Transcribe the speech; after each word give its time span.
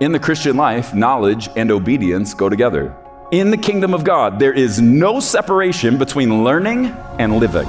In 0.00 0.12
the 0.12 0.20
Christian 0.20 0.56
life, 0.56 0.94
knowledge 0.94 1.48
and 1.56 1.72
obedience 1.72 2.32
go 2.32 2.48
together. 2.48 2.94
In 3.32 3.50
the 3.50 3.56
kingdom 3.56 3.92
of 3.92 4.04
God, 4.04 4.38
there 4.38 4.52
is 4.52 4.80
no 4.80 5.18
separation 5.18 5.98
between 5.98 6.44
learning 6.44 6.86
and 7.18 7.40
living. 7.40 7.66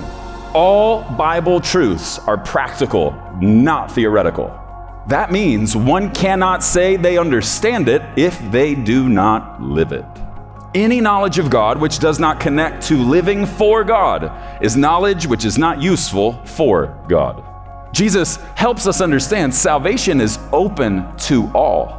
All 0.54 1.02
Bible 1.18 1.60
truths 1.60 2.20
are 2.20 2.38
practical, 2.38 3.20
not 3.42 3.92
theoretical. 3.92 4.56
That 5.08 5.32
means 5.32 5.76
one 5.76 6.12
cannot 6.12 6.64
say 6.64 6.98
they 6.98 7.18
understand 7.18 7.90
it 7.90 8.04
if 8.16 8.40
they 8.52 8.76
do 8.76 9.10
not 9.10 9.60
live 9.60 9.92
it. 9.92 10.06
Any 10.76 11.02
knowledge 11.02 11.40
of 11.40 11.50
God 11.50 11.82
which 11.82 11.98
does 11.98 12.20
not 12.20 12.40
connect 12.40 12.84
to 12.90 12.98
living 12.98 13.48
for 13.48 13.84
God 13.84 14.32
is 14.62 14.78
knowledge 14.78 15.26
which 15.26 15.46
is 15.46 15.58
not 15.58 15.82
useful 15.82 16.34
for 16.46 16.96
God. 17.08 17.44
Jesus 17.92 18.36
helps 18.54 18.86
us 18.86 19.02
understand 19.02 19.56
salvation 19.56 20.22
is 20.22 20.38
open 20.52 21.18
to 21.18 21.52
all 21.56 21.99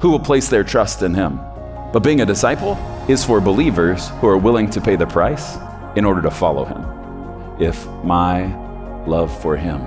who 0.00 0.10
will 0.10 0.20
place 0.20 0.48
their 0.48 0.64
trust 0.64 1.02
in 1.02 1.14
him. 1.14 1.38
But 1.92 2.00
being 2.00 2.22
a 2.22 2.26
disciple 2.26 2.74
is 3.08 3.24
for 3.24 3.40
believers 3.40 4.08
who 4.20 4.28
are 4.28 4.38
willing 4.38 4.70
to 4.70 4.80
pay 4.80 4.96
the 4.96 5.06
price 5.06 5.56
in 5.96 6.04
order 6.04 6.22
to 6.22 6.30
follow 6.30 6.64
him. 6.64 6.82
If 7.60 7.86
my 8.02 8.46
love 9.04 9.30
for 9.42 9.56
him 9.56 9.80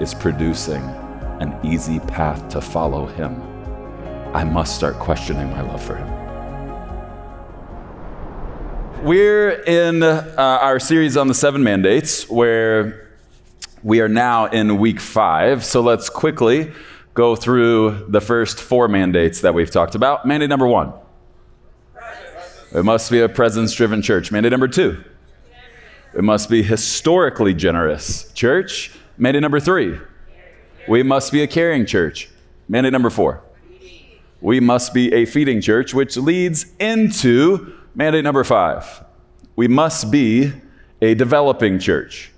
is 0.00 0.14
producing 0.14 0.82
an 1.40 1.58
easy 1.62 2.00
path 2.00 2.48
to 2.50 2.60
follow 2.60 3.06
him, 3.06 3.42
I 4.34 4.44
must 4.44 4.74
start 4.76 4.98
questioning 4.98 5.50
my 5.50 5.60
love 5.60 5.82
for 5.82 5.96
him. 5.96 6.08
We're 9.04 9.50
in 9.64 10.02
uh, 10.02 10.34
our 10.38 10.78
series 10.78 11.16
on 11.16 11.26
the 11.26 11.34
seven 11.34 11.62
mandates 11.62 12.30
where 12.30 13.10
we 13.82 14.00
are 14.00 14.08
now 14.08 14.46
in 14.46 14.78
week 14.78 15.00
five. 15.00 15.64
So 15.64 15.80
let's 15.80 16.08
quickly 16.08 16.72
go 17.14 17.36
through 17.36 18.06
the 18.08 18.20
first 18.20 18.60
four 18.60 18.88
mandates 18.88 19.40
that 19.42 19.54
we've 19.54 19.70
talked 19.70 19.94
about. 19.94 20.26
Mandate 20.26 20.48
number 20.48 20.66
one 20.66 20.92
it 22.74 22.84
must 22.84 23.10
be 23.10 23.20
a 23.20 23.28
presence 23.28 23.74
driven 23.74 24.00
church. 24.00 24.32
Mandate 24.32 24.50
number 24.50 24.68
two 24.68 25.02
it 26.14 26.22
must 26.24 26.50
be 26.50 26.62
historically 26.62 27.54
generous. 27.54 28.30
Church. 28.32 28.92
Mandate 29.18 29.42
number 29.42 29.60
three 29.60 29.98
we 30.88 31.02
must 31.02 31.32
be 31.32 31.42
a 31.42 31.46
caring 31.46 31.86
church. 31.86 32.28
Mandate 32.68 32.92
number 32.92 33.10
four 33.10 33.42
we 34.40 34.58
must 34.58 34.92
be 34.92 35.12
a 35.12 35.24
feeding 35.24 35.60
church, 35.60 35.94
which 35.94 36.16
leads 36.16 36.66
into 36.80 37.74
mandate 37.94 38.24
number 38.24 38.44
five 38.44 39.04
we 39.54 39.68
must 39.68 40.10
be 40.10 40.52
a 41.02 41.14
developing 41.14 41.78
church. 41.78 42.30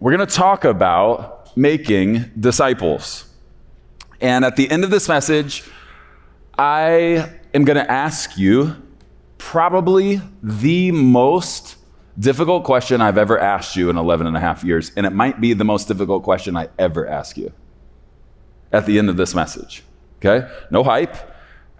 We're 0.00 0.16
going 0.16 0.26
to 0.26 0.34
talk 0.34 0.64
about 0.64 1.56
making 1.56 2.30
disciples. 2.38 3.31
And 4.22 4.44
at 4.44 4.54
the 4.54 4.70
end 4.70 4.84
of 4.84 4.90
this 4.90 5.08
message, 5.08 5.64
I 6.56 7.28
am 7.52 7.64
going 7.64 7.76
to 7.76 7.90
ask 7.90 8.38
you 8.38 8.76
probably 9.36 10.22
the 10.44 10.92
most 10.92 11.74
difficult 12.16 12.62
question 12.62 13.00
I've 13.00 13.18
ever 13.18 13.36
asked 13.36 13.74
you 13.74 13.90
in 13.90 13.96
11 13.96 14.28
and 14.28 14.36
a 14.36 14.40
half 14.40 14.62
years. 14.62 14.92
And 14.96 15.06
it 15.06 15.10
might 15.10 15.40
be 15.40 15.54
the 15.54 15.64
most 15.64 15.88
difficult 15.88 16.22
question 16.22 16.56
I 16.56 16.68
ever 16.78 17.08
ask 17.08 17.36
you 17.36 17.52
at 18.70 18.86
the 18.86 18.96
end 18.96 19.10
of 19.10 19.16
this 19.16 19.34
message. 19.34 19.82
Okay? 20.18 20.48
No 20.70 20.84
hype, 20.84 21.16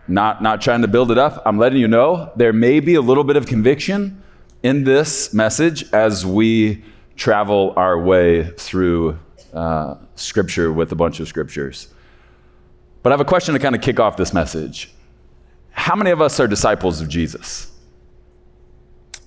not, 0.08 0.42
not 0.42 0.60
trying 0.60 0.82
to 0.82 0.88
build 0.88 1.12
it 1.12 1.18
up. 1.18 1.42
I'm 1.46 1.58
letting 1.58 1.78
you 1.78 1.86
know 1.86 2.32
there 2.34 2.52
may 2.52 2.80
be 2.80 2.96
a 2.96 3.00
little 3.00 3.24
bit 3.24 3.36
of 3.36 3.46
conviction 3.46 4.20
in 4.64 4.82
this 4.82 5.32
message 5.32 5.92
as 5.92 6.26
we 6.26 6.82
travel 7.14 7.72
our 7.76 8.00
way 8.00 8.50
through 8.56 9.16
uh, 9.54 9.94
scripture 10.16 10.72
with 10.72 10.90
a 10.90 10.96
bunch 10.96 11.20
of 11.20 11.28
scriptures. 11.28 11.86
But 13.02 13.10
I 13.10 13.12
have 13.14 13.20
a 13.20 13.24
question 13.24 13.54
to 13.54 13.60
kind 13.60 13.74
of 13.74 13.80
kick 13.80 13.98
off 13.98 14.16
this 14.16 14.32
message. 14.32 14.92
How 15.72 15.96
many 15.96 16.10
of 16.10 16.20
us 16.20 16.38
are 16.38 16.46
disciples 16.46 17.00
of 17.00 17.08
Jesus? 17.08 17.70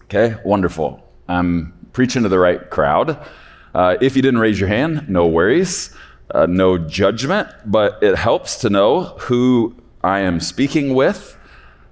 Okay, 0.03 0.35
wonderful. 0.45 1.03
I'm 1.27 1.73
preaching 1.91 2.23
to 2.23 2.29
the 2.29 2.39
right 2.39 2.69
crowd. 2.69 3.19
Uh, 3.73 3.97
if 3.99 4.15
you 4.15 4.21
didn't 4.21 4.39
raise 4.39 4.59
your 4.59 4.69
hand, 4.69 5.09
no 5.09 5.27
worries, 5.27 5.93
uh, 6.31 6.45
no 6.45 6.77
judgment, 6.77 7.49
but 7.65 8.01
it 8.01 8.15
helps 8.15 8.57
to 8.59 8.69
know 8.69 9.03
who 9.19 9.75
I 10.03 10.19
am 10.19 10.39
speaking 10.39 10.93
with. 10.93 11.37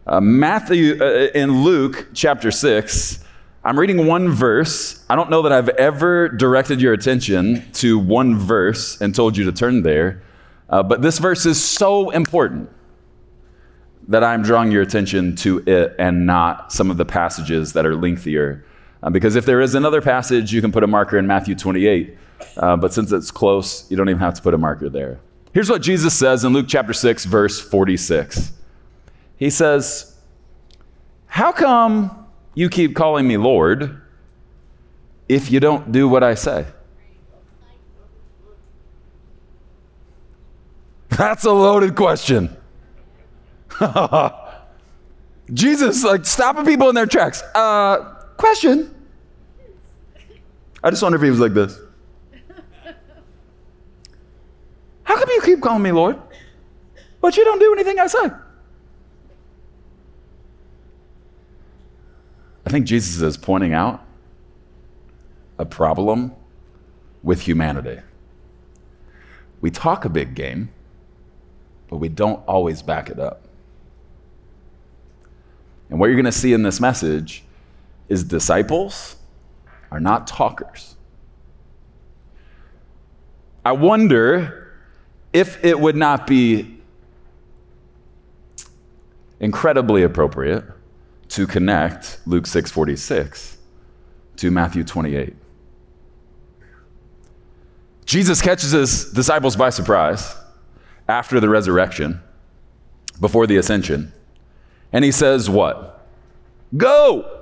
Uh, 0.07 0.21
Matthew, 0.21 0.97
uh, 1.01 1.29
in 1.35 1.63
Luke 1.63 2.07
chapter 2.13 2.51
6, 2.51 3.19
I'm 3.65 3.79
reading 3.79 4.05
one 4.07 4.29
verse. 4.29 5.03
I 5.09 5.15
don't 5.15 5.29
know 5.29 5.41
that 5.41 5.51
I've 5.51 5.69
ever 5.69 6.29
directed 6.29 6.81
your 6.81 6.93
attention 6.93 7.69
to 7.73 7.97
one 7.97 8.37
verse 8.37 9.01
and 9.01 9.13
told 9.13 9.35
you 9.35 9.45
to 9.45 9.51
turn 9.51 9.83
there. 9.83 10.21
Uh, 10.69 10.83
but 10.83 11.01
this 11.01 11.19
verse 11.19 11.45
is 11.45 11.63
so 11.63 12.09
important 12.09 12.69
that 14.07 14.23
I'm 14.23 14.41
drawing 14.41 14.71
your 14.71 14.81
attention 14.81 15.35
to 15.37 15.59
it 15.59 15.95
and 15.97 16.25
not 16.25 16.71
some 16.71 16.91
of 16.91 16.97
the 16.97 17.05
passages 17.05 17.73
that 17.73 17.85
are 17.85 17.95
lengthier. 17.95 18.65
Uh, 19.01 19.09
because 19.09 19.35
if 19.35 19.45
there 19.45 19.61
is 19.61 19.75
another 19.75 20.01
passage, 20.01 20.53
you 20.53 20.61
can 20.61 20.71
put 20.71 20.83
a 20.83 20.87
marker 20.87 21.17
in 21.17 21.27
Matthew 21.27 21.55
28. 21.55 22.17
Uh, 22.57 22.75
but 22.75 22.93
since 22.93 23.11
it's 23.11 23.31
close, 23.31 23.89
you 23.89 23.97
don't 23.97 24.09
even 24.09 24.19
have 24.19 24.33
to 24.33 24.41
put 24.41 24.53
a 24.53 24.57
marker 24.57 24.89
there. 24.89 25.19
Here's 25.53 25.69
what 25.69 25.81
Jesus 25.81 26.13
says 26.13 26.43
in 26.43 26.53
Luke 26.53 26.65
chapter 26.67 26.93
6, 26.93 27.25
verse 27.25 27.59
46. 27.59 28.53
He 29.37 29.49
says, 29.49 30.17
How 31.27 31.51
come 31.51 32.27
you 32.55 32.69
keep 32.69 32.95
calling 32.95 33.27
me 33.27 33.37
Lord 33.37 34.01
if 35.29 35.51
you 35.51 35.59
don't 35.59 35.91
do 35.91 36.07
what 36.07 36.23
I 36.23 36.33
say? 36.33 36.65
That's 41.17 41.45
a 41.45 41.51
loaded 41.51 41.95
question. 41.95 42.55
Jesus, 45.53 46.03
like, 46.03 46.25
stopping 46.25 46.65
people 46.65 46.89
in 46.89 46.95
their 46.95 47.05
tracks. 47.05 47.43
Uh, 47.53 48.15
question. 48.37 48.93
I 50.83 50.89
just 50.89 51.03
wonder 51.03 51.17
if 51.17 51.21
he 51.21 51.29
was 51.29 51.39
like 51.39 51.53
this. 51.53 51.79
How 55.03 55.19
come 55.19 55.29
you 55.29 55.41
keep 55.41 55.61
calling 55.61 55.83
me 55.83 55.91
Lord, 55.91 56.19
but 57.21 57.37
you 57.37 57.43
don't 57.43 57.59
do 57.59 57.71
anything 57.73 57.99
I 57.99 58.07
say? 58.07 58.31
I 62.65 62.69
think 62.69 62.87
Jesus 62.87 63.21
is 63.21 63.37
pointing 63.37 63.73
out 63.73 64.03
a 65.59 65.65
problem 65.65 66.33
with 67.21 67.41
humanity. 67.41 67.99
We 69.61 69.69
talk 69.69 70.05
a 70.05 70.09
big 70.09 70.33
game, 70.33 70.69
but 71.93 71.99
we 71.99 72.09
don't 72.09 72.43
always 72.47 72.81
back 72.81 73.11
it 73.11 73.19
up. 73.19 73.43
And 75.91 75.99
what 75.99 76.07
you're 76.07 76.15
going 76.15 76.25
to 76.25 76.31
see 76.31 76.51
in 76.51 76.63
this 76.63 76.79
message 76.81 77.43
is 78.09 78.23
disciples 78.23 79.15
are 79.91 79.99
not 79.99 80.25
talkers. 80.25 80.95
I 83.63 83.73
wonder 83.73 84.73
if 85.33 85.63
it 85.63 85.79
would 85.79 85.95
not 85.95 86.25
be 86.25 86.81
incredibly 89.39 90.01
appropriate 90.01 90.65
to 91.27 91.45
connect 91.45 92.21
Luke 92.25 92.45
6:46 92.45 93.57
to 94.37 94.49
Matthew 94.49 94.83
28. 94.83 95.35
Jesus 98.05 98.41
catches 98.41 98.71
his 98.71 99.11
disciples 99.11 99.55
by 99.55 99.69
surprise 99.69 100.37
after 101.07 101.39
the 101.39 101.49
resurrection, 101.49 102.21
before 103.19 103.47
the 103.47 103.57
ascension. 103.57 104.13
And 104.91 105.03
he 105.03 105.11
says, 105.11 105.49
What? 105.49 106.05
Go! 106.75 107.41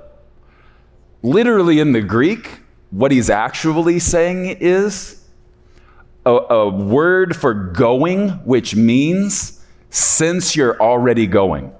Literally 1.22 1.78
in 1.78 1.92
the 1.92 2.00
Greek, 2.00 2.60
what 2.90 3.12
he's 3.12 3.30
actually 3.30 3.98
saying 3.98 4.56
is 4.60 5.24
a, 6.26 6.30
a 6.30 6.68
word 6.68 7.36
for 7.36 7.54
going, 7.54 8.30
which 8.44 8.74
means 8.74 9.64
since 9.90 10.56
you're 10.56 10.80
already 10.80 11.26
going. 11.26 11.72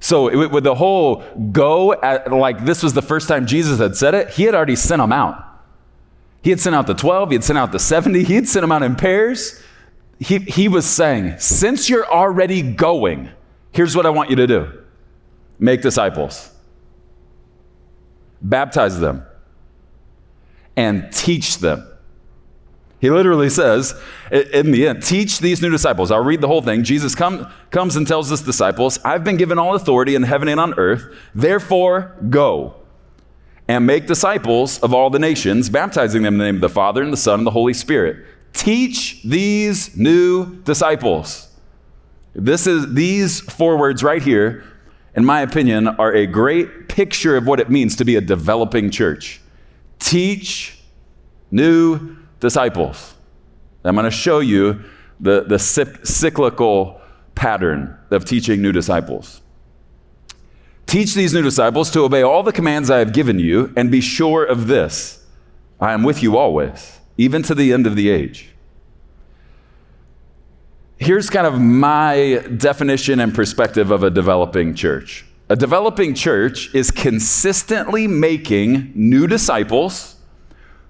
So, 0.00 0.48
with 0.48 0.64
the 0.64 0.74
whole 0.74 1.24
go, 1.52 1.92
at, 1.92 2.30
like 2.30 2.64
this 2.64 2.82
was 2.82 2.92
the 2.92 3.02
first 3.02 3.28
time 3.28 3.46
Jesus 3.46 3.78
had 3.78 3.96
said 3.96 4.14
it, 4.14 4.30
he 4.30 4.44
had 4.44 4.54
already 4.54 4.76
sent 4.76 5.00
them 5.00 5.12
out. 5.12 5.42
He 6.42 6.50
had 6.50 6.60
sent 6.60 6.76
out 6.76 6.86
the 6.86 6.94
12, 6.94 7.30
he 7.30 7.34
had 7.34 7.44
sent 7.44 7.58
out 7.58 7.72
the 7.72 7.78
70, 7.78 8.22
he 8.24 8.34
had 8.34 8.48
sent 8.48 8.62
them 8.62 8.72
out 8.72 8.82
in 8.82 8.94
pairs 8.94 9.60
he, 10.18 10.38
he 10.38 10.68
was 10.68 10.86
saying, 10.86 11.38
since 11.38 11.88
you're 11.88 12.06
already 12.06 12.62
going, 12.62 13.30
here's 13.72 13.94
what 13.94 14.06
I 14.06 14.10
want 14.10 14.30
you 14.30 14.36
to 14.36 14.46
do 14.46 14.82
make 15.58 15.82
disciples, 15.82 16.50
baptize 18.40 18.98
them, 19.00 19.24
and 20.76 21.10
teach 21.12 21.58
them. 21.58 21.86
He 22.98 23.10
literally 23.10 23.50
says 23.50 23.94
in 24.30 24.70
the 24.70 24.88
end, 24.88 25.02
teach 25.02 25.38
these 25.38 25.60
new 25.60 25.70
disciples. 25.70 26.10
I'll 26.10 26.24
read 26.24 26.40
the 26.40 26.48
whole 26.48 26.62
thing. 26.62 26.82
Jesus 26.82 27.14
come, 27.14 27.50
comes 27.70 27.94
and 27.96 28.06
tells 28.06 28.30
his 28.30 28.40
disciples, 28.40 28.98
I've 29.04 29.22
been 29.22 29.36
given 29.36 29.58
all 29.58 29.74
authority 29.74 30.14
in 30.14 30.22
heaven 30.22 30.48
and 30.48 30.58
on 30.58 30.74
earth, 30.78 31.14
therefore 31.34 32.16
go 32.30 32.74
and 33.68 33.86
make 33.86 34.06
disciples 34.06 34.78
of 34.78 34.94
all 34.94 35.10
the 35.10 35.18
nations, 35.18 35.68
baptizing 35.68 36.22
them 36.22 36.34
in 36.34 36.38
the 36.38 36.44
name 36.44 36.54
of 36.56 36.60
the 36.62 36.68
Father 36.70 37.02
and 37.02 37.12
the 37.12 37.18
Son 37.18 37.40
and 37.40 37.46
the 37.46 37.50
Holy 37.50 37.74
Spirit 37.74 38.24
Teach 38.56 39.22
these 39.22 39.96
new 39.96 40.56
disciples. 40.62 41.54
This 42.34 42.66
is 42.66 42.94
these 42.94 43.40
four 43.40 43.78
words 43.78 44.02
right 44.02 44.22
here, 44.22 44.64
in 45.14 45.24
my 45.24 45.42
opinion, 45.42 45.86
are 45.86 46.12
a 46.12 46.26
great 46.26 46.88
picture 46.88 47.36
of 47.36 47.46
what 47.46 47.60
it 47.60 47.70
means 47.70 47.94
to 47.96 48.04
be 48.04 48.16
a 48.16 48.20
developing 48.20 48.90
church. 48.90 49.40
Teach 49.98 50.80
new 51.50 52.16
disciples. 52.40 53.14
I'm 53.84 53.94
going 53.94 54.04
to 54.04 54.10
show 54.10 54.40
you 54.40 54.82
the, 55.20 55.44
the 55.44 55.58
cyclical 55.58 57.00
pattern 57.34 57.96
of 58.10 58.24
teaching 58.24 58.60
new 58.62 58.72
disciples. 58.72 59.42
Teach 60.86 61.14
these 61.14 61.34
new 61.34 61.42
disciples 61.42 61.90
to 61.90 62.00
obey 62.00 62.22
all 62.22 62.42
the 62.42 62.52
commands 62.52 62.90
I 62.90 62.98
have 62.98 63.12
given 63.12 63.38
you, 63.38 63.72
and 63.76 63.90
be 63.90 64.00
sure 64.00 64.44
of 64.44 64.66
this 64.66 65.24
I 65.78 65.92
am 65.92 66.02
with 66.02 66.22
you 66.22 66.38
always, 66.38 66.98
even 67.16 67.42
to 67.42 67.54
the 67.54 67.72
end 67.72 67.86
of 67.86 67.96
the 67.96 68.08
age. 68.08 68.50
Here's 70.98 71.28
kind 71.28 71.46
of 71.46 71.60
my 71.60 72.42
definition 72.56 73.20
and 73.20 73.34
perspective 73.34 73.90
of 73.90 74.02
a 74.02 74.10
developing 74.10 74.74
church. 74.74 75.24
A 75.48 75.56
developing 75.56 76.14
church 76.14 76.74
is 76.74 76.90
consistently 76.90 78.06
making 78.06 78.92
new 78.94 79.26
disciples 79.26 80.16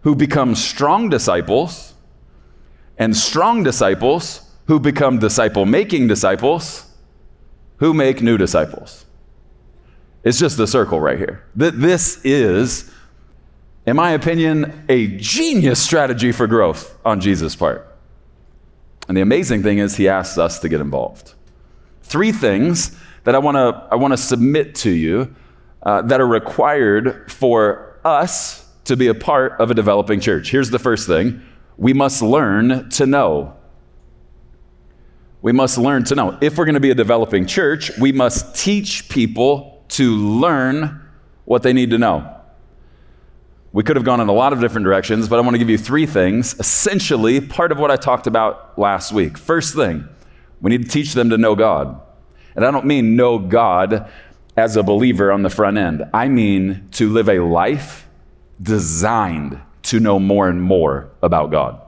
who 0.02 0.14
become 0.14 0.54
strong 0.54 1.08
disciples, 1.10 1.94
and 2.96 3.16
strong 3.16 3.62
disciples 3.62 4.48
who 4.66 4.80
become 4.80 5.18
disciple 5.18 5.66
making 5.66 6.06
disciples 6.06 6.86
who 7.78 7.92
make 7.92 8.22
new 8.22 8.38
disciples. 8.38 9.04
It's 10.24 10.38
just 10.38 10.56
the 10.56 10.66
circle 10.66 11.00
right 11.00 11.18
here. 11.18 11.44
This 11.54 12.24
is, 12.24 12.90
in 13.86 13.94
my 13.94 14.10
opinion, 14.10 14.84
a 14.88 15.06
genius 15.16 15.80
strategy 15.80 16.32
for 16.32 16.48
growth 16.48 16.98
on 17.04 17.20
Jesus' 17.20 17.54
part. 17.54 17.96
And 19.08 19.16
the 19.16 19.20
amazing 19.20 19.62
thing 19.62 19.78
is, 19.78 19.96
he 19.96 20.08
asks 20.08 20.36
us 20.36 20.58
to 20.60 20.68
get 20.68 20.80
involved. 20.80 21.34
Three 22.02 22.32
things 22.32 22.96
that 23.24 23.34
I 23.34 23.38
want 23.38 23.56
to 23.56 23.88
I 23.90 23.94
want 23.96 24.12
to 24.12 24.16
submit 24.16 24.74
to 24.76 24.90
you 24.90 25.34
uh, 25.82 26.02
that 26.02 26.20
are 26.20 26.26
required 26.26 27.30
for 27.30 28.00
us 28.04 28.68
to 28.84 28.96
be 28.96 29.06
a 29.08 29.14
part 29.14 29.60
of 29.60 29.70
a 29.70 29.74
developing 29.74 30.20
church. 30.20 30.50
Here's 30.50 30.70
the 30.70 30.78
first 30.78 31.06
thing: 31.06 31.42
we 31.76 31.92
must 31.92 32.22
learn 32.22 32.88
to 32.90 33.06
know. 33.06 33.56
We 35.42 35.52
must 35.52 35.78
learn 35.78 36.02
to 36.04 36.16
know. 36.16 36.38
If 36.40 36.58
we're 36.58 36.64
going 36.64 36.74
to 36.74 36.80
be 36.80 36.90
a 36.90 36.94
developing 36.94 37.46
church, 37.46 37.96
we 37.98 38.10
must 38.10 38.56
teach 38.56 39.08
people 39.08 39.84
to 39.90 40.16
learn 40.16 41.00
what 41.44 41.62
they 41.62 41.72
need 41.72 41.90
to 41.90 41.98
know. 41.98 42.35
We 43.76 43.82
could 43.82 43.96
have 43.96 44.06
gone 44.06 44.22
in 44.22 44.28
a 44.28 44.32
lot 44.32 44.54
of 44.54 44.60
different 44.60 44.86
directions, 44.86 45.28
but 45.28 45.38
I 45.38 45.42
want 45.42 45.52
to 45.52 45.58
give 45.58 45.68
you 45.68 45.76
three 45.76 46.06
things, 46.06 46.58
essentially 46.58 47.42
part 47.42 47.72
of 47.72 47.78
what 47.78 47.90
I 47.90 47.96
talked 47.96 48.26
about 48.26 48.78
last 48.78 49.12
week. 49.12 49.36
First 49.36 49.74
thing, 49.74 50.08
we 50.62 50.70
need 50.70 50.84
to 50.84 50.88
teach 50.88 51.12
them 51.12 51.28
to 51.28 51.36
know 51.36 51.54
God. 51.54 52.00
And 52.54 52.64
I 52.64 52.70
don't 52.70 52.86
mean 52.86 53.16
know 53.16 53.38
God 53.38 54.10
as 54.56 54.76
a 54.76 54.82
believer 54.82 55.30
on 55.30 55.42
the 55.42 55.50
front 55.50 55.76
end, 55.76 56.06
I 56.14 56.28
mean 56.28 56.88
to 56.92 57.10
live 57.10 57.28
a 57.28 57.40
life 57.40 58.08
designed 58.62 59.60
to 59.82 60.00
know 60.00 60.18
more 60.18 60.48
and 60.48 60.62
more 60.62 61.10
about 61.22 61.50
God. 61.50 61.78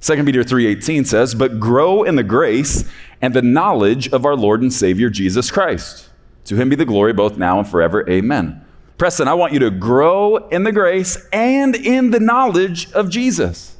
2 0.00 0.26
Peter 0.26 0.44
3:18 0.44 1.06
says, 1.06 1.34
"But 1.34 1.58
grow 1.58 2.02
in 2.02 2.16
the 2.16 2.22
grace 2.22 2.84
and 3.22 3.32
the 3.32 3.40
knowledge 3.40 4.10
of 4.10 4.26
our 4.26 4.36
Lord 4.36 4.60
and 4.60 4.70
Savior 4.70 5.08
Jesus 5.08 5.50
Christ." 5.50 6.10
To 6.44 6.56
him 6.56 6.68
be 6.68 6.76
the 6.76 6.84
glory 6.84 7.14
both 7.14 7.38
now 7.38 7.58
and 7.58 7.66
forever. 7.66 8.04
Amen. 8.10 8.60
Preston, 9.00 9.28
I 9.28 9.32
want 9.32 9.54
you 9.54 9.60
to 9.60 9.70
grow 9.70 10.36
in 10.48 10.62
the 10.62 10.72
grace 10.72 11.26
and 11.32 11.74
in 11.74 12.10
the 12.10 12.20
knowledge 12.20 12.92
of 12.92 13.08
Jesus, 13.08 13.74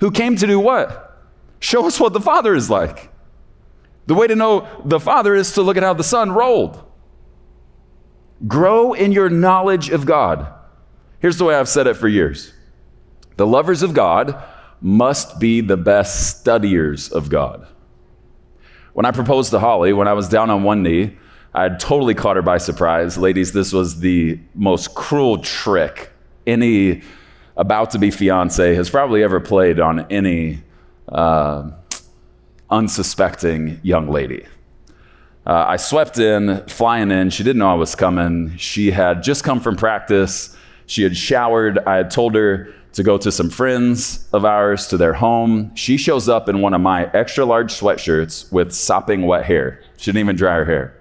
who 0.00 0.10
came 0.10 0.34
to 0.34 0.44
do 0.44 0.58
what? 0.58 1.22
Show 1.60 1.86
us 1.86 2.00
what 2.00 2.12
the 2.12 2.20
Father 2.20 2.52
is 2.56 2.68
like. 2.68 3.12
The 4.08 4.14
way 4.14 4.26
to 4.26 4.34
know 4.34 4.66
the 4.84 4.98
Father 4.98 5.36
is 5.36 5.52
to 5.52 5.62
look 5.62 5.76
at 5.76 5.84
how 5.84 5.94
the 5.94 6.02
Son 6.02 6.32
rolled. 6.32 6.82
Grow 8.48 8.92
in 8.92 9.12
your 9.12 9.30
knowledge 9.30 9.88
of 9.90 10.04
God. 10.04 10.52
Here's 11.20 11.38
the 11.38 11.44
way 11.44 11.54
I've 11.54 11.68
said 11.68 11.86
it 11.86 11.94
for 11.94 12.08
years 12.08 12.52
the 13.36 13.46
lovers 13.46 13.84
of 13.84 13.94
God 13.94 14.42
must 14.80 15.38
be 15.38 15.60
the 15.60 15.76
best 15.76 16.40
studiers 16.40 17.08
of 17.08 17.30
God. 17.30 17.68
When 18.94 19.06
I 19.06 19.12
proposed 19.12 19.52
to 19.52 19.60
Holly, 19.60 19.92
when 19.92 20.08
I 20.08 20.14
was 20.14 20.28
down 20.28 20.50
on 20.50 20.64
one 20.64 20.82
knee, 20.82 21.18
I 21.54 21.64
had 21.64 21.78
totally 21.78 22.14
caught 22.14 22.36
her 22.36 22.42
by 22.42 22.58
surprise. 22.58 23.18
Ladies, 23.18 23.52
this 23.52 23.72
was 23.72 24.00
the 24.00 24.38
most 24.54 24.94
cruel 24.94 25.38
trick 25.38 26.10
any 26.46 27.02
about 27.56 27.90
to 27.90 27.98
be 27.98 28.10
fiance 28.10 28.74
has 28.74 28.88
probably 28.88 29.22
ever 29.22 29.38
played 29.38 29.78
on 29.78 30.10
any 30.10 30.62
uh, 31.08 31.70
unsuspecting 32.70 33.78
young 33.82 34.08
lady. 34.08 34.46
Uh, 35.44 35.66
I 35.68 35.76
swept 35.76 36.18
in, 36.18 36.64
flying 36.68 37.10
in. 37.10 37.28
She 37.30 37.42
didn't 37.42 37.58
know 37.58 37.70
I 37.70 37.74
was 37.74 37.94
coming. 37.94 38.56
She 38.56 38.90
had 38.90 39.22
just 39.22 39.44
come 39.44 39.60
from 39.60 39.76
practice. 39.76 40.56
She 40.86 41.02
had 41.02 41.16
showered. 41.16 41.78
I 41.80 41.96
had 41.96 42.10
told 42.10 42.34
her 42.34 42.72
to 42.94 43.02
go 43.02 43.18
to 43.18 43.32
some 43.32 43.50
friends 43.50 44.28
of 44.32 44.44
ours 44.44 44.86
to 44.88 44.96
their 44.96 45.14
home. 45.14 45.74
She 45.74 45.96
shows 45.96 46.28
up 46.28 46.48
in 46.48 46.60
one 46.60 46.74
of 46.74 46.80
my 46.80 47.10
extra 47.12 47.44
large 47.44 47.72
sweatshirts 47.72 48.52
with 48.52 48.72
sopping 48.72 49.22
wet 49.26 49.44
hair. 49.44 49.80
She 49.96 50.10
didn't 50.10 50.20
even 50.20 50.36
dry 50.36 50.56
her 50.56 50.64
hair. 50.64 50.96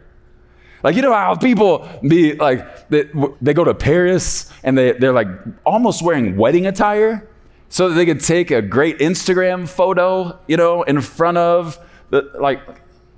Like, 0.84 0.96
you 0.96 1.02
know 1.02 1.14
how 1.14 1.36
people 1.36 1.88
be 2.02 2.34
like, 2.34 2.90
they, 2.90 3.10
they 3.42 3.54
go 3.54 3.64
to 3.64 3.74
Paris 3.74 4.52
and 4.64 4.78
they, 4.78 4.94
they're 4.94 5.14
like 5.14 5.28
almost 5.66 6.02
wearing 6.02 6.38
wedding 6.38 6.66
attire 6.66 7.30
so 7.70 7.90
that 7.90 7.96
they 7.96 8.06
could 8.06 8.20
take 8.20 8.52
a 8.52 8.62
great 8.62 9.00
Instagram 9.00 9.68
photo, 9.68 10.40
you 10.48 10.58
know, 10.58 10.84
in 10.84 11.00
front 11.02 11.38
of 11.38 11.78
the, 12.10 12.30
like, 12.40 12.60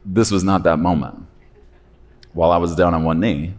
this 0.06 0.30
was 0.30 0.44
not 0.44 0.64
that 0.64 0.78
moment. 0.78 1.26
While 2.34 2.52
I 2.52 2.58
was 2.58 2.76
down 2.76 2.94
on 2.94 3.04
one 3.04 3.20
knee, 3.20 3.54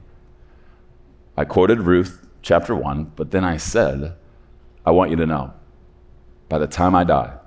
I 1.37 1.45
quoted 1.45 1.81
Ruth 1.81 2.27
chapter 2.43 2.75
one, 2.75 3.13
but 3.17 3.31
then 3.31 3.45
I 3.45 3.57
said, 3.57 4.15
I 4.85 4.91
want 4.91 5.11
you 5.11 5.17
to 5.17 5.27
know, 5.27 5.55
by 6.49 6.59
the 6.59 6.67
time 6.67 6.95
I 6.95 7.05
die, 7.05 7.39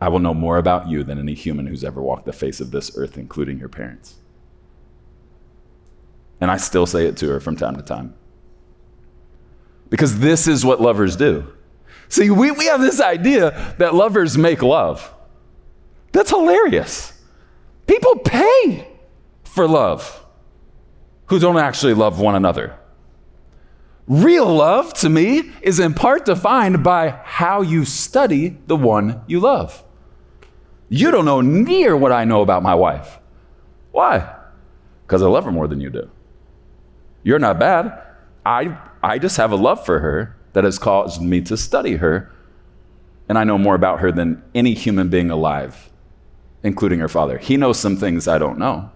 I 0.00 0.08
will 0.08 0.18
know 0.18 0.34
more 0.34 0.58
about 0.58 0.88
you 0.88 1.02
than 1.02 1.18
any 1.18 1.34
human 1.34 1.66
who's 1.66 1.82
ever 1.82 2.02
walked 2.02 2.26
the 2.26 2.32
face 2.32 2.60
of 2.60 2.70
this 2.70 2.96
earth, 2.96 3.16
including 3.16 3.58
your 3.58 3.70
parents. 3.70 4.16
And 6.40 6.50
I 6.50 6.56
still 6.56 6.86
say 6.86 7.06
it 7.06 7.16
to 7.18 7.28
her 7.28 7.40
from 7.40 7.56
time 7.56 7.76
to 7.76 7.82
time. 7.82 8.14
Because 9.88 10.18
this 10.18 10.46
is 10.46 10.64
what 10.64 10.80
lovers 10.80 11.16
do. 11.16 11.52
See, 12.08 12.30
we, 12.30 12.50
we 12.50 12.66
have 12.66 12.80
this 12.80 13.00
idea 13.00 13.74
that 13.78 13.94
lovers 13.94 14.36
make 14.36 14.62
love. 14.62 15.12
That's 16.12 16.30
hilarious. 16.30 17.20
People 17.86 18.16
pay 18.16 18.88
for 19.44 19.66
love 19.66 20.24
who 21.26 21.38
don't 21.38 21.58
actually 21.58 21.94
love 21.94 22.20
one 22.20 22.34
another. 22.34 22.76
Real 24.06 24.46
love, 24.46 24.94
to 24.94 25.08
me, 25.08 25.50
is 25.62 25.80
in 25.80 25.94
part 25.94 26.26
defined 26.26 26.84
by 26.84 27.10
how 27.24 27.62
you 27.62 27.84
study 27.84 28.56
the 28.66 28.76
one 28.76 29.22
you 29.26 29.40
love. 29.40 29.82
You 30.88 31.10
don't 31.10 31.24
know 31.24 31.40
near 31.40 31.96
what 31.96 32.12
I 32.12 32.24
know 32.24 32.42
about 32.42 32.62
my 32.62 32.74
wife. 32.74 33.18
Why? 33.90 34.32
Because 35.04 35.22
I 35.22 35.26
love 35.26 35.44
her 35.44 35.50
more 35.50 35.66
than 35.66 35.80
you 35.80 35.90
do. 35.90 36.08
You're 37.26 37.40
not 37.40 37.58
bad. 37.58 38.04
I, 38.44 38.78
I 39.02 39.18
just 39.18 39.36
have 39.36 39.50
a 39.50 39.56
love 39.56 39.84
for 39.84 39.98
her 39.98 40.36
that 40.52 40.62
has 40.62 40.78
caused 40.78 41.20
me 41.20 41.40
to 41.40 41.56
study 41.56 41.96
her. 41.96 42.30
And 43.28 43.36
I 43.36 43.42
know 43.42 43.58
more 43.58 43.74
about 43.74 43.98
her 43.98 44.12
than 44.12 44.44
any 44.54 44.74
human 44.74 45.08
being 45.08 45.32
alive, 45.32 45.90
including 46.62 47.00
her 47.00 47.08
father. 47.08 47.36
He 47.36 47.56
knows 47.56 47.80
some 47.80 47.96
things 47.96 48.28
I 48.28 48.38
don't 48.38 48.60
know, 48.60 48.92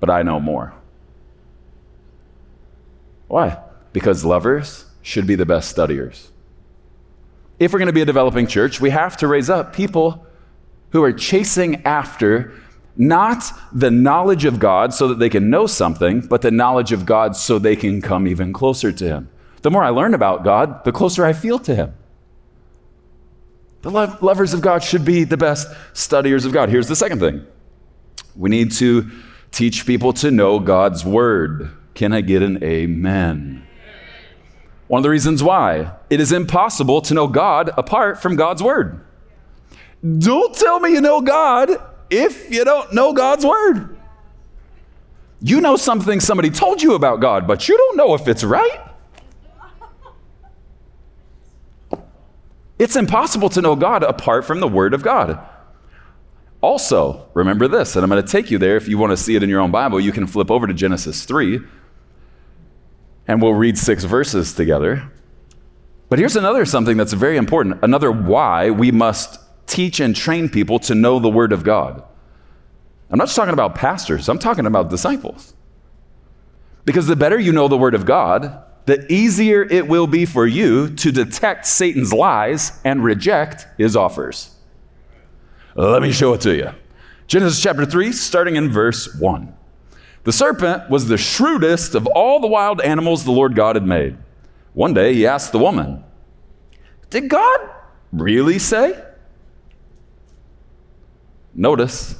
but 0.00 0.10
I 0.10 0.22
know 0.22 0.40
more. 0.40 0.74
Why? 3.28 3.56
Because 3.92 4.24
lovers 4.24 4.86
should 5.00 5.28
be 5.28 5.36
the 5.36 5.46
best 5.46 5.70
studiers. 5.70 6.32
If 7.60 7.72
we're 7.72 7.78
going 7.78 7.86
to 7.86 7.92
be 7.92 8.02
a 8.02 8.04
developing 8.04 8.48
church, 8.48 8.80
we 8.80 8.90
have 8.90 9.16
to 9.18 9.28
raise 9.28 9.48
up 9.48 9.72
people 9.72 10.26
who 10.90 11.04
are 11.04 11.12
chasing 11.12 11.86
after 11.86 12.52
not 12.96 13.44
the 13.72 13.90
knowledge 13.90 14.44
of 14.44 14.58
God 14.58 14.92
so 14.92 15.08
that 15.08 15.18
they 15.18 15.28
can 15.28 15.50
know 15.50 15.66
something, 15.66 16.20
but 16.20 16.42
the 16.42 16.50
knowledge 16.50 16.92
of 16.92 17.06
God 17.06 17.36
so 17.36 17.58
they 17.58 17.76
can 17.76 18.02
come 18.02 18.26
even 18.26 18.52
closer 18.52 18.92
to 18.92 19.04
Him. 19.04 19.28
The 19.62 19.70
more 19.70 19.82
I 19.82 19.90
learn 19.90 20.14
about 20.14 20.44
God, 20.44 20.84
the 20.84 20.92
closer 20.92 21.24
I 21.24 21.32
feel 21.32 21.58
to 21.60 21.74
Him. 21.74 21.94
The 23.82 23.90
lo- 23.90 24.16
lovers 24.20 24.54
of 24.54 24.60
God 24.60 24.82
should 24.82 25.04
be 25.04 25.24
the 25.24 25.36
best 25.36 25.68
studiers 25.92 26.44
of 26.44 26.52
God. 26.52 26.68
Here's 26.68 26.88
the 26.88 26.96
second 26.96 27.20
thing 27.20 27.46
we 28.36 28.50
need 28.50 28.72
to 28.72 29.10
teach 29.50 29.86
people 29.86 30.12
to 30.14 30.30
know 30.30 30.58
God's 30.58 31.04
Word. 31.04 31.70
Can 31.94 32.12
I 32.12 32.20
get 32.20 32.42
an 32.42 32.62
amen? 32.62 33.66
One 34.88 34.98
of 34.98 35.02
the 35.02 35.10
reasons 35.10 35.42
why 35.42 35.92
it 36.10 36.20
is 36.20 36.32
impossible 36.32 37.00
to 37.02 37.14
know 37.14 37.26
God 37.26 37.70
apart 37.76 38.20
from 38.20 38.36
God's 38.36 38.62
Word. 38.62 39.04
Don't 40.18 40.54
tell 40.54 40.80
me 40.80 40.92
you 40.92 41.00
know 41.00 41.20
God 41.20 41.70
if 42.12 42.52
you 42.52 42.64
don't 42.64 42.92
know 42.92 43.12
God's 43.12 43.44
word. 43.44 43.96
You 45.40 45.60
know 45.60 45.76
something 45.76 46.20
somebody 46.20 46.50
told 46.50 46.82
you 46.82 46.94
about 46.94 47.20
God, 47.20 47.46
but 47.48 47.68
you 47.68 47.76
don't 47.76 47.96
know 47.96 48.14
if 48.14 48.28
it's 48.28 48.44
right. 48.44 48.80
It's 52.78 52.96
impossible 52.96 53.48
to 53.50 53.62
know 53.62 53.74
God 53.74 54.02
apart 54.02 54.44
from 54.44 54.60
the 54.60 54.68
Word 54.68 54.92
of 54.92 55.02
God. 55.02 55.40
Also, 56.60 57.28
remember 57.34 57.66
this, 57.66 57.96
and 57.96 58.04
I'm 58.04 58.10
going 58.10 58.22
to 58.22 58.28
take 58.28 58.50
you 58.50 58.58
there. 58.58 58.76
If 58.76 58.86
you 58.88 58.98
want 58.98 59.10
to 59.10 59.16
see 59.16 59.34
it 59.34 59.42
in 59.42 59.48
your 59.48 59.60
own 59.60 59.72
Bible, 59.72 59.98
you 59.98 60.12
can 60.12 60.26
flip 60.26 60.50
over 60.50 60.66
to 60.66 60.74
Genesis 60.74 61.24
3, 61.24 61.60
and 63.26 63.42
we'll 63.42 63.54
read 63.54 63.78
six 63.78 64.04
verses 64.04 64.52
together. 64.52 65.10
But 66.08 66.18
here's 66.18 66.36
another 66.36 66.64
something 66.64 66.96
that's 66.96 67.14
very 67.14 67.36
important 67.36 67.82
another 67.82 68.12
why 68.12 68.70
we 68.70 68.92
must 68.92 69.40
teach 69.66 70.00
and 70.00 70.14
train 70.14 70.48
people 70.48 70.78
to 70.80 70.94
know 70.94 71.18
the 71.18 71.28
Word 71.28 71.52
of 71.52 71.64
God. 71.64 72.02
I'm 73.10 73.18
not 73.18 73.26
just 73.26 73.36
talking 73.36 73.52
about 73.52 73.74
pastors, 73.74 74.28
I'm 74.28 74.38
talking 74.38 74.66
about 74.66 74.90
disciples. 74.90 75.54
Because 76.84 77.06
the 77.06 77.16
better 77.16 77.38
you 77.38 77.52
know 77.52 77.68
the 77.68 77.78
Word 77.78 77.94
of 77.94 78.04
God, 78.04 78.64
the 78.86 79.10
easier 79.12 79.62
it 79.62 79.86
will 79.86 80.06
be 80.06 80.24
for 80.24 80.46
you 80.46 80.88
to 80.96 81.12
detect 81.12 81.66
Satan's 81.66 82.12
lies 82.12 82.80
and 82.84 83.04
reject 83.04 83.66
his 83.78 83.94
offers. 83.94 84.56
Let 85.74 86.02
me 86.02 86.12
show 86.12 86.34
it 86.34 86.40
to 86.42 86.54
you. 86.54 86.70
Genesis 87.26 87.62
chapter 87.62 87.86
3, 87.86 88.12
starting 88.12 88.56
in 88.56 88.70
verse 88.70 89.14
1. 89.14 89.54
The 90.24 90.32
serpent 90.32 90.90
was 90.90 91.08
the 91.08 91.16
shrewdest 91.16 91.94
of 91.94 92.06
all 92.08 92.40
the 92.40 92.46
wild 92.46 92.80
animals 92.80 93.24
the 93.24 93.32
Lord 93.32 93.54
God 93.54 93.76
had 93.76 93.86
made. 93.86 94.16
One 94.74 94.94
day 94.94 95.14
he 95.14 95.26
asked 95.26 95.52
the 95.52 95.58
woman, 95.58 96.04
Did 97.10 97.28
God 97.28 97.60
really 98.12 98.58
say? 98.58 99.02
Notice, 101.54 102.14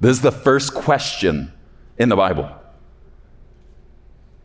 this 0.00 0.12
is 0.12 0.20
the 0.20 0.32
first 0.32 0.74
question 0.74 1.52
in 1.98 2.08
the 2.08 2.16
Bible. 2.16 2.50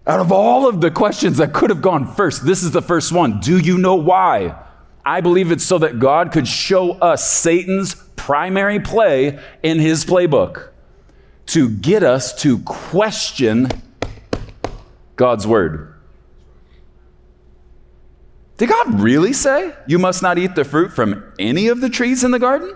Out 0.07 0.19
of 0.19 0.31
all 0.31 0.69
of 0.69 0.81
the 0.81 0.91
questions 0.91 1.37
that 1.37 1.53
could 1.53 1.69
have 1.69 1.81
gone 1.81 2.05
first, 2.05 2.45
this 2.45 2.63
is 2.63 2.71
the 2.71 2.81
first 2.81 3.11
one. 3.11 3.39
Do 3.39 3.57
you 3.57 3.77
know 3.77 3.95
why? 3.95 4.55
I 5.03 5.21
believe 5.21 5.51
it's 5.51 5.63
so 5.63 5.77
that 5.79 5.99
God 5.99 6.31
could 6.31 6.47
show 6.47 6.93
us 6.93 7.31
Satan's 7.31 7.95
primary 8.15 8.79
play 8.79 9.39
in 9.63 9.79
his 9.79 10.05
playbook 10.05 10.69
to 11.47 11.69
get 11.69 12.03
us 12.03 12.39
to 12.41 12.59
question 12.59 13.69
God's 15.15 15.45
word. 15.45 15.93
Did 18.57 18.69
God 18.69 18.99
really 18.99 19.33
say 19.33 19.75
you 19.85 19.99
must 19.99 20.21
not 20.21 20.37
eat 20.37 20.55
the 20.55 20.63
fruit 20.63 20.91
from 20.91 21.33
any 21.37 21.67
of 21.67 21.81
the 21.81 21.89
trees 21.89 22.23
in 22.23 22.31
the 22.31 22.39
garden? 22.39 22.75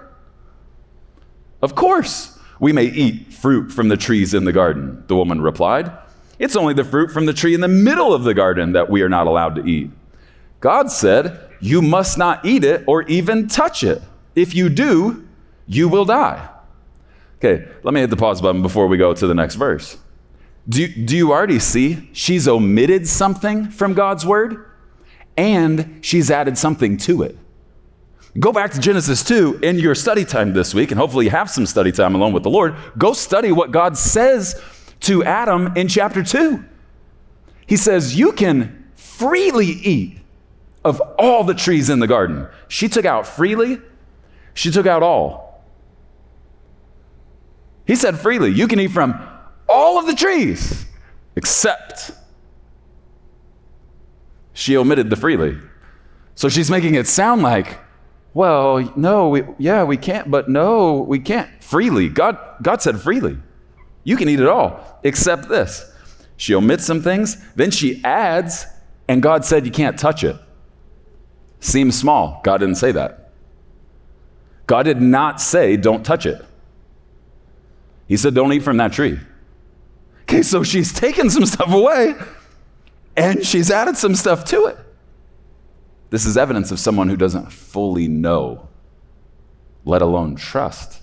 Of 1.61 1.75
course, 1.75 2.37
we 2.59 2.73
may 2.73 2.85
eat 2.85 3.33
fruit 3.33 3.71
from 3.71 3.89
the 3.89 3.97
trees 3.97 4.33
in 4.33 4.45
the 4.45 4.51
garden, 4.51 5.03
the 5.07 5.15
woman 5.15 5.41
replied. 5.41 5.91
It's 6.37 6.55
only 6.55 6.73
the 6.73 6.83
fruit 6.83 7.11
from 7.11 7.25
the 7.25 7.33
tree 7.33 7.53
in 7.53 7.61
the 7.61 7.67
middle 7.67 8.13
of 8.13 8.23
the 8.23 8.33
garden 8.33 8.73
that 8.73 8.89
we 8.89 9.01
are 9.01 9.09
not 9.09 9.27
allowed 9.27 9.55
to 9.55 9.65
eat. 9.65 9.91
God 10.61 10.91
said, 10.91 11.39
You 11.59 11.81
must 11.81 12.17
not 12.17 12.45
eat 12.45 12.63
it 12.63 12.83
or 12.87 13.03
even 13.03 13.47
touch 13.47 13.83
it. 13.83 14.01
If 14.35 14.55
you 14.55 14.69
do, 14.69 15.27
you 15.67 15.89
will 15.89 16.05
die. 16.05 16.49
Okay, 17.37 17.67
let 17.83 17.93
me 17.93 18.01
hit 18.01 18.09
the 18.09 18.17
pause 18.17 18.41
button 18.41 18.61
before 18.61 18.87
we 18.87 18.97
go 18.97 19.13
to 19.13 19.27
the 19.27 19.33
next 19.33 19.55
verse. 19.55 19.97
Do, 20.67 20.87
do 20.87 21.15
you 21.15 21.31
already 21.31 21.59
see 21.59 22.09
she's 22.13 22.47
omitted 22.47 23.07
something 23.07 23.69
from 23.69 23.93
God's 23.93 24.25
word 24.25 24.65
and 25.37 25.99
she's 26.01 26.29
added 26.29 26.57
something 26.57 26.97
to 26.97 27.23
it? 27.23 27.37
Go 28.37 28.51
back 28.53 28.71
to 28.71 28.79
Genesis 28.79 29.23
2 29.23 29.59
in 29.63 29.79
your 29.79 29.95
study 29.95 30.23
time 30.23 30.53
this 30.53 30.73
week, 30.73 30.91
and 30.91 30.99
hopefully 30.99 31.25
you 31.25 31.31
have 31.31 31.49
some 31.49 31.65
study 31.65 31.91
time 31.91 32.13
alone 32.13 32.31
with 32.31 32.43
the 32.43 32.49
Lord. 32.49 32.75
Go 32.97 33.13
study 33.13 33.51
what 33.51 33.71
God 33.71 33.97
says 33.97 34.61
to 35.01 35.23
Adam 35.23 35.75
in 35.75 35.87
chapter 35.87 36.21
2. 36.21 36.63
He 37.65 37.75
says, 37.75 38.15
You 38.15 38.31
can 38.31 38.91
freely 38.95 39.65
eat 39.65 40.19
of 40.85 41.01
all 41.17 41.43
the 41.43 41.55
trees 41.55 41.89
in 41.89 41.99
the 41.99 42.07
garden. 42.07 42.47
She 42.67 42.87
took 42.87 43.05
out 43.05 43.25
freely, 43.25 43.81
she 44.53 44.69
took 44.69 44.85
out 44.85 45.01
all. 45.01 45.63
He 47.87 47.95
said, 47.95 48.19
Freely, 48.19 48.51
you 48.51 48.67
can 48.67 48.79
eat 48.79 48.91
from 48.91 49.19
all 49.67 49.97
of 49.97 50.05
the 50.05 50.13
trees 50.15 50.85
except. 51.35 52.11
She 54.53 54.77
omitted 54.77 55.09
the 55.09 55.15
freely. 55.15 55.57
So 56.35 56.49
she's 56.49 56.69
making 56.69 56.95
it 56.95 57.07
sound 57.07 57.41
like, 57.41 57.79
well, 58.33 58.91
no, 58.95 59.29
we, 59.29 59.43
yeah, 59.57 59.83
we 59.83 59.97
can't, 59.97 60.29
but 60.29 60.49
no, 60.49 60.99
we 61.01 61.19
can't. 61.19 61.49
Freely. 61.63 62.09
God, 62.09 62.37
God 62.61 62.81
said 62.81 62.99
freely. 62.99 63.37
You 64.03 64.17
can 64.17 64.29
eat 64.29 64.39
it 64.39 64.47
all, 64.47 64.99
except 65.03 65.49
this. 65.49 65.91
She 66.37 66.55
omits 66.55 66.85
some 66.85 67.01
things, 67.01 67.37
then 67.55 67.71
she 67.71 68.03
adds, 68.03 68.65
and 69.07 69.21
God 69.21 69.43
said 69.43 69.65
you 69.65 69.71
can't 69.71 69.99
touch 69.99 70.23
it. 70.23 70.37
Seems 71.59 71.99
small. 71.99 72.39
God 72.43 72.59
didn't 72.59 72.75
say 72.75 72.91
that. 72.93 73.31
God 74.65 74.83
did 74.83 75.01
not 75.01 75.41
say 75.41 75.75
don't 75.75 76.05
touch 76.05 76.25
it. 76.25 76.45
He 78.07 78.15
said 78.17 78.33
don't 78.33 78.53
eat 78.53 78.63
from 78.63 78.77
that 78.77 78.93
tree. 78.93 79.19
Okay, 80.21 80.43
so 80.43 80.63
she's 80.63 80.93
taken 80.93 81.29
some 81.29 81.45
stuff 81.45 81.73
away 81.73 82.13
and 83.17 83.45
she's 83.45 83.71
added 83.71 83.97
some 83.97 84.15
stuff 84.15 84.45
to 84.45 84.67
it. 84.67 84.77
This 86.09 86.25
is 86.25 86.37
evidence 86.37 86.71
of 86.71 86.79
someone 86.79 87.09
who 87.09 87.17
doesn't 87.17 87.51
fully 87.51 88.07
know, 88.07 88.67
let 89.85 90.01
alone 90.01 90.35
trust 90.35 91.01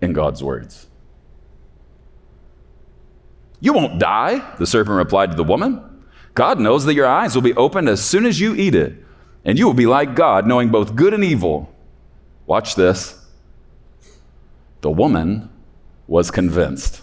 in 0.00 0.12
God's 0.12 0.42
words. 0.42 0.86
You 3.60 3.72
won't 3.72 3.98
die, 3.98 4.54
the 4.58 4.66
serpent 4.66 4.96
replied 4.96 5.30
to 5.30 5.36
the 5.36 5.44
woman. 5.44 5.82
God 6.34 6.58
knows 6.58 6.84
that 6.84 6.94
your 6.94 7.06
eyes 7.06 7.34
will 7.34 7.42
be 7.42 7.54
opened 7.54 7.88
as 7.88 8.04
soon 8.04 8.26
as 8.26 8.40
you 8.40 8.54
eat 8.54 8.74
it, 8.74 8.94
and 9.44 9.58
you 9.58 9.66
will 9.66 9.74
be 9.74 9.86
like 9.86 10.14
God, 10.14 10.46
knowing 10.46 10.70
both 10.70 10.96
good 10.96 11.14
and 11.14 11.24
evil. 11.24 11.72
Watch 12.46 12.74
this. 12.74 13.24
The 14.80 14.90
woman 14.90 15.48
was 16.06 16.30
convinced. 16.30 17.00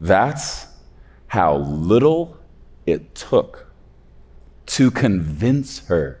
That's 0.00 0.66
how 1.28 1.56
little 1.56 2.36
it 2.86 3.14
took 3.14 3.66
to 4.66 4.90
convince 4.90 5.86
her 5.86 6.20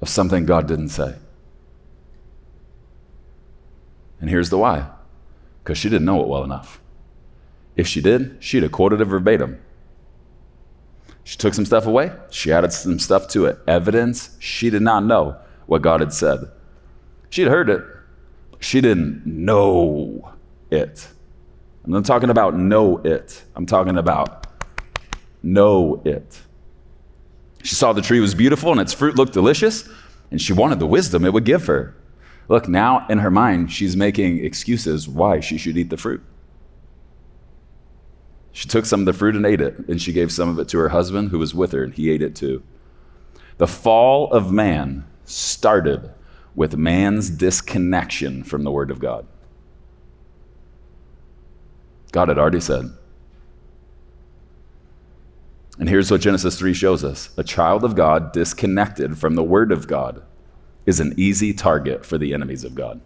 of 0.00 0.08
something 0.08 0.44
God 0.46 0.66
didn't 0.66 0.88
say. 0.88 1.14
And 4.20 4.30
here's 4.30 4.50
the 4.50 4.58
why 4.58 4.88
because 5.62 5.78
she 5.78 5.88
didn't 5.88 6.04
know 6.04 6.20
it 6.20 6.28
well 6.28 6.44
enough. 6.44 6.80
If 7.76 7.86
she 7.86 8.00
did, 8.00 8.36
she'd 8.40 8.62
have 8.64 8.72
quoted 8.72 9.00
it 9.00 9.04
verbatim. 9.04 9.60
She 11.24 11.38
took 11.38 11.54
some 11.54 11.64
stuff 11.64 11.86
away, 11.86 12.12
she 12.30 12.52
added 12.52 12.72
some 12.72 12.98
stuff 12.98 13.28
to 13.28 13.46
it. 13.46 13.58
Evidence 13.66 14.36
she 14.40 14.70
did 14.70 14.82
not 14.82 15.04
know 15.04 15.36
what 15.66 15.82
God 15.82 16.00
had 16.00 16.12
said. 16.12 16.50
She'd 17.30 17.46
heard 17.46 17.70
it, 17.70 17.82
she 18.58 18.80
didn't 18.80 19.24
know 19.24 20.32
it. 20.70 21.08
I'm 21.84 21.92
not 21.92 22.04
talking 22.04 22.30
about 22.30 22.56
know 22.56 22.98
it, 22.98 23.42
I'm 23.54 23.66
talking 23.66 23.96
about 23.96 24.41
know 25.42 26.02
it. 26.04 26.40
She 27.62 27.74
saw 27.74 27.92
the 27.92 28.02
tree 28.02 28.20
was 28.20 28.34
beautiful 28.34 28.72
and 28.72 28.80
its 28.80 28.92
fruit 28.92 29.16
looked 29.16 29.32
delicious, 29.32 29.88
and 30.30 30.40
she 30.40 30.52
wanted 30.52 30.78
the 30.78 30.86
wisdom 30.86 31.24
it 31.24 31.32
would 31.32 31.44
give 31.44 31.66
her. 31.66 31.94
Look, 32.48 32.68
now 32.68 33.06
in 33.08 33.18
her 33.18 33.30
mind, 33.30 33.72
she's 33.72 33.96
making 33.96 34.44
excuses 34.44 35.08
why 35.08 35.40
she 35.40 35.58
should 35.58 35.76
eat 35.76 35.90
the 35.90 35.96
fruit. 35.96 36.22
She 38.52 38.68
took 38.68 38.84
some 38.84 39.00
of 39.00 39.06
the 39.06 39.12
fruit 39.12 39.34
and 39.34 39.46
ate 39.46 39.60
it, 39.60 39.78
and 39.88 40.00
she 40.00 40.12
gave 40.12 40.30
some 40.30 40.48
of 40.48 40.58
it 40.58 40.68
to 40.68 40.78
her 40.78 40.90
husband 40.90 41.30
who 41.30 41.38
was 41.38 41.54
with 41.54 41.72
her, 41.72 41.84
and 41.84 41.94
he 41.94 42.10
ate 42.10 42.22
it 42.22 42.34
too. 42.36 42.62
The 43.58 43.66
fall 43.66 44.30
of 44.32 44.52
man 44.52 45.06
started 45.24 46.10
with 46.54 46.76
man's 46.76 47.30
disconnection 47.30 48.44
from 48.44 48.64
the 48.64 48.70
Word 48.70 48.90
of 48.90 48.98
God. 48.98 49.26
God 52.10 52.28
had 52.28 52.38
already 52.38 52.60
said. 52.60 52.90
And 55.82 55.88
here's 55.88 56.12
what 56.12 56.20
Genesis 56.20 56.56
3 56.56 56.74
shows 56.74 57.02
us 57.02 57.30
a 57.36 57.42
child 57.42 57.82
of 57.82 57.96
God 57.96 58.30
disconnected 58.30 59.18
from 59.18 59.34
the 59.34 59.42
Word 59.42 59.72
of 59.72 59.88
God 59.88 60.22
is 60.86 61.00
an 61.00 61.12
easy 61.16 61.52
target 61.52 62.06
for 62.06 62.18
the 62.18 62.32
enemies 62.32 62.62
of 62.62 62.76
God. 62.76 63.00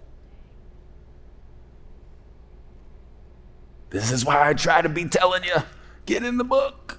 This 3.88 4.12
is 4.12 4.26
why 4.26 4.46
I 4.46 4.52
try 4.52 4.82
to 4.82 4.90
be 4.90 5.06
telling 5.06 5.42
you 5.44 5.56
get 6.04 6.22
in 6.22 6.36
the 6.36 6.44
book. 6.44 6.98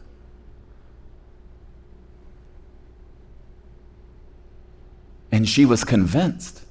And 5.32 5.48
she 5.48 5.64
was 5.64 5.84
convinced. 5.84 6.66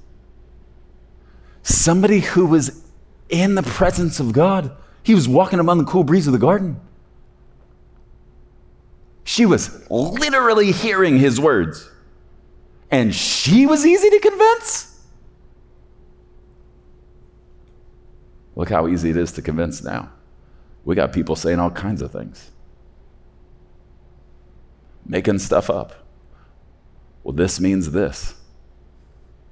Somebody 1.63 2.19
who 2.19 2.45
was 2.45 2.83
in 3.29 3.55
the 3.55 3.63
presence 3.63 4.19
of 4.19 4.33
God, 4.33 4.75
he 5.01 5.15
was 5.15 5.29
walking 5.29 5.59
among 5.59 5.77
the 5.77 5.85
cool 5.85 6.03
breeze 6.03 6.27
of 6.27 6.33
the 6.33 6.39
garden. 6.39 6.81
She 9.37 9.45
was 9.45 9.87
literally 9.91 10.71
hearing 10.71 11.19
his 11.19 11.39
words 11.39 11.91
and 12.89 13.13
she 13.13 13.67
was 13.67 13.85
easy 13.85 14.09
to 14.09 14.19
convince? 14.19 14.99
Look 18.55 18.71
how 18.71 18.87
easy 18.87 19.11
it 19.11 19.15
is 19.15 19.31
to 19.33 19.43
convince 19.43 19.83
now. 19.83 20.09
We 20.85 20.95
got 20.95 21.13
people 21.13 21.35
saying 21.35 21.59
all 21.59 21.69
kinds 21.69 22.01
of 22.01 22.11
things. 22.11 22.49
making 25.05 25.37
stuff 25.37 25.69
up. 25.69 25.93
Well, 27.23 27.33
this 27.33 27.59
means 27.59 27.91
this, 27.91 28.33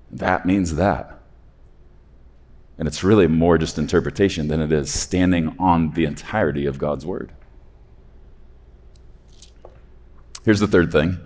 that 0.10 0.48
means 0.48 0.78
that. 0.78 1.20
And 2.80 2.88
it's 2.88 3.04
really 3.04 3.28
more 3.28 3.60
just 3.60 3.78
interpretation 3.78 4.48
than 4.48 4.62
it 4.62 4.72
is 4.72 4.92
standing 4.92 5.56
on 5.60 5.92
the 5.92 6.06
entirety 6.06 6.66
of 6.66 6.80
God's 6.80 7.06
word. 7.06 7.34
Here's 10.46 10.60
the 10.60 10.68
third 10.68 10.92
thing 10.92 11.20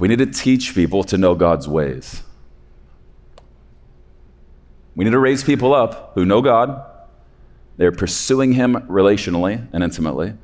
we 0.00 0.08
need 0.08 0.18
to 0.18 0.26
teach 0.26 0.74
people 0.74 1.04
to 1.04 1.18
know 1.18 1.34
God's 1.34 1.68
ways. 1.68 2.22
We 4.96 5.04
need 5.04 5.10
to 5.10 5.18
raise 5.18 5.44
people 5.44 5.74
up 5.74 6.12
who 6.14 6.24
know 6.24 6.40
God. 6.40 6.82
They're 7.76 7.92
pursuing 7.92 8.52
Him 8.52 8.74
relationally 8.88 9.68
and 9.72 9.84
intimately. 9.84 10.34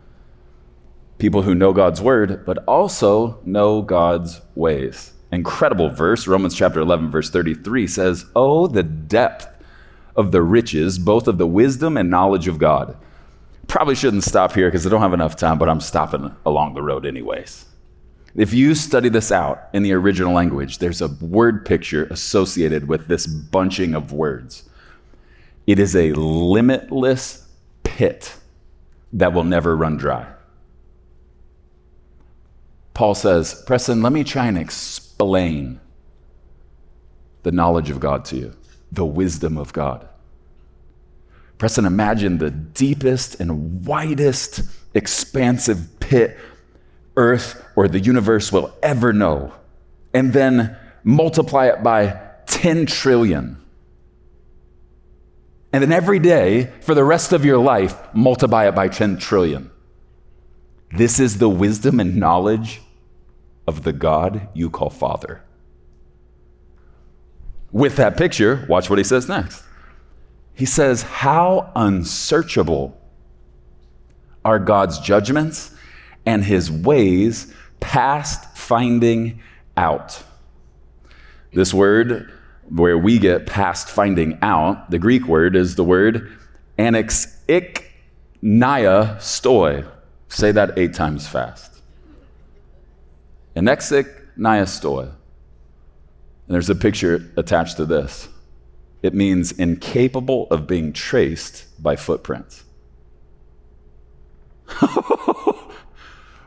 People 1.19 1.43
who 1.43 1.55
know 1.55 1.73
God's 1.73 2.03
word, 2.03 2.45
but 2.45 2.59
also 2.67 3.41
know 3.45 3.81
God's 3.81 4.43
ways. 4.55 5.13
Incredible 5.33 5.89
verse, 5.89 6.27
Romans 6.27 6.55
chapter 6.55 6.81
11, 6.81 7.11
verse 7.11 7.31
33 7.31 7.87
says, 7.87 8.27
Oh, 8.37 8.67
the 8.67 8.83
depth 8.83 9.49
of 10.15 10.33
the 10.33 10.43
riches, 10.43 10.99
both 10.99 11.27
of 11.27 11.39
the 11.39 11.47
wisdom 11.47 11.97
and 11.97 12.11
knowledge 12.11 12.47
of 12.49 12.59
God. 12.59 12.97
Probably 13.69 13.95
shouldn't 13.95 14.25
stop 14.25 14.53
here 14.55 14.69
because 14.69 14.87
I 14.87 14.91
don't 14.91 15.01
have 15.01 15.13
enough 15.13 15.37
time, 15.37 15.59
but 15.59 15.69
I'm 15.69 15.81
stopping 15.81 16.35
along 16.45 16.75
the 16.75 16.83
road 16.83 17.05
anyways. 17.05 17.67
If 18.35 18.53
you 18.53 18.75
study 18.75 19.09
this 19.09 19.33
out 19.33 19.69
in 19.73 19.83
the 19.83 19.93
original 19.93 20.33
language, 20.33 20.79
there's 20.79 21.01
a 21.01 21.09
word 21.09 21.65
picture 21.65 22.05
associated 22.05 22.87
with 22.87 23.09
this 23.09 23.27
bunching 23.27 23.95
of 23.95 24.13
words. 24.13 24.69
It 25.67 25.79
is 25.79 25.97
a 25.97 26.13
limitless 26.13 27.49
pit 27.83 28.37
that 29.13 29.33
will 29.33 29.45
never 29.45 29.75
run 29.75 29.97
dry. 29.97 30.27
Paul 32.93 33.15
says, 33.15 33.63
Preston, 33.67 34.03
let 34.03 34.13
me 34.13 34.23
try 34.23 34.47
and 34.47 34.59
explain 34.59 35.81
the 37.43 37.53
knowledge 37.53 37.91
of 37.91 38.01
God 38.01 38.25
to 38.27 38.37
you, 38.37 38.57
the 38.93 39.07
wisdom 39.07 39.57
of 39.57 39.73
God. 39.73 40.09
Preston, 41.59 41.87
imagine 41.87 42.39
the 42.39 42.51
deepest 42.51 43.41
and 43.41 43.87
widest, 43.87 44.63
expansive 44.95 45.99
pit 46.01 46.37
earth 47.17 47.65
or 47.77 47.89
the 47.89 48.01
universe 48.01 48.53
will 48.53 48.75
ever 48.83 49.13
know, 49.13 49.53
and 50.13 50.33
then 50.33 50.77
multiply 51.03 51.67
it 51.67 51.83
by 51.83 52.21
10 52.47 52.87
trillion. 52.87 53.57
And 55.73 55.83
then 55.83 55.93
every 55.93 56.19
day 56.19 56.73
for 56.81 56.95
the 56.95 57.05
rest 57.05 57.33
of 57.33 57.45
your 57.45 57.59
life, 57.59 57.97
multiply 58.15 58.67
it 58.69 58.75
by 58.75 58.89
10 58.89 59.19
trillion. 59.19 59.71
This 60.93 61.19
is 61.19 61.39
the 61.39 61.49
wisdom 61.49 62.01
and 62.01 62.17
knowledge 62.17 62.81
of 63.67 63.83
the 63.83 63.93
God 63.93 64.49
you 64.55 64.71
call 64.71 64.91
Father. 64.91 65.43
With 67.73 67.97
that 67.97 68.17
picture, 68.17 68.65
watch 68.69 68.89
what 68.89 68.99
he 68.99 69.05
says 69.05 69.29
next. 69.29 69.66
He 70.57 70.65
says, 70.65 71.03
How 71.03 71.71
unsearchable 71.77 72.99
are 74.45 74.59
God's 74.59 74.99
judgments 74.99 75.71
and 76.25 76.43
his 76.43 76.71
ways 76.71 77.53
past 77.79 78.57
finding 78.57 79.41
out. 79.77 80.23
This 81.53 81.75
word, 81.75 82.33
where 82.69 82.97
we 82.97 83.19
get 83.19 83.47
past 83.47 83.89
finding 83.89 84.39
out, 84.43 84.91
the 84.91 84.99
Greek 84.99 85.27
word 85.27 85.55
is 85.57 85.77
the 85.77 85.85
word 85.85 86.33
anexiknia 86.79 87.97
stoi. 88.43 89.87
Say 90.29 90.53
that 90.53 90.79
eight 90.79 90.95
times 90.95 91.29
fast. 91.29 91.81
Anexiknia 93.55 94.67
stoi. 94.67 95.03
And 95.03 96.55
there's 96.55 96.71
a 96.71 96.75
picture 96.75 97.31
attached 97.37 97.77
to 97.77 97.85
this. 97.85 98.29
It 99.07 99.15
means 99.15 99.53
incapable 99.53 100.49
of 100.51 100.67
being 100.67 100.93
traced 100.93 101.81
by 101.81 101.95
footprints. 101.95 102.65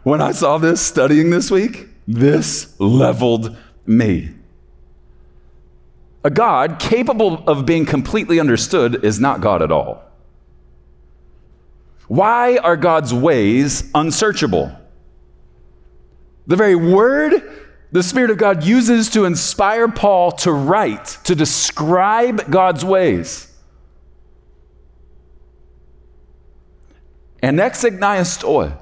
when 0.04 0.20
I 0.20 0.34
saw 0.34 0.58
this 0.58 0.82
studying 0.82 1.30
this 1.30 1.50
week, 1.50 1.88
this 2.06 2.78
leveled 2.78 3.56
me. 3.86 4.32
A 6.26 6.30
God 6.30 6.80
capable 6.80 7.48
of 7.48 7.66
being 7.66 7.86
completely 7.86 8.42
understood 8.42 9.06
is 9.06 9.22
not 9.22 9.40
God 9.40 9.62
at 9.62 9.72
all. 9.72 10.04
Why 12.10 12.58
are 12.58 12.76
God's 12.76 13.14
ways 13.14 13.90
unsearchable? 13.96 14.78
The 16.48 16.58
very 16.58 16.76
word 16.76 17.42
the 17.92 18.04
Spirit 18.04 18.30
of 18.30 18.38
God 18.38 18.64
uses 18.64 19.10
to 19.12 19.26
inspire 19.26 19.88
Paul 19.88 20.32
to 20.34 20.52
write, 20.52 21.18
to 21.24 21.36
describe 21.36 22.50
God's 22.52 22.86
ways. 22.86 23.48
Anexigniastoi 27.42 28.78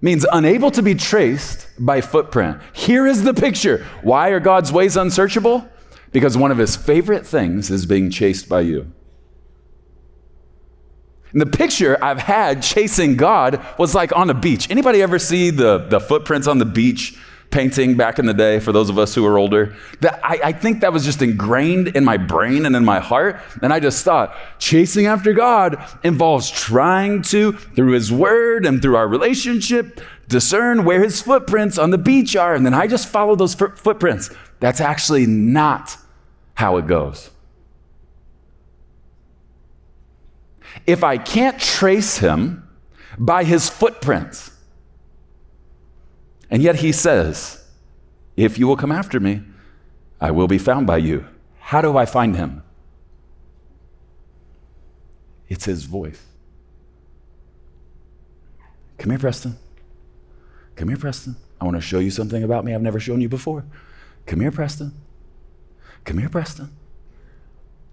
means 0.00 0.26
unable 0.32 0.70
to 0.70 0.82
be 0.82 0.94
traced 0.94 1.68
by 1.78 2.00
footprint. 2.00 2.58
Here 2.72 3.06
is 3.06 3.22
the 3.22 3.34
picture. 3.34 3.86
Why 4.02 4.30
are 4.30 4.40
God's 4.40 4.72
ways 4.72 4.96
unsearchable? 4.96 5.68
Because 6.12 6.36
one 6.36 6.50
of 6.50 6.58
his 6.58 6.74
favorite 6.76 7.26
things 7.26 7.70
is 7.70 7.86
being 7.86 8.10
chased 8.10 8.48
by 8.48 8.62
you. 8.62 8.90
And 11.32 11.40
the 11.40 11.46
picture 11.46 12.02
I've 12.02 12.18
had 12.18 12.62
chasing 12.62 13.16
God 13.16 13.64
was 13.78 13.94
like 13.94 14.16
on 14.16 14.30
a 14.30 14.34
beach. 14.34 14.68
Anybody 14.70 15.00
ever 15.02 15.18
see 15.18 15.50
the, 15.50 15.78
the 15.78 16.00
footprints 16.00 16.48
on 16.48 16.58
the 16.58 16.64
beach 16.64 17.16
painting 17.50 17.96
back 17.96 18.18
in 18.18 18.26
the 18.26 18.34
day, 18.34 18.60
for 18.60 18.70
those 18.72 18.88
of 18.88 18.98
us 18.98 19.14
who 19.14 19.26
are 19.26 19.36
older, 19.36 19.74
that 20.00 20.20
I, 20.22 20.40
I, 20.44 20.52
think 20.52 20.80
that 20.80 20.92
was 20.92 21.04
just 21.04 21.20
ingrained 21.20 21.88
in 21.88 22.04
my 22.04 22.16
brain 22.16 22.64
and 22.64 22.76
in 22.76 22.84
my 22.84 23.00
heart. 23.00 23.40
And 23.60 23.72
I 23.72 23.80
just 23.80 24.04
thought, 24.04 24.36
chasing 24.58 25.06
after 25.06 25.32
God 25.32 25.84
involves 26.04 26.48
trying 26.50 27.22
to, 27.22 27.52
through 27.52 27.92
His 27.92 28.12
Word 28.12 28.64
and 28.64 28.80
through 28.80 28.96
our 28.96 29.08
relationship, 29.08 30.00
discern 30.28 30.84
where 30.84 31.02
His 31.02 31.20
footprints 31.20 31.76
on 31.76 31.90
the 31.90 31.98
beach 31.98 32.36
are. 32.36 32.54
And 32.54 32.64
then 32.64 32.74
I 32.74 32.86
just 32.86 33.08
follow 33.08 33.34
those 33.34 33.54
footprints. 33.54 34.30
That's 34.60 34.80
actually 34.80 35.26
not 35.26 35.96
how 36.54 36.76
it 36.76 36.86
goes. 36.86 37.30
If 40.86 41.02
I 41.02 41.18
can't 41.18 41.58
trace 41.58 42.18
Him 42.18 42.68
by 43.18 43.42
His 43.42 43.68
footprints, 43.68 44.52
and 46.50 46.62
yet 46.62 46.76
he 46.76 46.92
says, 46.92 47.64
If 48.36 48.58
you 48.58 48.66
will 48.66 48.76
come 48.76 48.92
after 48.92 49.20
me, 49.20 49.42
I 50.20 50.32
will 50.32 50.48
be 50.48 50.58
found 50.58 50.86
by 50.86 50.98
you. 50.98 51.24
How 51.58 51.80
do 51.80 51.96
I 51.96 52.04
find 52.04 52.36
him? 52.36 52.62
It's 55.48 55.64
his 55.64 55.84
voice. 55.84 56.22
Come 58.98 59.10
here, 59.10 59.18
Preston. 59.18 59.56
Come 60.76 60.88
here, 60.88 60.96
Preston. 60.96 61.36
I 61.60 61.64
want 61.64 61.76
to 61.76 61.80
show 61.80 61.98
you 61.98 62.10
something 62.10 62.42
about 62.42 62.64
me 62.64 62.74
I've 62.74 62.82
never 62.82 63.00
shown 63.00 63.20
you 63.20 63.28
before. 63.28 63.64
Come 64.26 64.40
here, 64.40 64.50
Preston. 64.50 64.92
Come 66.04 66.18
here, 66.18 66.28
Preston. 66.28 66.70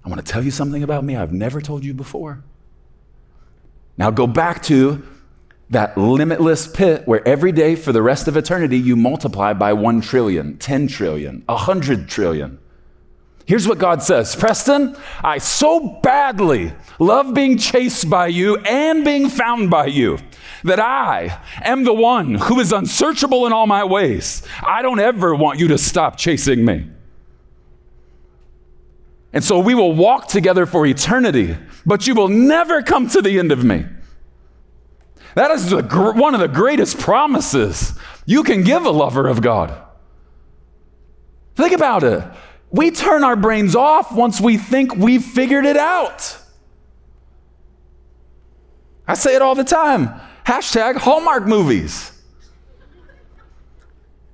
I 0.04 0.10
want 0.10 0.26
to 0.26 0.32
tell 0.32 0.44
you 0.44 0.52
something 0.52 0.84
about 0.84 1.04
me 1.04 1.16
I've 1.16 1.34
never 1.34 1.62
told 1.62 1.84
you 1.84 1.94
before. 1.94 2.44
Now 3.98 4.12
go 4.12 4.28
back 4.28 4.64
to 4.64 5.06
that 5.70 5.98
limitless 5.98 6.68
pit 6.68 7.04
where 7.06 7.28
every 7.28 7.52
day 7.52 7.76
for 7.76 7.92
the 7.92 8.02
rest 8.02 8.28
of 8.28 8.38
eternity 8.38 8.78
you 8.78 8.96
multiply 8.96 9.54
by 9.54 9.74
1 9.74 10.02
trillion, 10.02 10.58
10 10.58 10.88
trillion, 10.88 11.44
100 11.48 12.08
trillion. 12.08 12.60
Here's 13.46 13.68
what 13.68 13.78
God 13.78 14.04
says 14.04 14.36
Preston, 14.36 14.96
I 15.24 15.38
so 15.38 16.00
badly 16.04 16.74
love 17.00 17.34
being 17.34 17.58
chased 17.58 18.10
by 18.10 18.28
you 18.28 18.58
and 18.58 19.06
being 19.06 19.30
found 19.30 19.70
by 19.70 19.86
you 19.86 20.20
that 20.64 20.80
I 20.80 21.42
am 21.62 21.84
the 21.84 21.94
one 21.94 22.36
who 22.36 22.60
is 22.60 22.74
unsearchable 22.74 23.46
in 23.46 23.54
all 23.54 23.68
my 23.68 23.84
ways. 23.84 24.44
I 24.66 24.82
don't 24.82 25.00
ever 25.00 25.34
want 25.34 25.60
you 25.60 25.70
to 25.70 25.78
stop 25.78 26.18
chasing 26.18 26.66
me. 26.66 26.88
And 29.32 29.44
so 29.44 29.60
we 29.60 29.76
will 29.76 29.94
walk 29.94 30.28
together 30.28 30.66
for 30.66 30.86
eternity, 30.86 31.58
but 31.86 32.08
you 32.08 32.16
will 32.16 32.28
never 32.28 32.82
come 32.82 33.08
to 33.10 33.22
the 33.22 33.40
end 33.40 33.52
of 33.52 33.64
me. 33.64 33.86
That 35.38 35.52
is 35.52 35.70
the, 35.70 35.84
one 36.16 36.34
of 36.34 36.40
the 36.40 36.48
greatest 36.48 36.98
promises 36.98 37.94
you 38.26 38.42
can 38.42 38.64
give 38.64 38.88
a 38.88 38.90
lover 38.90 39.28
of 39.28 39.40
God. 39.40 39.72
Think 41.56 41.74
about 41.74 42.04
it. 42.04 42.24
We 42.72 42.90
turn 42.90 43.24
our 43.24 43.36
brains 43.36 43.76
off 43.76 44.12
once 44.12 44.42
we 44.42 44.58
think 44.58 44.96
we've 44.96 45.24
figured 45.24 45.68
it 45.68 45.78
out. 45.78 46.40
I 49.08 49.14
say 49.14 49.36
it 49.36 49.44
all 49.44 49.54
the 49.54 49.64
time. 49.64 50.10
Hashtag 50.44 50.96
Hallmark 50.96 51.46
movies. 51.46 52.20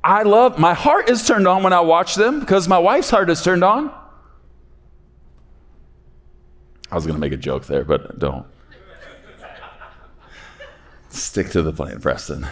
I 0.06 0.24
love, 0.24 0.58
my 0.58 0.74
heart 0.74 1.10
is 1.10 1.28
turned 1.28 1.50
on 1.50 1.64
when 1.64 1.74
I 1.74 1.82
watch 1.82 2.16
them 2.16 2.40
because 2.40 2.70
my 2.70 2.80
wife's 2.80 3.10
heart 3.10 3.30
is 3.30 3.44
turned 3.44 3.66
on. 3.66 3.94
I 6.90 6.96
was 6.96 7.06
going 7.06 7.16
to 7.16 7.20
make 7.20 7.34
a 7.34 7.38
joke 7.38 7.66
there, 7.66 7.84
but 7.84 8.20
don't. 8.20 8.46
Stick 11.14 11.52
to 11.52 11.62
the 11.62 11.72
plan, 11.72 12.00
Preston. 12.02 12.48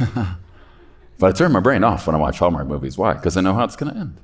but 0.00 1.26
I 1.28 1.30
turn 1.30 1.52
my 1.52 1.60
brain 1.60 1.84
off 1.84 2.08
when 2.08 2.16
I 2.16 2.18
watch 2.18 2.40
Hallmark 2.40 2.66
movies. 2.66 2.98
Why? 2.98 3.14
Because 3.14 3.36
I 3.36 3.42
know 3.42 3.54
how 3.54 3.62
it's 3.62 3.76
going 3.76 3.94
to 3.94 4.00
end. 4.00 4.16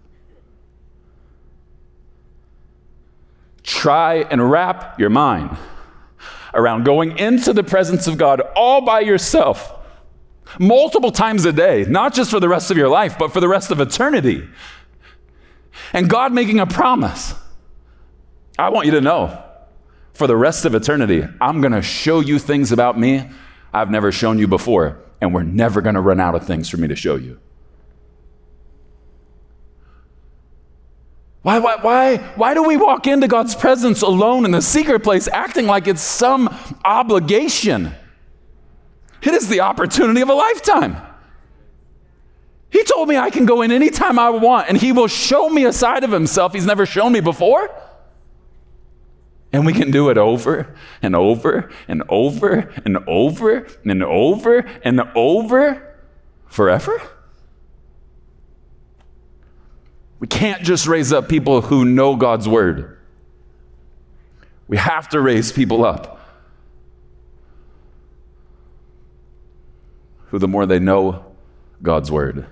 Try 3.62 4.16
and 4.16 4.50
wrap 4.50 4.98
your 4.98 5.10
mind 5.10 5.56
around 6.54 6.84
going 6.84 7.16
into 7.18 7.52
the 7.52 7.62
presence 7.62 8.08
of 8.08 8.18
God 8.18 8.40
all 8.56 8.80
by 8.80 8.98
yourself, 8.98 9.72
multiple 10.58 11.12
times 11.12 11.44
a 11.44 11.52
day, 11.52 11.84
not 11.88 12.12
just 12.12 12.32
for 12.32 12.40
the 12.40 12.48
rest 12.48 12.72
of 12.72 12.76
your 12.76 12.88
life, 12.88 13.16
but 13.16 13.32
for 13.32 13.38
the 13.38 13.48
rest 13.48 13.70
of 13.70 13.78
eternity. 13.78 14.44
And 15.92 16.10
God 16.10 16.32
making 16.32 16.58
a 16.58 16.66
promise. 16.66 17.32
I 18.58 18.70
want 18.70 18.86
you 18.86 18.92
to 18.92 19.00
know 19.00 19.40
for 20.14 20.26
the 20.26 20.36
rest 20.36 20.64
of 20.64 20.74
eternity, 20.74 21.26
I'm 21.40 21.60
going 21.60 21.72
to 21.72 21.82
show 21.82 22.20
you 22.20 22.38
things 22.38 22.72
about 22.72 22.98
me 22.98 23.28
I've 23.72 23.90
never 23.90 24.12
shown 24.12 24.38
you 24.38 24.46
before, 24.46 24.98
and 25.20 25.32
we're 25.32 25.44
never 25.44 25.80
going 25.80 25.94
to 25.94 26.00
run 26.00 26.20
out 26.20 26.34
of 26.34 26.46
things 26.46 26.68
for 26.68 26.76
me 26.76 26.88
to 26.88 26.96
show 26.96 27.16
you. 27.16 27.40
Why, 31.40 31.58
why, 31.58 31.76
why, 31.80 32.16
why 32.36 32.54
do 32.54 32.62
we 32.62 32.76
walk 32.76 33.06
into 33.06 33.26
God's 33.26 33.54
presence 33.54 34.02
alone 34.02 34.44
in 34.44 34.52
the 34.52 34.62
secret 34.62 35.02
place 35.02 35.26
acting 35.26 35.66
like 35.66 35.88
it's 35.88 36.02
some 36.02 36.48
obligation? 36.84 37.92
It 39.22 39.34
is 39.34 39.48
the 39.48 39.60
opportunity 39.60 40.20
of 40.20 40.28
a 40.28 40.34
lifetime. 40.34 40.96
He 42.70 42.84
told 42.84 43.08
me 43.08 43.16
I 43.16 43.30
can 43.30 43.44
go 43.44 43.62
in 43.62 43.72
anytime 43.72 44.18
I 44.18 44.30
want 44.30 44.68
and 44.68 44.76
He 44.76 44.92
will 44.92 45.08
show 45.08 45.48
me 45.48 45.64
a 45.64 45.72
side 45.72 46.04
of 46.04 46.12
Himself 46.12 46.52
He's 46.52 46.66
never 46.66 46.86
shown 46.86 47.12
me 47.12 47.20
before. 47.20 47.70
And 49.52 49.66
we 49.66 49.72
can 49.74 49.90
do 49.90 50.08
it 50.08 50.16
over 50.16 50.74
and 51.02 51.14
over 51.14 51.70
and 51.86 52.02
over 52.08 52.72
and 52.84 52.98
over 53.06 53.66
and 53.84 54.02
over 54.02 54.58
and 54.82 55.00
over 55.14 55.96
forever. 56.46 57.02
We 60.20 60.26
can't 60.26 60.62
just 60.62 60.86
raise 60.86 61.12
up 61.12 61.28
people 61.28 61.60
who 61.60 61.84
know 61.84 62.16
God's 62.16 62.48
word. 62.48 62.98
We 64.68 64.76
have 64.78 65.08
to 65.10 65.20
raise 65.20 65.52
people 65.52 65.84
up 65.84 66.20
who, 70.28 70.38
the 70.38 70.48
more 70.48 70.64
they 70.64 70.78
know 70.78 71.26
God's 71.82 72.10
word, 72.10 72.46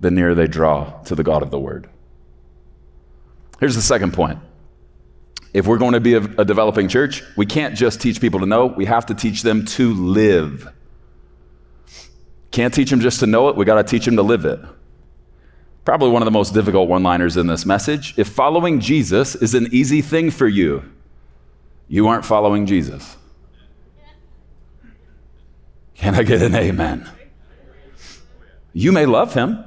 the 0.00 0.10
nearer 0.10 0.34
they 0.34 0.48
draw 0.48 1.00
to 1.02 1.14
the 1.14 1.22
God 1.22 1.42
of 1.42 1.52
the 1.52 1.58
word. 1.60 1.88
Here's 3.60 3.76
the 3.76 3.82
second 3.82 4.12
point 4.12 4.40
if 5.54 5.66
we're 5.66 5.78
going 5.78 5.92
to 5.92 6.00
be 6.00 6.14
a, 6.14 6.22
a, 6.22 6.44
developing 6.44 6.88
church, 6.88 7.22
we 7.36 7.44
can't 7.44 7.74
just 7.74 8.00
teach 8.00 8.20
people 8.20 8.40
to 8.40 8.46
know, 8.46 8.66
we 8.66 8.86
have 8.86 9.06
to 9.06 9.14
teach 9.14 9.42
them 9.42 9.64
to 9.66 9.92
live. 9.92 10.68
Can't 12.50 12.72
teach 12.72 12.90
them 12.90 13.00
just 13.00 13.20
to 13.20 13.26
know 13.26 13.48
it, 13.48 13.56
we 13.56 13.64
got 13.64 13.76
to 13.76 13.84
teach 13.84 14.06
them 14.06 14.16
to 14.16 14.22
live 14.22 14.44
it. 14.44 14.60
Probably 15.84 16.10
one 16.10 16.22
of 16.22 16.26
the 16.26 16.32
most 16.32 16.54
difficult 16.54 16.88
one 16.88 17.02
liners 17.02 17.36
in 17.36 17.48
this 17.48 17.66
message. 17.66 18.14
If 18.16 18.28
following 18.28 18.80
Jesus 18.80 19.34
is 19.34 19.54
an 19.54 19.68
easy 19.72 20.00
thing 20.00 20.30
for 20.30 20.46
you, 20.46 20.84
you 21.88 22.06
aren't 22.06 22.24
following 22.24 22.66
Jesus. 22.66 23.16
Can 25.94 26.14
I 26.14 26.22
get 26.22 26.40
an 26.40 26.54
amen? 26.54 27.10
You 28.72 28.92
may 28.92 29.06
love 29.06 29.34
him, 29.34 29.64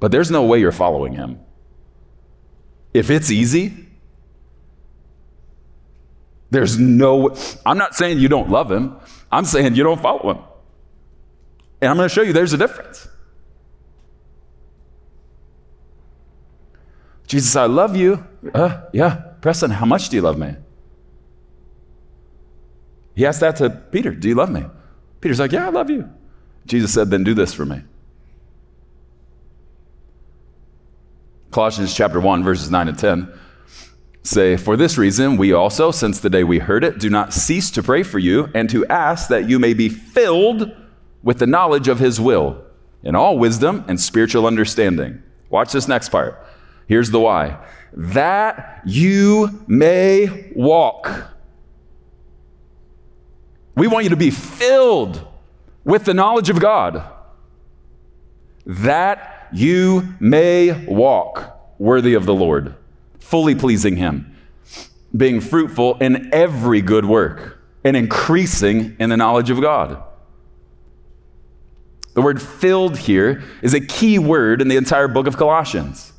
but 0.00 0.12
there's 0.12 0.30
no 0.30 0.44
way 0.44 0.60
you're 0.60 0.72
following 0.72 1.14
him. 1.14 1.40
If 2.92 3.10
it's 3.10 3.30
easy, 3.30 3.83
there's 6.50 6.78
no, 6.78 7.34
I'm 7.66 7.78
not 7.78 7.94
saying 7.94 8.18
you 8.18 8.28
don't 8.28 8.50
love 8.50 8.70
him. 8.70 8.96
I'm 9.30 9.44
saying 9.44 9.74
you 9.74 9.82
don't 9.82 10.00
follow 10.00 10.30
him. 10.30 10.38
And 11.80 11.90
I'm 11.90 11.96
going 11.96 12.08
to 12.08 12.14
show 12.14 12.22
you 12.22 12.32
there's 12.32 12.52
a 12.52 12.58
difference. 12.58 13.08
Jesus, 17.26 17.56
I 17.56 17.66
love 17.66 17.96
you. 17.96 18.24
Uh, 18.54 18.82
yeah, 18.92 19.14
Preston, 19.40 19.70
how 19.70 19.86
much 19.86 20.08
do 20.08 20.16
you 20.16 20.22
love 20.22 20.38
me? 20.38 20.54
He 23.14 23.26
asked 23.26 23.40
that 23.40 23.56
to 23.56 23.70
Peter, 23.70 24.12
Do 24.12 24.28
you 24.28 24.34
love 24.34 24.50
me? 24.50 24.64
Peter's 25.20 25.40
like, 25.40 25.52
Yeah, 25.52 25.66
I 25.66 25.70
love 25.70 25.90
you. 25.90 26.08
Jesus 26.66 26.92
said, 26.92 27.10
Then 27.10 27.24
do 27.24 27.34
this 27.34 27.52
for 27.52 27.64
me. 27.64 27.82
Colossians 31.50 31.94
chapter 31.94 32.20
1, 32.20 32.42
verses 32.42 32.70
9 32.70 32.88
and 32.88 32.98
10 32.98 33.32
say, 34.24 34.56
For 34.56 34.76
this 34.76 34.98
reason, 34.98 35.36
we 35.36 35.52
also, 35.52 35.90
since 35.90 36.18
the 36.18 36.30
day 36.30 36.42
we 36.42 36.58
heard 36.58 36.82
it, 36.82 36.98
do 36.98 37.08
not 37.08 37.32
cease 37.32 37.70
to 37.72 37.82
pray 37.82 38.02
for 38.02 38.18
you 38.18 38.50
and 38.54 38.68
to 38.70 38.84
ask 38.86 39.28
that 39.28 39.48
you 39.48 39.58
may 39.58 39.74
be 39.74 39.88
filled 39.88 40.74
with 41.22 41.38
the 41.38 41.46
knowledge 41.46 41.88
of 41.88 42.00
his 42.00 42.20
will 42.20 42.62
in 43.02 43.14
all 43.14 43.38
wisdom 43.38 43.84
and 43.86 44.00
spiritual 44.00 44.46
understanding. 44.46 45.22
Watch 45.50 45.72
this 45.72 45.86
next 45.86 46.08
part. 46.08 46.44
Here's 46.88 47.10
the 47.10 47.20
why 47.20 47.58
that 47.96 48.82
you 48.84 49.62
may 49.68 50.50
walk. 50.56 51.30
We 53.76 53.86
want 53.86 54.04
you 54.04 54.10
to 54.10 54.16
be 54.16 54.30
filled 54.30 55.24
with 55.84 56.04
the 56.04 56.14
knowledge 56.14 56.50
of 56.50 56.58
God, 56.58 57.04
that 58.66 59.48
you 59.52 60.14
may 60.18 60.84
walk 60.86 61.76
worthy 61.78 62.14
of 62.14 62.26
the 62.26 62.34
Lord 62.34 62.74
fully 63.24 63.54
pleasing 63.54 63.96
Him, 63.96 64.36
being 65.16 65.40
fruitful 65.40 65.96
in 65.98 66.32
every 66.32 66.80
good 66.82 67.04
work, 67.04 67.58
and 67.82 67.96
increasing 67.96 68.96
in 68.98 69.10
the 69.10 69.16
knowledge 69.16 69.50
of 69.50 69.60
God. 69.60 70.02
The 72.14 72.22
word 72.22 72.40
filled 72.40 72.98
here 72.98 73.42
is 73.62 73.74
a 73.74 73.80
key 73.80 74.18
word 74.18 74.60
in 74.60 74.68
the 74.68 74.76
entire 74.76 75.08
book 75.08 75.26
of 75.26 75.36
Colossians. 75.36 76.12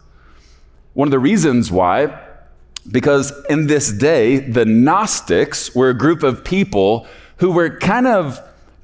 One 0.93 1.07
of 1.07 1.11
the 1.11 1.19
reasons 1.19 1.71
why, 1.71 2.21
because 2.91 3.31
in 3.49 3.67
this 3.67 3.91
day, 3.91 4.39
the 4.39 4.65
Gnostics 4.65 5.73
were 5.73 5.89
a 5.89 5.93
group 5.93 6.23
of 6.23 6.43
people 6.43 7.07
who 7.37 7.51
were 7.51 7.77
kind 7.77 8.07
of 8.07 8.41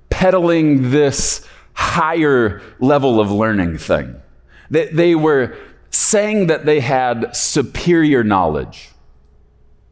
peddling 0.10 0.91
this 0.91 1.45
higher 1.73 2.62
level 2.79 3.19
of 3.19 3.31
learning 3.31 3.77
thing. 3.77 4.21
They, 4.69 4.88
they 4.88 5.15
were 5.15 5.57
saying 5.91 6.47
that 6.47 6.65
they 6.65 6.80
had 6.80 7.36
superior 7.36 8.23
knowledge. 8.23 8.89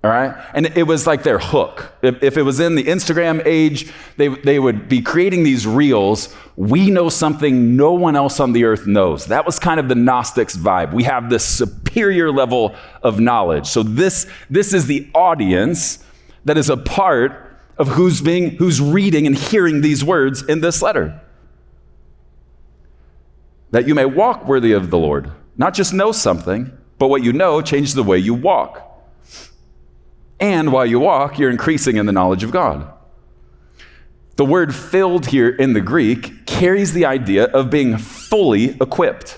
All 0.01 0.09
right? 0.09 0.33
And 0.53 0.65
it 0.77 0.83
was 0.83 1.05
like 1.05 1.23
their 1.23 1.39
hook. 1.39 1.91
If, 2.01 2.23
if, 2.23 2.37
it 2.37 2.43
was 2.43 2.61
in 2.61 2.75
the 2.75 2.85
Instagram 2.85 3.45
age, 3.45 3.91
they, 4.15 4.29
they 4.29 4.57
would 4.57 4.87
be 4.87 5.01
creating 5.01 5.43
these 5.43 5.67
reels. 5.67 6.33
We 6.55 6.89
know 6.89 7.09
something 7.09 7.75
no 7.75 7.91
one 7.93 8.15
else 8.15 8.39
on 8.39 8.53
the 8.53 8.63
earth 8.63 8.87
knows. 8.87 9.25
That 9.25 9.45
was 9.45 9.59
kind 9.59 9.77
of 9.77 9.89
the 9.89 9.95
Gnostics 9.95 10.55
vibe. 10.55 10.93
We 10.93 11.03
have 11.03 11.29
this 11.29 11.43
superior 11.43 12.31
level 12.31 12.75
of 13.03 13.19
knowledge. 13.19 13.67
So 13.67 13.83
this, 13.83 14.25
this 14.49 14.73
is 14.73 14.87
the 14.87 15.09
audience 15.13 16.03
that 16.45 16.57
is 16.57 16.69
a 16.69 16.77
part 16.77 17.57
of 17.77 17.89
who's 17.89 18.21
being 18.21 18.51
who's 18.51 18.81
reading 18.81 19.25
and 19.25 19.35
hearing 19.35 19.81
these 19.81 20.03
words 20.03 20.43
in 20.43 20.61
this 20.61 20.81
letter. 20.81 21.19
That 23.71 23.87
you 23.87 23.95
may 23.95 24.05
walk 24.05 24.45
worthy 24.45 24.73
of 24.73 24.89
the 24.89 24.97
Lord 24.97 25.31
not 25.59 25.73
just 25.73 25.93
know 25.93 26.13
something, 26.13 26.71
but 26.97 27.09
what 27.09 27.21
you 27.21 27.33
know 27.33 27.61
changes 27.61 27.93
the 27.93 28.01
way 28.01 28.17
you 28.17 28.33
walk. 28.33 28.81
And 30.39 30.71
while 30.71 30.85
you 30.85 31.01
walk, 31.01 31.37
you're 31.37 31.51
increasing 31.51 31.97
in 31.97 32.05
the 32.05 32.13
knowledge 32.13 32.43
of 32.43 32.51
God. 32.51 32.91
The 34.37 34.45
word 34.45 34.73
filled 34.73 35.27
here 35.27 35.49
in 35.49 35.73
the 35.73 35.81
Greek 35.81 36.45
carries 36.45 36.93
the 36.93 37.05
idea 37.05 37.43
of 37.47 37.69
being 37.69 37.97
fully 37.97 38.69
equipped. 38.79 39.37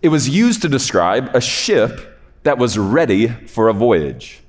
It 0.00 0.08
was 0.08 0.26
used 0.26 0.62
to 0.62 0.70
describe 0.70 1.36
a 1.36 1.40
ship 1.40 2.18
that 2.44 2.56
was 2.56 2.78
ready 2.78 3.28
for 3.28 3.68
a 3.68 3.74
voyage. 3.74 4.40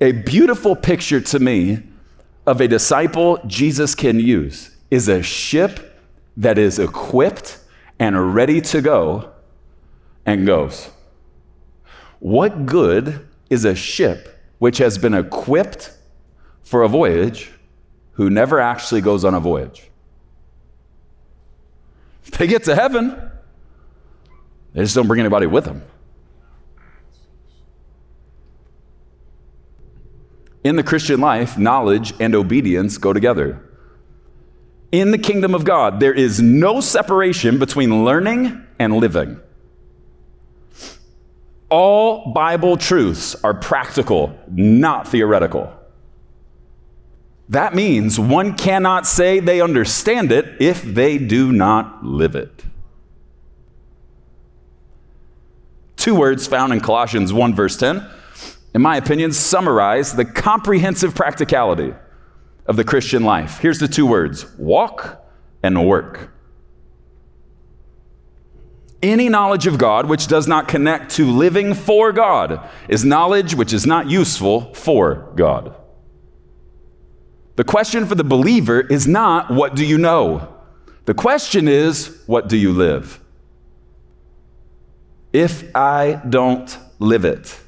A 0.00 0.10
beautiful 0.10 0.74
picture 0.74 1.20
to 1.20 1.38
me 1.38 1.84
of 2.48 2.60
a 2.60 2.66
disciple 2.66 3.38
Jesus 3.46 3.94
can 3.94 4.18
use 4.18 4.74
is 4.90 5.06
a 5.06 5.22
ship 5.22 6.00
that 6.36 6.58
is 6.58 6.80
equipped 6.80 7.60
and 7.98 8.34
ready 8.34 8.60
to 8.60 8.80
go 8.80 9.32
and 10.26 10.46
goes. 10.46 10.90
What 12.18 12.66
good 12.66 13.28
is 13.50 13.64
a 13.64 13.74
ship 13.74 14.40
which 14.58 14.78
has 14.78 14.98
been 14.98 15.14
equipped 15.14 15.92
for 16.62 16.82
a 16.82 16.88
voyage 16.88 17.52
who 18.12 18.30
never 18.30 18.60
actually 18.60 19.00
goes 19.00 19.24
on 19.24 19.34
a 19.34 19.40
voyage? 19.40 19.90
They 22.38 22.46
get 22.46 22.64
to 22.64 22.74
heaven, 22.74 23.30
they 24.72 24.82
just 24.82 24.94
don't 24.94 25.06
bring 25.06 25.20
anybody 25.20 25.46
with 25.46 25.64
them. 25.64 25.82
In 30.64 30.76
the 30.76 30.82
Christian 30.82 31.20
life, 31.20 31.58
knowledge 31.58 32.14
and 32.18 32.34
obedience 32.34 32.96
go 32.96 33.12
together 33.12 33.62
in 35.00 35.10
the 35.10 35.18
kingdom 35.18 35.54
of 35.54 35.64
God, 35.64 35.98
there 35.98 36.14
is 36.14 36.40
no 36.40 36.80
separation 36.80 37.58
between 37.58 38.04
learning 38.04 38.64
and 38.78 38.94
living. 38.94 39.40
All 41.68 42.32
Bible 42.32 42.76
truths 42.76 43.34
are 43.42 43.54
practical, 43.54 44.38
not 44.48 45.08
theoretical. 45.08 45.72
That 47.48 47.74
means 47.74 48.18
one 48.18 48.56
cannot 48.56 49.06
say 49.06 49.40
they 49.40 49.60
understand 49.60 50.30
it 50.30 50.60
if 50.60 50.82
they 50.82 51.18
do 51.18 51.52
not 51.52 52.04
live 52.04 52.36
it. 52.36 52.64
Two 55.96 56.14
words 56.14 56.46
found 56.46 56.72
in 56.72 56.80
Colossians 56.80 57.32
1, 57.32 57.54
verse 57.54 57.76
10, 57.76 58.06
in 58.74 58.82
my 58.82 58.96
opinion, 58.96 59.32
summarize 59.32 60.14
the 60.14 60.24
comprehensive 60.24 61.14
practicality 61.14 61.94
of 62.66 62.76
the 62.76 62.84
Christian 62.84 63.24
life. 63.24 63.58
Here's 63.58 63.78
the 63.78 63.88
two 63.88 64.06
words 64.06 64.46
walk 64.56 65.24
and 65.62 65.86
work. 65.86 66.30
Any 69.02 69.28
knowledge 69.28 69.66
of 69.66 69.76
God 69.76 70.06
which 70.06 70.28
does 70.28 70.48
not 70.48 70.66
connect 70.66 71.10
to 71.16 71.30
living 71.30 71.74
for 71.74 72.10
God 72.10 72.66
is 72.88 73.04
knowledge 73.04 73.54
which 73.54 73.74
is 73.74 73.86
not 73.86 74.08
useful 74.08 74.72
for 74.72 75.30
God. 75.36 75.74
The 77.56 77.64
question 77.64 78.06
for 78.06 78.14
the 78.14 78.24
believer 78.24 78.80
is 78.80 79.06
not, 79.06 79.50
what 79.50 79.76
do 79.76 79.84
you 79.84 79.98
know? 79.98 80.54
The 81.04 81.14
question 81.14 81.68
is, 81.68 82.22
what 82.26 82.48
do 82.48 82.56
you 82.56 82.72
live? 82.72 83.20
If 85.32 85.74
I 85.76 86.22
don't 86.28 86.76
live 86.98 87.24
it, 87.24 87.60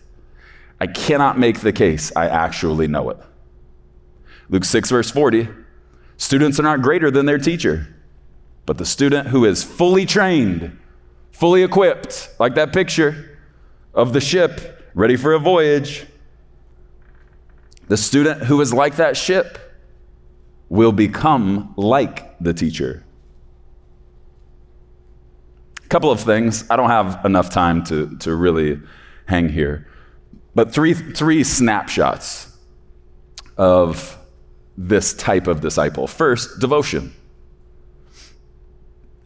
I 0.80 0.86
cannot 0.86 1.38
make 1.38 1.60
the 1.60 1.72
case 1.72 2.12
I 2.16 2.28
actually 2.28 2.88
know 2.88 3.10
it. 3.10 3.18
Luke 4.48 4.64
6, 4.64 4.90
verse 4.90 5.10
40 5.10 5.48
students 6.16 6.58
are 6.58 6.62
not 6.62 6.82
greater 6.82 7.10
than 7.10 7.26
their 7.26 7.38
teacher, 7.38 7.94
but 8.64 8.78
the 8.78 8.86
student 8.86 9.28
who 9.28 9.44
is 9.44 9.62
fully 9.62 10.06
trained, 10.06 10.78
fully 11.32 11.62
equipped, 11.62 12.30
like 12.38 12.54
that 12.54 12.72
picture 12.72 13.38
of 13.94 14.12
the 14.12 14.20
ship 14.20 14.90
ready 14.94 15.16
for 15.16 15.34
a 15.34 15.38
voyage. 15.38 16.06
The 17.88 17.96
student 17.96 18.42
who 18.44 18.60
is 18.60 18.72
like 18.72 18.96
that 18.96 19.16
ship 19.16 19.58
will 20.68 20.92
become 20.92 21.74
like 21.76 22.38
the 22.40 22.52
teacher. 22.52 23.04
A 25.84 25.88
couple 25.88 26.10
of 26.10 26.20
things. 26.20 26.68
I 26.68 26.76
don't 26.76 26.90
have 26.90 27.24
enough 27.24 27.50
time 27.50 27.84
to, 27.84 28.16
to 28.18 28.34
really 28.34 28.80
hang 29.26 29.48
here. 29.48 29.86
But 30.54 30.72
three, 30.72 30.94
three 30.94 31.44
snapshots 31.44 32.56
of 33.56 34.15
this 34.76 35.14
type 35.14 35.46
of 35.46 35.60
disciple. 35.60 36.06
First, 36.06 36.58
devotion. 36.60 37.14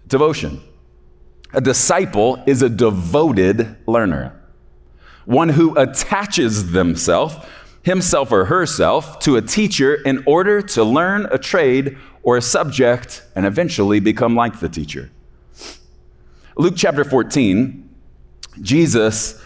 Devotion. 0.06 0.60
A 1.52 1.60
disciple 1.60 2.42
is 2.46 2.62
a 2.62 2.68
devoted 2.68 3.76
learner, 3.86 4.40
one 5.24 5.48
who 5.48 5.76
attaches 5.76 6.70
themselves, 6.70 7.34
himself 7.82 8.30
or 8.30 8.44
herself, 8.44 9.18
to 9.20 9.36
a 9.36 9.42
teacher 9.42 9.94
in 9.94 10.22
order 10.26 10.62
to 10.62 10.84
learn 10.84 11.26
a 11.32 11.38
trade 11.38 11.96
or 12.22 12.36
a 12.36 12.42
subject 12.42 13.24
and 13.34 13.46
eventually 13.46 13.98
become 13.98 14.36
like 14.36 14.60
the 14.60 14.68
teacher. 14.68 15.10
Luke 16.56 16.74
chapter 16.76 17.04
14, 17.04 17.88
Jesus, 18.60 19.42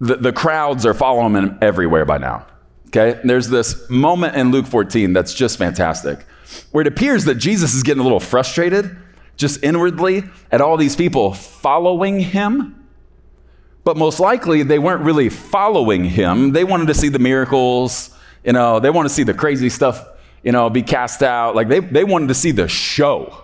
the, 0.00 0.16
the 0.16 0.32
crowds 0.32 0.84
are 0.84 0.94
following 0.94 1.34
him 1.34 1.58
everywhere 1.62 2.04
by 2.04 2.18
now. 2.18 2.46
Okay? 2.94 3.18
There's 3.24 3.48
this 3.48 3.88
moment 3.88 4.36
in 4.36 4.50
Luke 4.50 4.66
14 4.66 5.14
that's 5.14 5.32
just 5.32 5.56
fantastic, 5.56 6.20
where 6.72 6.82
it 6.82 6.86
appears 6.86 7.24
that 7.24 7.36
Jesus 7.36 7.72
is 7.72 7.82
getting 7.82 8.00
a 8.00 8.02
little 8.02 8.20
frustrated, 8.20 8.96
just 9.36 9.64
inwardly, 9.64 10.24
at 10.50 10.60
all 10.60 10.76
these 10.76 10.94
people 10.94 11.32
following 11.32 12.20
him. 12.20 12.86
But 13.82 13.96
most 13.96 14.20
likely, 14.20 14.62
they 14.62 14.78
weren't 14.78 15.02
really 15.02 15.30
following 15.30 16.04
him. 16.04 16.52
They 16.52 16.64
wanted 16.64 16.88
to 16.88 16.94
see 16.94 17.08
the 17.08 17.18
miracles, 17.18 18.16
you 18.44 18.52
know, 18.52 18.78
they 18.78 18.90
want 18.90 19.08
to 19.08 19.14
see 19.14 19.22
the 19.22 19.34
crazy 19.34 19.70
stuff, 19.70 20.06
you 20.42 20.52
know, 20.52 20.68
be 20.68 20.82
cast 20.82 21.22
out. 21.22 21.56
Like 21.56 21.68
they, 21.68 21.80
they 21.80 22.04
wanted 22.04 22.28
to 22.28 22.34
see 22.34 22.50
the 22.50 22.68
show, 22.68 23.42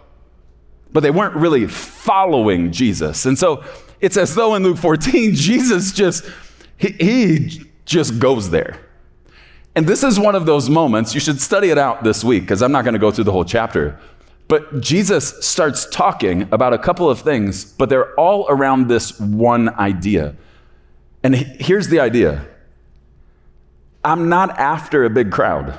but 0.92 1.00
they 1.00 1.10
weren't 1.10 1.36
really 1.36 1.66
following 1.66 2.70
Jesus. 2.70 3.24
And 3.24 3.38
so 3.38 3.64
it's 4.00 4.18
as 4.18 4.34
though 4.34 4.54
in 4.56 4.62
Luke 4.62 4.76
14, 4.76 5.34
Jesus 5.34 5.92
just, 5.92 6.28
he, 6.76 6.90
he 6.90 7.62
just 7.86 8.18
goes 8.18 8.50
there. 8.50 8.78
And 9.74 9.86
this 9.86 10.02
is 10.02 10.18
one 10.18 10.34
of 10.34 10.46
those 10.46 10.68
moments, 10.68 11.14
you 11.14 11.20
should 11.20 11.40
study 11.40 11.70
it 11.70 11.78
out 11.78 12.02
this 12.02 12.24
week 12.24 12.42
because 12.42 12.62
I'm 12.62 12.72
not 12.72 12.84
going 12.84 12.94
to 12.94 12.98
go 12.98 13.10
through 13.10 13.24
the 13.24 13.32
whole 13.32 13.44
chapter. 13.44 13.98
But 14.48 14.80
Jesus 14.80 15.44
starts 15.44 15.86
talking 15.86 16.42
about 16.52 16.72
a 16.72 16.78
couple 16.78 17.08
of 17.10 17.20
things, 17.20 17.64
but 17.64 17.88
they're 17.88 18.14
all 18.14 18.46
around 18.48 18.88
this 18.88 19.20
one 19.20 19.68
idea. 19.68 20.34
And 21.22 21.34
here's 21.34 21.88
the 21.88 22.00
idea 22.00 22.46
I'm 24.02 24.28
not 24.28 24.58
after 24.58 25.04
a 25.04 25.10
big 25.10 25.30
crowd. 25.30 25.78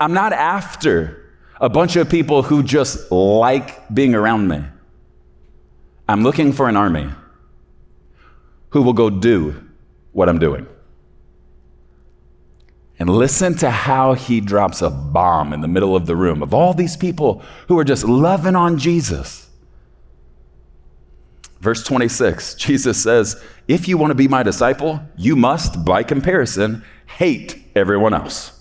I'm 0.00 0.14
not 0.14 0.32
after 0.32 1.32
a 1.60 1.68
bunch 1.68 1.96
of 1.96 2.08
people 2.08 2.42
who 2.42 2.62
just 2.62 3.10
like 3.10 3.92
being 3.92 4.14
around 4.14 4.48
me. 4.48 4.62
I'm 6.08 6.22
looking 6.22 6.52
for 6.52 6.68
an 6.68 6.76
army 6.76 7.10
who 8.70 8.82
will 8.82 8.92
go 8.92 9.10
do 9.10 9.68
what 10.12 10.28
I'm 10.28 10.38
doing. 10.38 10.66
And 12.98 13.08
listen 13.08 13.54
to 13.58 13.70
how 13.70 14.14
he 14.14 14.40
drops 14.40 14.82
a 14.82 14.90
bomb 14.90 15.52
in 15.52 15.60
the 15.60 15.68
middle 15.68 15.94
of 15.94 16.06
the 16.06 16.16
room 16.16 16.42
of 16.42 16.52
all 16.52 16.74
these 16.74 16.96
people 16.96 17.42
who 17.68 17.78
are 17.78 17.84
just 17.84 18.04
loving 18.04 18.56
on 18.56 18.78
Jesus. 18.78 19.48
Verse 21.60 21.84
26, 21.84 22.54
Jesus 22.54 23.00
says, 23.00 23.42
If 23.66 23.88
you 23.88 23.98
want 23.98 24.10
to 24.10 24.16
be 24.16 24.28
my 24.28 24.42
disciple, 24.42 25.00
you 25.16 25.36
must, 25.36 25.84
by 25.84 26.02
comparison, 26.02 26.84
hate 27.06 27.62
everyone 27.74 28.14
else. 28.14 28.52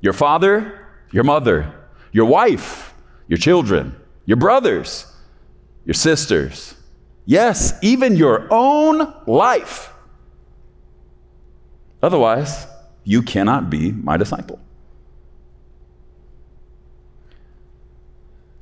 Your 0.00 0.12
father, 0.12 0.86
your 1.12 1.24
mother, 1.24 1.72
your 2.12 2.26
wife, 2.26 2.94
your 3.28 3.38
children, 3.38 3.96
your 4.26 4.36
brothers, 4.36 5.06
your 5.84 5.94
sisters. 5.94 6.74
Yes, 7.24 7.72
even 7.82 8.16
your 8.16 8.46
own 8.50 9.14
life. 9.26 9.93
Otherwise, 12.04 12.66
you 13.04 13.22
cannot 13.22 13.70
be 13.70 13.90
my 13.90 14.18
disciple. 14.18 14.60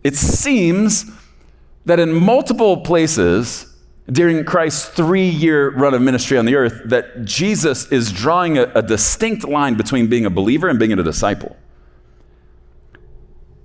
It 0.05 0.15
seems 0.15 1.11
that 1.85 1.99
in 1.99 2.15
multiple 2.15 2.77
places 2.83 3.67
during 4.07 4.45
Christ's 4.45 4.91
three 4.91 5.29
year 5.29 5.71
run 5.71 5.93
of 5.93 6.01
ministry 6.01 6.39
on 6.39 6.45
the 6.45 6.55
earth, 6.55 6.83
that 6.85 7.25
Jesus 7.25 7.91
is 7.91 8.13
drawing 8.13 8.59
a, 8.59 8.71
a 8.77 8.83
distinct 8.83 9.43
line 9.43 9.75
between 9.75 10.07
being 10.07 10.25
a 10.25 10.31
believer 10.31 10.69
and 10.69 10.79
being 10.79 10.93
a 10.93 11.03
disciple. 11.03 11.57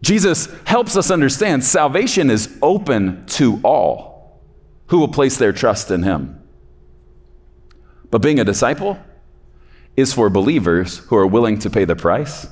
Jesus 0.01 0.47
helps 0.65 0.97
us 0.97 1.11
understand 1.11 1.63
salvation 1.63 2.31
is 2.31 2.57
open 2.63 3.27
to 3.27 3.59
all 3.63 4.41
who 4.87 4.97
will 4.97 5.07
place 5.07 5.37
their 5.37 5.53
trust 5.53 5.91
in 5.91 6.01
him. 6.01 6.41
But 8.09 8.23
being 8.23 8.39
a 8.39 8.43
disciple 8.43 8.97
is 9.97 10.13
for 10.13 10.29
believers 10.29 10.99
who 10.99 11.17
are 11.17 11.27
willing 11.27 11.57
to 11.59 11.69
pay 11.69 11.83
the 11.83 11.95
price 11.95 12.47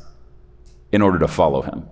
in 0.91 1.01
order 1.01 1.19
to 1.19 1.27
follow 1.27 1.62
him. 1.62 1.88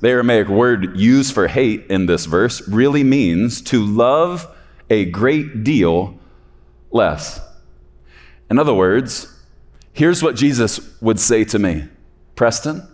The 0.00 0.08
Aramaic 0.08 0.48
word 0.48 0.98
used 0.98 1.32
for 1.32 1.48
hate 1.48 1.86
in 1.88 2.06
this 2.06 2.26
verse 2.26 2.66
really 2.68 3.02
means 3.02 3.62
to 3.62 3.84
love 3.84 4.46
a 4.90 5.06
great 5.06 5.64
deal 5.64 6.18
less. 6.90 7.40
In 8.50 8.58
other 8.58 8.74
words, 8.74 9.32
here's 9.92 10.22
what 10.22 10.36
Jesus 10.36 10.80
would 11.00 11.18
say 11.18 11.44
to 11.44 11.58
me 11.58 11.88
Preston, 12.34 12.86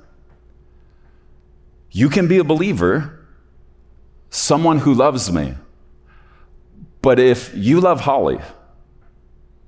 you 1.90 2.08
can 2.08 2.28
be 2.28 2.38
a 2.38 2.44
believer, 2.44 3.26
someone 4.30 4.78
who 4.78 4.94
loves 4.94 5.30
me, 5.32 5.54
but 7.02 7.18
if 7.18 7.52
you 7.54 7.80
love 7.80 8.00
Holly, 8.00 8.38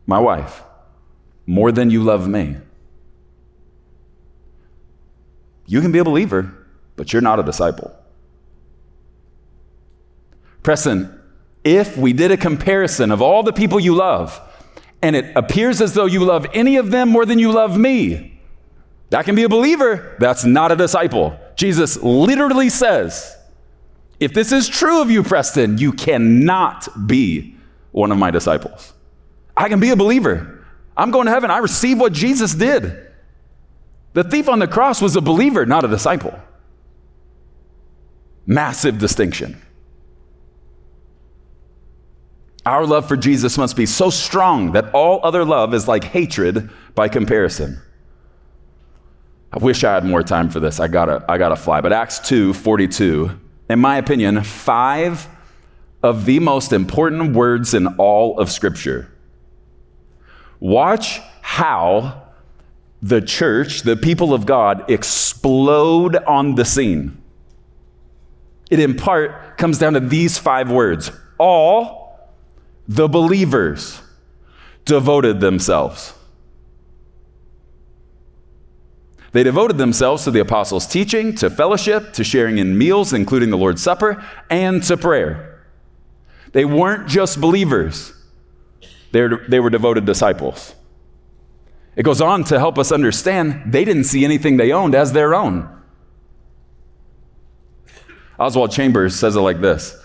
my 0.06 0.18
wife, 0.18 0.62
more 1.46 1.72
than 1.72 1.90
you 1.90 2.02
love 2.02 2.28
me, 2.28 2.56
you 5.66 5.80
can 5.80 5.92
be 5.92 5.98
a 5.98 6.04
believer, 6.04 6.54
but 6.96 7.12
you're 7.12 7.22
not 7.22 7.40
a 7.40 7.42
disciple. 7.42 7.94
Preston, 10.62 11.20
if 11.64 11.96
we 11.96 12.12
did 12.12 12.30
a 12.30 12.36
comparison 12.36 13.10
of 13.10 13.20
all 13.20 13.42
the 13.42 13.52
people 13.52 13.80
you 13.80 13.94
love, 13.94 14.40
and 15.02 15.16
it 15.16 15.36
appears 15.36 15.80
as 15.80 15.92
though 15.92 16.06
you 16.06 16.24
love 16.24 16.46
any 16.54 16.76
of 16.76 16.90
them 16.90 17.08
more 17.08 17.26
than 17.26 17.38
you 17.38 17.52
love 17.52 17.76
me, 17.76 18.40
that 19.10 19.24
can 19.24 19.34
be 19.34 19.42
a 19.42 19.48
believer. 19.48 20.16
That's 20.18 20.44
not 20.44 20.72
a 20.72 20.76
disciple. 20.76 21.38
Jesus 21.56 21.96
literally 22.02 22.70
says, 22.70 23.36
if 24.24 24.32
this 24.32 24.52
is 24.52 24.68
true 24.68 25.02
of 25.02 25.10
you, 25.10 25.22
Preston, 25.22 25.76
you 25.78 25.92
cannot 25.92 27.06
be 27.06 27.56
one 27.92 28.10
of 28.10 28.18
my 28.18 28.30
disciples. 28.30 28.92
I 29.56 29.68
can 29.68 29.80
be 29.80 29.90
a 29.90 29.96
believer. 29.96 30.64
I'm 30.96 31.10
going 31.10 31.26
to 31.26 31.32
heaven. 31.32 31.50
I 31.50 31.58
receive 31.58 32.00
what 32.00 32.12
Jesus 32.12 32.54
did. 32.54 33.06
The 34.14 34.24
thief 34.24 34.48
on 34.48 34.60
the 34.60 34.66
cross 34.66 35.02
was 35.02 35.14
a 35.16 35.20
believer, 35.20 35.66
not 35.66 35.84
a 35.84 35.88
disciple. 35.88 36.38
Massive 38.46 38.98
distinction. 38.98 39.60
Our 42.64 42.86
love 42.86 43.06
for 43.06 43.16
Jesus 43.16 43.58
must 43.58 43.76
be 43.76 43.84
so 43.84 44.08
strong 44.08 44.72
that 44.72 44.94
all 44.94 45.20
other 45.22 45.44
love 45.44 45.74
is 45.74 45.86
like 45.86 46.04
hatred 46.04 46.70
by 46.94 47.08
comparison. 47.08 47.80
I 49.52 49.58
wish 49.58 49.84
I 49.84 49.92
had 49.92 50.04
more 50.04 50.22
time 50.22 50.48
for 50.48 50.60
this. 50.60 50.80
I 50.80 50.88
gotta, 50.88 51.24
I 51.28 51.36
gotta 51.36 51.56
fly. 51.56 51.80
But 51.80 51.92
Acts 51.92 52.20
2 52.20 52.54
42, 52.54 53.38
in 53.68 53.78
my 53.78 53.96
opinion, 53.96 54.42
five 54.42 55.28
of 56.02 56.26
the 56.26 56.38
most 56.38 56.72
important 56.72 57.34
words 57.34 57.72
in 57.72 57.86
all 57.96 58.38
of 58.38 58.50
Scripture. 58.50 59.10
Watch 60.60 61.20
how 61.40 62.22
the 63.00 63.20
church, 63.20 63.82
the 63.82 63.96
people 63.96 64.32
of 64.32 64.46
God, 64.46 64.90
explode 64.90 66.16
on 66.16 66.54
the 66.54 66.64
scene. 66.64 67.20
It 68.70 68.80
in 68.80 68.96
part 68.96 69.58
comes 69.58 69.78
down 69.78 69.92
to 69.94 70.00
these 70.00 70.38
five 70.38 70.70
words 70.70 71.10
all 71.38 72.32
the 72.88 73.08
believers 73.08 74.00
devoted 74.84 75.40
themselves. 75.40 76.14
They 79.34 79.42
devoted 79.42 79.78
themselves 79.78 80.22
to 80.24 80.30
the 80.30 80.38
apostles' 80.38 80.86
teaching, 80.86 81.34
to 81.34 81.50
fellowship, 81.50 82.12
to 82.12 82.22
sharing 82.22 82.58
in 82.58 82.78
meals, 82.78 83.12
including 83.12 83.50
the 83.50 83.58
Lord's 83.58 83.82
Supper, 83.82 84.24
and 84.48 84.80
to 84.84 84.96
prayer. 84.96 85.60
They 86.52 86.64
weren't 86.64 87.08
just 87.08 87.40
believers, 87.40 88.12
they 89.10 89.22
were, 89.60 89.70
devoted 89.70 90.04
disciples. 90.04 90.76
It 91.96 92.04
goes 92.04 92.20
on 92.20 92.44
to 92.44 92.60
help 92.60 92.78
us 92.78 92.92
understand 92.92 93.72
they 93.72 93.84
didn't 93.84 94.04
see 94.04 94.24
anything 94.24 94.56
they 94.56 94.70
owned 94.70 94.94
as 94.94 95.12
their 95.12 95.34
own. 95.34 95.68
Oswald 98.38 98.70
Chambers 98.70 99.16
says 99.16 99.34
it 99.34 99.40
like 99.40 99.60
this 99.60 100.00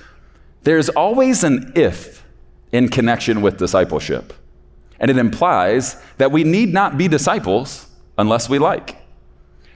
There's 0.63 0.89
always 0.89 1.43
an 1.43 1.71
if 1.75 2.25
in 2.71 2.89
connection 2.89 3.41
with 3.43 3.57
discipleship. 3.57 4.33
And 4.99 5.11
it 5.11 5.17
implies 5.17 6.01
that 6.17 6.31
we 6.31 6.43
need 6.43 6.73
not 6.73 6.97
be 6.97 7.07
disciples 7.07 7.85
unless 8.17 8.49
we 8.49 8.57
like. 8.57 8.99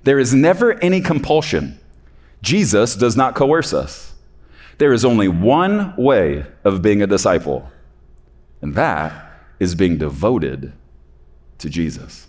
There 0.03 0.19
is 0.19 0.33
never 0.33 0.73
any 0.81 1.01
compulsion. 1.01 1.79
Jesus 2.41 2.95
does 2.95 3.15
not 3.15 3.35
coerce 3.35 3.73
us. 3.73 4.13
There 4.77 4.93
is 4.93 5.05
only 5.05 5.27
one 5.27 5.95
way 5.95 6.45
of 6.63 6.81
being 6.81 7.01
a 7.01 7.07
disciple, 7.07 7.69
and 8.61 8.75
that 8.75 9.31
is 9.59 9.75
being 9.75 9.97
devoted 9.97 10.73
to 11.59 11.69
Jesus. 11.69 12.27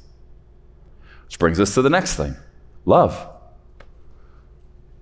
Which 1.24 1.38
brings 1.38 1.58
us 1.58 1.74
to 1.74 1.82
the 1.82 1.90
next 1.90 2.14
thing 2.14 2.37
love. 2.84 3.30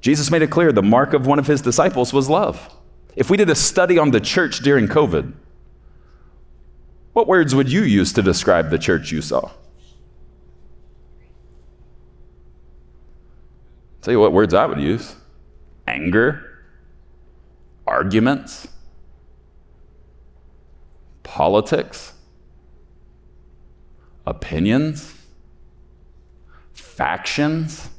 Jesus 0.01 0.31
made 0.31 0.43
it 0.43 0.51
clear 0.51 0.73
the 0.73 0.83
mark 0.83 1.13
of 1.13 1.27
one 1.27 1.39
of 1.39 1.47
his 1.47 1.61
disciples 1.61 2.13
was 2.13 2.29
love. 2.29 2.75
If 3.15 3.29
we 3.29 3.37
did 3.37 3.51
a 3.51 3.55
study 3.55 3.99
on 3.99 4.11
the 4.11 4.21
church 4.21 4.61
during 4.61 4.89
COVID, 4.89 5.33
what 7.13 7.29
words 7.29 7.55
would 7.55 7.71
you 7.71 7.83
use 7.83 8.13
to 8.15 8.23
describe 8.23 8.71
the 8.71 8.79
church 8.79 9.13
you 9.13 9.21
saw? 9.21 9.51
Tell 14.03 14.11
you 14.11 14.19
what 14.19 14.33
words 14.33 14.53
I 14.53 14.67
would 14.67 14.81
use. 14.81 15.15
Anger, 15.87 16.59
arguments, 17.87 18.67
politics, 21.23 22.13
opinions, 24.27 25.15
factions. 26.73 27.91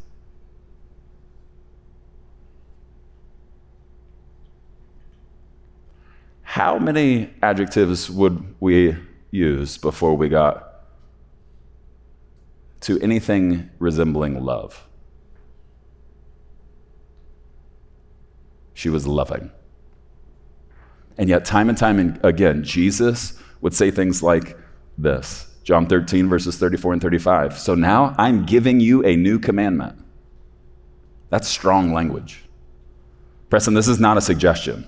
How 6.41 6.77
many 6.77 7.33
adjectives 7.41 8.11
would 8.11 8.55
we 8.59 8.97
use 9.31 9.77
before 9.77 10.15
we 10.15 10.27
got 10.27 10.85
to 12.81 12.99
anything 12.99 13.69
resembling 13.79 14.43
love? 14.43 14.85
She 18.73 18.89
was 18.89 19.07
loving. 19.07 19.51
And 21.17 21.29
yet, 21.29 21.45
time 21.45 21.69
and 21.69 21.77
time 21.77 22.19
again, 22.23 22.63
Jesus 22.63 23.39
would 23.61 23.73
say 23.73 23.91
things 23.91 24.23
like 24.23 24.57
this 24.97 25.47
John 25.63 25.87
13, 25.87 26.27
verses 26.27 26.57
34 26.57 26.93
and 26.93 27.01
35. 27.01 27.57
So 27.57 27.75
now 27.75 28.15
I'm 28.17 28.45
giving 28.45 28.79
you 28.79 29.05
a 29.05 29.15
new 29.15 29.39
commandment. 29.39 29.97
That's 31.29 31.47
strong 31.47 31.93
language. 31.93 32.43
Preston, 33.49 33.73
this 33.73 33.87
is 33.87 33.99
not 33.99 34.17
a 34.17 34.21
suggestion. 34.21 34.87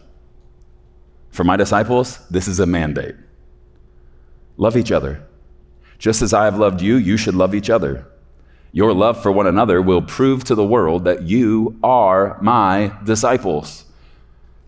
For 1.29 1.43
my 1.43 1.55
disciples, 1.55 2.19
this 2.29 2.47
is 2.47 2.59
a 2.59 2.65
mandate 2.65 3.15
love 4.57 4.77
each 4.77 4.91
other. 4.91 5.25
Just 5.97 6.21
as 6.21 6.33
I 6.33 6.45
have 6.45 6.57
loved 6.57 6.81
you, 6.81 6.95
you 6.95 7.17
should 7.17 7.35
love 7.35 7.55
each 7.55 7.69
other. 7.69 8.07
Your 8.75 8.93
love 8.93 9.23
for 9.23 9.31
one 9.31 9.47
another 9.47 9.81
will 9.81 10.01
prove 10.01 10.43
to 10.43 10.53
the 10.53 10.65
world 10.65 11.05
that 11.05 11.21
you 11.21 11.79
are 11.81 12.37
my 12.41 12.91
disciples. 13.05 13.85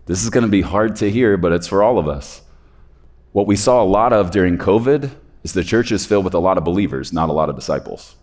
This 0.06 0.24
is 0.24 0.30
going 0.30 0.44
to 0.44 0.50
be 0.50 0.62
hard 0.62 0.96
to 0.96 1.10
hear, 1.10 1.36
but 1.36 1.52
it's 1.52 1.66
for 1.66 1.82
all 1.82 1.98
of 1.98 2.08
us. 2.08 2.40
What 3.32 3.46
we 3.46 3.54
saw 3.54 3.82
a 3.82 3.84
lot 3.84 4.14
of 4.14 4.30
during 4.30 4.56
COVID 4.56 5.10
is 5.42 5.52
the 5.52 5.62
church 5.62 5.92
is 5.92 6.06
filled 6.06 6.24
with 6.24 6.32
a 6.32 6.38
lot 6.38 6.56
of 6.56 6.64
believers, 6.64 7.12
not 7.12 7.28
a 7.28 7.34
lot 7.34 7.50
of 7.50 7.56
disciples. 7.56 8.16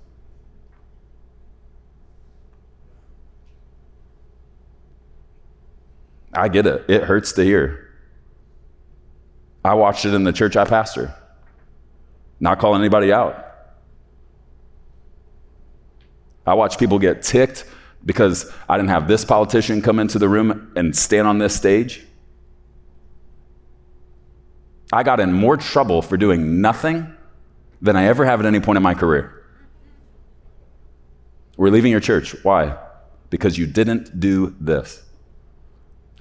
I 6.34 6.48
get 6.48 6.66
it. 6.66 6.84
It 6.90 7.04
hurts 7.04 7.34
to 7.34 7.44
hear. 7.44 7.92
I 9.64 9.76
watched 9.76 10.06
it 10.06 10.16
in 10.16 10.24
the 10.24 10.34
church 10.34 10.56
I 10.56 10.66
pastor. 10.66 11.14
Not 12.40 12.58
calling 12.58 12.82
anybody 12.82 13.14
out. 13.14 13.45
I 16.46 16.54
watch 16.54 16.78
people 16.78 17.00
get 17.00 17.22
ticked 17.22 17.66
because 18.06 18.52
I 18.70 18.78
didn't 18.78 18.90
have 18.90 19.08
this 19.08 19.26
politician 19.26 19.82
come 19.82 20.00
into 20.00 20.20
the 20.20 20.30
room 20.30 20.72
and 20.76 20.96
stand 20.96 21.28
on 21.28 21.40
this 21.40 21.56
stage. 21.56 22.06
I 24.94 25.04
got 25.04 25.20
in 25.20 25.34
more 25.34 25.58
trouble 25.58 26.02
for 26.02 26.18
doing 26.18 26.62
nothing 26.62 27.12
than 27.82 27.96
I 27.96 28.06
ever 28.06 28.26
have 28.26 28.40
at 28.40 28.46
any 28.46 28.60
point 28.60 28.78
in 28.78 28.84
my 28.84 28.94
career. 28.94 29.44
We're 31.58 31.70
leaving 31.70 31.92
your 31.92 32.00
church. 32.00 32.36
Why? 32.44 32.78
Because 33.30 33.58
you 33.58 33.66
didn't 33.66 34.20
do 34.20 34.56
this. 34.60 35.04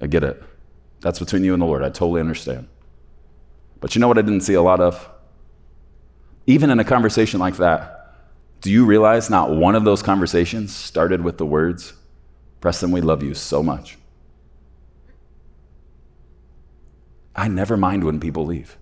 I 0.01 0.07
get 0.07 0.23
it. 0.23 0.41
That's 1.01 1.19
between 1.19 1.43
you 1.43 1.53
and 1.53 1.61
the 1.61 1.65
Lord. 1.65 1.83
I 1.83 1.89
totally 1.89 2.19
understand. 2.19 2.67
But 3.79 3.93
you 3.93 4.01
know 4.01 4.07
what 4.07 4.17
I 4.17 4.21
didn't 4.21 4.41
see 4.41 4.55
a 4.55 4.61
lot 4.61 4.79
of? 4.79 5.09
Even 6.47 6.69
in 6.69 6.79
a 6.79 6.83
conversation 6.83 7.39
like 7.39 7.57
that, 7.57 7.94
do 8.65 8.71
you 8.71 8.83
realize 8.83 9.29
not 9.29 9.55
one 9.55 9.75
of 9.75 9.83
those 9.83 10.01
conversations 10.01 10.75
started 10.75 11.21
with 11.21 11.37
the 11.37 11.45
words, 11.45 11.93
Preston, 12.61 12.89
we 12.89 12.99
love 12.99 13.21
you 13.21 13.35
so 13.35 13.61
much? 13.61 13.99
I 17.35 17.47
never 17.47 17.77
mind 17.77 18.03
when 18.03 18.19
people 18.19 18.43
leave. 18.43 18.75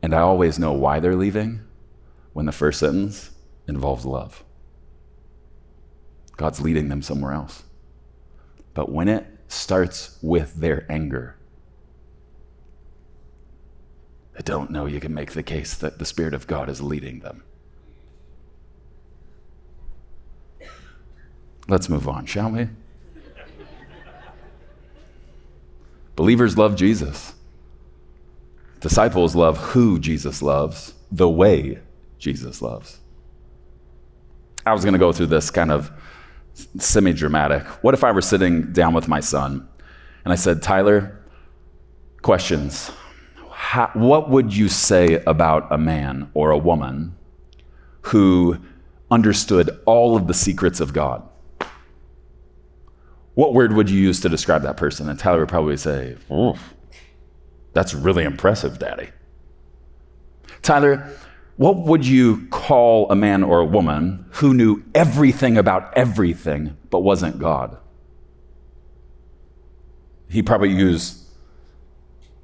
And 0.00 0.14
I 0.14 0.20
always 0.20 0.58
know 0.58 0.72
why 0.72 1.00
they're 1.00 1.14
leaving 1.14 1.60
when 2.32 2.46
the 2.46 2.52
first 2.52 2.80
sentence 2.80 3.30
involves 3.66 4.06
love. 4.06 4.42
God's 6.38 6.62
leading 6.62 6.88
them 6.88 7.02
somewhere 7.02 7.32
else. 7.34 7.62
But 8.72 8.90
when 8.90 9.08
it 9.08 9.26
starts 9.48 10.18
with 10.22 10.54
their 10.54 10.90
anger, 10.90 11.36
I 14.38 14.40
don't 14.42 14.70
know 14.70 14.86
you 14.86 15.00
can 15.00 15.12
make 15.12 15.32
the 15.32 15.42
case 15.42 15.74
that 15.74 15.98
the 15.98 16.04
Spirit 16.04 16.32
of 16.32 16.46
God 16.46 16.68
is 16.68 16.80
leading 16.80 17.18
them. 17.18 17.42
Let's 21.66 21.88
move 21.88 22.08
on, 22.08 22.24
shall 22.24 22.52
we? 22.52 22.68
Believers 26.14 26.56
love 26.56 26.76
Jesus. 26.76 27.34
Disciples 28.80 29.34
love 29.34 29.58
who 29.58 29.98
Jesus 29.98 30.40
loves, 30.40 30.94
the 31.10 31.28
way 31.28 31.80
Jesus 32.18 32.62
loves. 32.62 33.00
I 34.64 34.72
was 34.72 34.84
going 34.84 34.92
to 34.92 34.98
go 34.98 35.12
through 35.12 35.26
this 35.26 35.50
kind 35.50 35.72
of 35.72 35.90
semi 36.78 37.12
dramatic. 37.12 37.66
What 37.82 37.94
if 37.94 38.04
I 38.04 38.12
were 38.12 38.22
sitting 38.22 38.72
down 38.72 38.94
with 38.94 39.08
my 39.08 39.20
son 39.20 39.68
and 40.24 40.32
I 40.32 40.36
said, 40.36 40.62
Tyler, 40.62 41.20
questions 42.22 42.92
how, 43.68 43.90
what 43.92 44.30
would 44.30 44.56
you 44.56 44.66
say 44.66 45.22
about 45.26 45.70
a 45.70 45.76
man 45.76 46.30
or 46.32 46.50
a 46.50 46.56
woman 46.56 47.14
who 48.00 48.56
understood 49.10 49.78
all 49.84 50.16
of 50.16 50.26
the 50.26 50.32
secrets 50.32 50.80
of 50.80 50.94
God? 50.94 51.22
What 53.34 53.52
word 53.52 53.74
would 53.74 53.90
you 53.90 54.00
use 54.00 54.20
to 54.20 54.30
describe 54.30 54.62
that 54.62 54.78
person? 54.78 55.06
And 55.10 55.18
Tyler 55.18 55.40
would 55.40 55.50
probably 55.50 55.76
say, 55.76 56.16
That's 57.74 57.92
really 57.92 58.24
impressive, 58.24 58.78
Daddy. 58.78 59.10
Tyler, 60.62 61.06
what 61.56 61.76
would 61.76 62.06
you 62.06 62.46
call 62.46 63.12
a 63.12 63.14
man 63.14 63.42
or 63.42 63.60
a 63.60 63.66
woman 63.66 64.24
who 64.30 64.54
knew 64.54 64.82
everything 64.94 65.58
about 65.58 65.94
everything 65.94 66.74
but 66.88 67.00
wasn't 67.00 67.38
God? 67.38 67.76
He 70.30 70.40
probably 70.40 70.70
used 70.70 71.27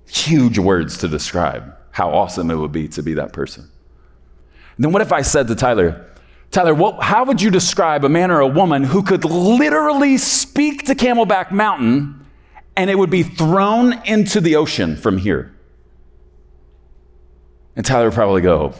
Huge 0.06 0.58
words 0.58 0.98
to 0.98 1.08
describe 1.08 1.74
how 1.90 2.10
awesome 2.10 2.50
it 2.50 2.56
would 2.56 2.72
be 2.72 2.88
to 2.88 3.02
be 3.02 3.14
that 3.14 3.32
person. 3.32 3.70
Then 4.78 4.92
what 4.92 5.02
if 5.02 5.12
I 5.12 5.22
said 5.22 5.46
to 5.48 5.54
Tyler, 5.54 6.10
Tyler, 6.50 6.74
what, 6.74 7.02
how 7.02 7.24
would 7.24 7.40
you 7.40 7.50
describe 7.50 8.04
a 8.04 8.08
man 8.08 8.30
or 8.30 8.40
a 8.40 8.46
woman 8.46 8.84
who 8.84 9.02
could 9.02 9.24
literally 9.24 10.18
speak 10.18 10.86
to 10.86 10.94
Camelback 10.94 11.50
Mountain 11.50 12.24
and 12.76 12.90
it 12.90 12.98
would 12.98 13.10
be 13.10 13.22
thrown 13.22 14.00
into 14.04 14.40
the 14.40 14.56
ocean 14.56 14.96
from 14.96 15.18
here? 15.18 15.54
And 17.76 17.84
Tyler 17.84 18.06
would 18.06 18.14
probably 18.14 18.42
go, 18.42 18.72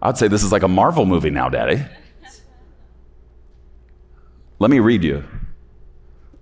I'd 0.00 0.16
say 0.16 0.28
this 0.28 0.42
is 0.42 0.52
like 0.52 0.62
a 0.62 0.68
Marvel 0.68 1.04
movie 1.04 1.30
now, 1.30 1.48
Daddy. 1.48 1.84
Let 4.58 4.70
me 4.70 4.80
read 4.80 5.04
you. 5.04 5.24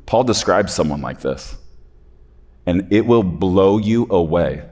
Paul 0.07 0.25
describes 0.25 0.73
someone 0.73 1.03
like 1.03 1.21
this, 1.21 1.57
and 2.67 2.93
it 2.93 3.07
will 3.07 3.23
blow 3.23 3.79
you 3.79 4.07
away 4.11 4.65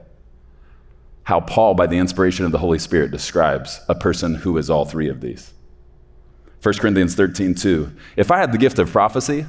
how 1.25 1.39
Paul, 1.39 1.73
by 1.73 1.87
the 1.87 1.97
inspiration 1.97 2.45
of 2.45 2.51
the 2.51 2.59
Holy 2.59 2.77
Spirit, 2.77 3.09
describes 3.09 3.81
a 3.89 3.95
person 3.95 4.35
who 4.35 4.57
is 4.57 4.69
all 4.69 4.85
three 4.85 5.09
of 5.09 5.21
these. 5.21 5.53
1 6.61 6.75
Corinthians 6.75 7.15
13, 7.15 7.55
2. 7.55 7.91
If 8.15 8.29
I 8.29 8.37
had 8.39 8.51
the 8.51 8.59
gift 8.59 8.77
of 8.77 8.91
prophecy, 8.91 9.45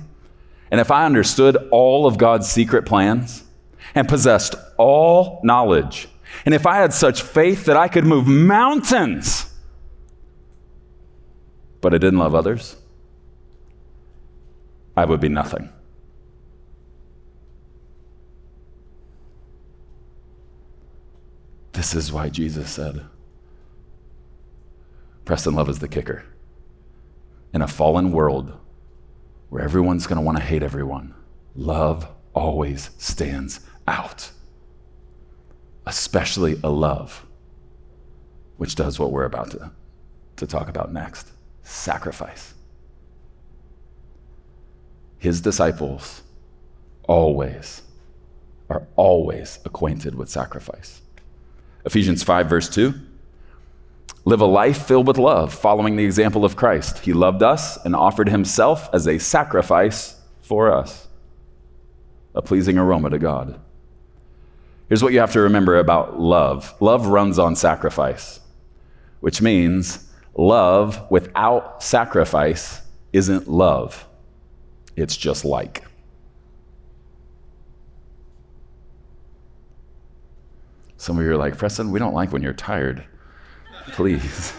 and 0.71 0.81
if 0.81 0.91
I 0.91 1.05
understood 1.05 1.57
all 1.71 2.07
of 2.07 2.17
God's 2.17 2.51
secret 2.51 2.87
plans, 2.87 3.45
and 3.95 4.09
possessed 4.09 4.55
all 4.79 5.41
knowledge, 5.45 6.09
and 6.45 6.55
if 6.55 6.67
I 6.67 6.77
had 6.77 6.93
such 6.93 7.23
faith 7.23 7.67
that 7.67 7.77
I 7.77 7.89
could 7.89 8.05
move 8.05 8.27
mountains, 8.27 9.53
but 11.83 11.95
I 11.95 11.99
didn't 11.99 12.19
love 12.19 12.35
others, 12.35 12.77
I 14.97 15.05
would 15.05 15.21
be 15.21 15.29
nothing. 15.29 15.69
This 21.77 21.95
is 21.95 22.11
why 22.11 22.31
Jesus 22.31 22.70
said, 22.70 23.05
Preston 25.27 25.55
Love 25.55 25.68
is 25.68 25.79
the 25.79 25.89
kicker. 25.89 26.24
In 27.53 27.61
a 27.61 27.68
fallen 27.68 28.12
world 28.12 28.57
where 29.51 29.62
everyone's 29.62 30.07
going 30.07 30.16
to 30.16 30.24
want 30.24 30.39
to 30.39 30.43
hate 30.43 30.62
everyone, 30.62 31.14
love 31.55 32.09
always 32.33 32.89
stands 32.97 33.61
out, 33.87 34.31
especially 35.85 36.59
a 36.64 36.70
love 36.70 37.27
which 38.57 38.74
does 38.74 38.99
what 38.99 39.12
we're 39.12 39.27
about 39.27 39.51
to, 39.51 39.70
to 40.37 40.47
talk 40.47 40.70
about 40.70 40.95
next 40.95 41.31
sacrifice. 41.62 42.55
His 45.18 45.43
disciples 45.43 46.22
always 47.03 47.83
are 48.70 48.87
always 48.97 49.59
acquainted 49.66 50.14
with 50.14 50.31
sacrifice. 50.31 51.03
Ephesians 51.87 52.24
5, 52.24 52.49
verse 52.49 52.68
2. 52.68 52.93
Live 54.24 54.41
a 54.41 54.47
life 54.47 54.87
filled 54.87 55.07
with 55.07 55.18
love, 55.18 55.55
following 55.55 55.95
the 55.95 56.05
example 56.05 56.45
of 56.45 56.57
Christ. 56.57 56.99
He 56.99 57.12
loved 57.12 57.45
us 57.45 57.82
and 57.84 57.95
offered 57.95 58.28
himself 58.28 58.91
as 58.93 59.07
a 59.07 59.18
sacrifice 59.18 60.20
for 60.41 60.72
us, 60.72 61.07
a 62.34 62.43
pleasing 62.43 62.76
aroma 62.76 63.11
to 63.11 63.20
God. 63.20 63.61
Here's 64.89 65.03
what 65.03 65.12
you 65.12 65.20
have 65.20 65.32
to 65.32 65.41
remember 65.41 65.78
about 65.78 66.18
love 66.18 66.74
love 66.80 67.07
runs 67.07 67.39
on 67.39 67.55
sacrifice, 67.55 68.41
which 69.20 69.41
means 69.41 70.11
love 70.34 71.09
without 71.09 71.84
sacrifice 71.84 72.82
isn't 73.12 73.49
love, 73.49 74.07
it's 74.97 75.16
just 75.16 75.45
like. 75.45 75.84
Some 80.97 81.19
of 81.19 81.25
you 81.25 81.33
are 81.33 81.37
like, 81.37 81.59
Preston, 81.59 81.91
we 81.91 81.99
don't 81.99 82.15
like 82.15 82.33
when 82.33 82.43
you're 82.43 82.53
tired. 82.53 83.05
Please. 83.89 84.53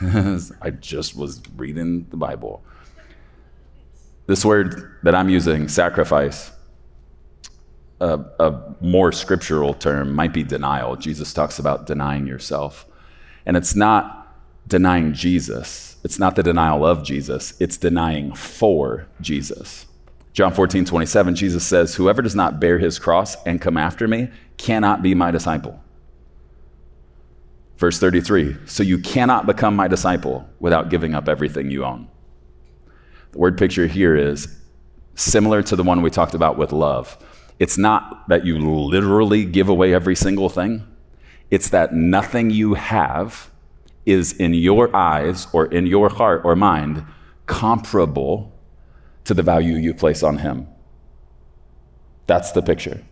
I 0.00 0.70
just 0.70 1.16
was 1.16 1.40
reading 1.56 2.06
the 2.10 2.16
Bible. 2.16 2.62
This 4.26 4.44
word 4.44 4.98
that 5.02 5.14
I'm 5.14 5.28
using, 5.28 5.68
sacrifice, 5.68 6.50
a, 8.00 8.18
a, 8.40 8.74
more 8.80 9.12
scriptural 9.12 9.74
term 9.74 10.12
might 10.12 10.32
be 10.32 10.42
denial. 10.42 10.96
Jesus 10.96 11.32
talks 11.32 11.58
about 11.58 11.86
denying 11.86 12.26
yourself. 12.26 12.86
And 13.46 13.56
it's 13.56 13.76
not 13.76 14.18
denying 14.66 15.12
Jesus, 15.12 15.96
it's 16.04 16.18
not 16.18 16.36
the 16.36 16.42
denial 16.42 16.84
of 16.84 17.04
Jesus, 17.04 17.54
it's 17.60 17.76
denying 17.76 18.34
for 18.34 19.06
Jesus. 19.20 19.86
John 20.32 20.52
14, 20.52 20.84
27, 20.86 21.34
Jesus 21.34 21.66
says, 21.66 21.94
Whoever 21.94 22.22
does 22.22 22.34
not 22.34 22.58
bear 22.58 22.78
his 22.78 22.98
cross 22.98 23.36
and 23.44 23.60
come 23.60 23.76
after 23.76 24.08
me 24.08 24.30
cannot 24.56 25.02
be 25.02 25.14
my 25.14 25.30
disciple. 25.30 25.78
Verse 27.76 27.98
33, 27.98 28.56
so 28.64 28.82
you 28.82 28.98
cannot 28.98 29.44
become 29.44 29.76
my 29.76 29.88
disciple 29.88 30.48
without 30.60 30.88
giving 30.88 31.14
up 31.14 31.28
everything 31.28 31.70
you 31.70 31.84
own. 31.84 32.08
The 33.32 33.38
word 33.38 33.58
picture 33.58 33.86
here 33.86 34.14
is 34.14 34.56
similar 35.14 35.62
to 35.64 35.76
the 35.76 35.82
one 35.82 36.00
we 36.00 36.10
talked 36.10 36.34
about 36.34 36.56
with 36.56 36.72
love. 36.72 37.18
It's 37.58 37.76
not 37.76 38.28
that 38.28 38.46
you 38.46 38.58
literally 38.58 39.44
give 39.44 39.68
away 39.68 39.92
every 39.92 40.14
single 40.14 40.48
thing, 40.48 40.86
it's 41.50 41.68
that 41.70 41.92
nothing 41.92 42.50
you 42.50 42.74
have 42.74 43.50
is 44.06 44.32
in 44.32 44.54
your 44.54 44.94
eyes 44.96 45.46
or 45.52 45.66
in 45.66 45.86
your 45.86 46.08
heart 46.08 46.42
or 46.44 46.56
mind 46.56 47.04
comparable 47.46 48.51
to 49.24 49.34
the 49.34 49.42
value 49.42 49.74
you 49.74 49.94
place 49.94 50.22
on 50.22 50.38
Him. 50.38 50.68
That's 52.26 52.52
the 52.52 52.62
picture. 52.62 53.02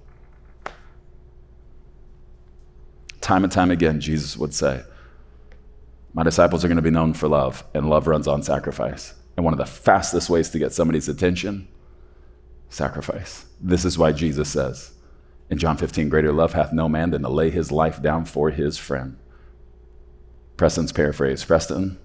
Time 3.20 3.44
and 3.44 3.52
time 3.52 3.70
again, 3.70 4.00
Jesus 4.00 4.36
would 4.36 4.54
say, 4.54 4.82
My 6.14 6.22
disciples 6.22 6.64
are 6.64 6.68
going 6.68 6.76
to 6.76 6.82
be 6.82 6.90
known 6.90 7.12
for 7.14 7.28
love, 7.28 7.64
and 7.74 7.88
love 7.88 8.06
runs 8.06 8.26
on 8.26 8.42
sacrifice. 8.42 9.14
And 9.36 9.44
one 9.44 9.54
of 9.54 9.58
the 9.58 9.66
fastest 9.66 10.30
ways 10.30 10.50
to 10.50 10.58
get 10.58 10.72
somebody's 10.72 11.08
attention, 11.08 11.68
sacrifice. 12.68 13.46
This 13.60 13.84
is 13.84 13.98
why 13.98 14.12
Jesus 14.12 14.48
says 14.48 14.92
in 15.50 15.58
John 15.58 15.76
15, 15.76 16.08
Greater 16.08 16.32
love 16.32 16.52
hath 16.52 16.72
no 16.72 16.88
man 16.88 17.10
than 17.10 17.22
to 17.22 17.28
lay 17.28 17.50
his 17.50 17.72
life 17.72 18.00
down 18.00 18.24
for 18.24 18.50
his 18.50 18.78
friend. 18.78 19.16
Preston's 20.56 20.92
paraphrase 20.92 21.44
Preston, 21.44 21.98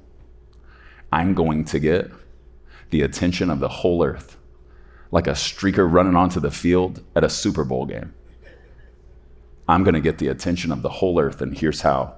I'm 1.11 1.33
going 1.33 1.65
to 1.65 1.79
get 1.79 2.11
the 2.89 3.01
attention 3.01 3.49
of 3.49 3.59
the 3.59 3.69
whole 3.69 4.03
earth, 4.03 4.37
like 5.11 5.27
a 5.27 5.31
streaker 5.31 5.91
running 5.91 6.15
onto 6.15 6.39
the 6.39 6.51
field 6.51 7.03
at 7.15 7.23
a 7.23 7.29
Super 7.29 7.63
Bowl 7.63 7.85
game. 7.85 8.13
I'm 9.67 9.83
going 9.83 9.95
to 9.95 10.01
get 10.01 10.19
the 10.19 10.27
attention 10.27 10.71
of 10.71 10.81
the 10.81 10.89
whole 10.89 11.19
earth, 11.19 11.41
and 11.41 11.57
here's 11.57 11.81
how 11.81 12.15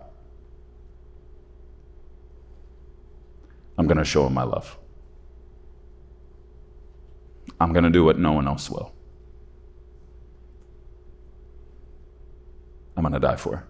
I'm 3.77 3.87
going 3.87 3.97
to 3.97 4.05
show 4.05 4.23
them 4.23 4.33
my 4.33 4.43
love. 4.43 4.77
I'm 7.59 7.73
going 7.73 7.85
to 7.85 7.89
do 7.89 8.03
what 8.03 8.19
no 8.19 8.33
one 8.33 8.47
else 8.47 8.69
will. 8.69 8.93
I'm 12.95 13.03
going 13.03 13.13
to 13.13 13.19
die 13.19 13.35
for. 13.35 13.65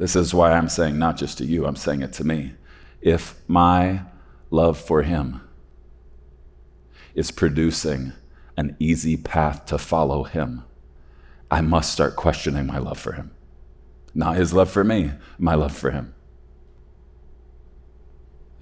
This 0.00 0.16
is 0.16 0.32
why 0.32 0.52
I'm 0.52 0.70
saying 0.70 0.98
not 0.98 1.18
just 1.18 1.36
to 1.38 1.44
you, 1.44 1.66
I'm 1.66 1.76
saying 1.76 2.00
it 2.00 2.14
to 2.14 2.24
me. 2.24 2.54
If 3.02 3.38
my 3.46 4.00
love 4.48 4.78
for 4.78 5.02
Him 5.02 5.42
is 7.14 7.30
producing 7.30 8.14
an 8.56 8.78
easy 8.78 9.18
path 9.18 9.66
to 9.66 9.76
follow 9.76 10.24
Him, 10.24 10.64
I 11.50 11.60
must 11.60 11.92
start 11.92 12.16
questioning 12.16 12.66
my 12.66 12.78
love 12.78 12.98
for 12.98 13.12
Him. 13.12 13.32
Not 14.14 14.36
His 14.36 14.54
love 14.54 14.70
for 14.70 14.84
me, 14.84 15.10
my 15.38 15.54
love 15.54 15.76
for 15.76 15.90
Him. 15.90 16.14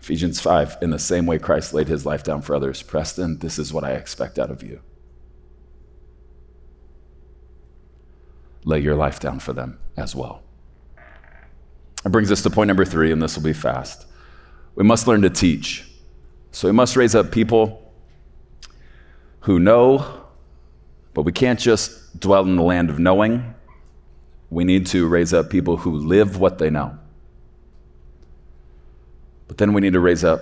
Ephesians 0.01 0.41
5, 0.41 0.79
in 0.83 0.91
the 0.91 0.99
same 0.99 1.25
way 1.25 1.39
Christ 1.39 1.73
laid 1.73 1.87
His 1.87 2.05
life 2.05 2.25
down 2.25 2.43
for 2.43 2.57
others, 2.57 2.83
Preston, 2.83 3.39
this 3.39 3.61
is 3.61 3.73
what 3.73 3.85
I 3.85 3.93
expect 3.93 4.41
out 4.41 4.51
of 4.51 4.65
you. 4.65 4.81
Lay 8.65 8.81
your 8.81 8.97
life 8.97 9.21
down 9.21 9.39
for 9.39 9.53
them 9.53 9.79
as 9.97 10.17
well. 10.17 10.43
It 12.09 12.11
brings 12.11 12.33
us 12.33 12.41
to 12.45 12.49
point 12.49 12.69
number 12.69 12.87
three, 12.87 13.13
and 13.13 13.21
this 13.21 13.37
will 13.37 13.43
be 13.43 13.53
fast. 13.53 14.07
We 14.77 14.83
must 14.83 15.07
learn 15.07 15.21
to 15.21 15.29
teach. 15.29 15.87
So 16.53 16.67
we 16.67 16.73
must 16.73 16.97
raise 16.97 17.15
up 17.15 17.31
people 17.31 17.93
who 19.41 19.61
know, 19.61 20.25
but 21.13 21.25
we 21.25 21.33
can't 21.33 21.61
just 21.61 22.19
dwell 22.19 22.45
in 22.45 22.57
the 22.57 22.63
land 22.63 22.89
of 22.89 22.99
knowing. 22.99 23.55
We 24.49 24.65
need 24.65 24.87
to 24.87 25.07
raise 25.07 25.35
up 25.35 25.51
people 25.51 25.77
who 25.77 25.99
live 25.99 26.41
what 26.41 26.57
they 26.57 26.71
know. 26.71 26.99
But 29.47 29.59
then 29.59 29.75
we 29.75 29.83
need 29.83 29.93
to 29.93 30.01
raise 30.01 30.25
up 30.25 30.41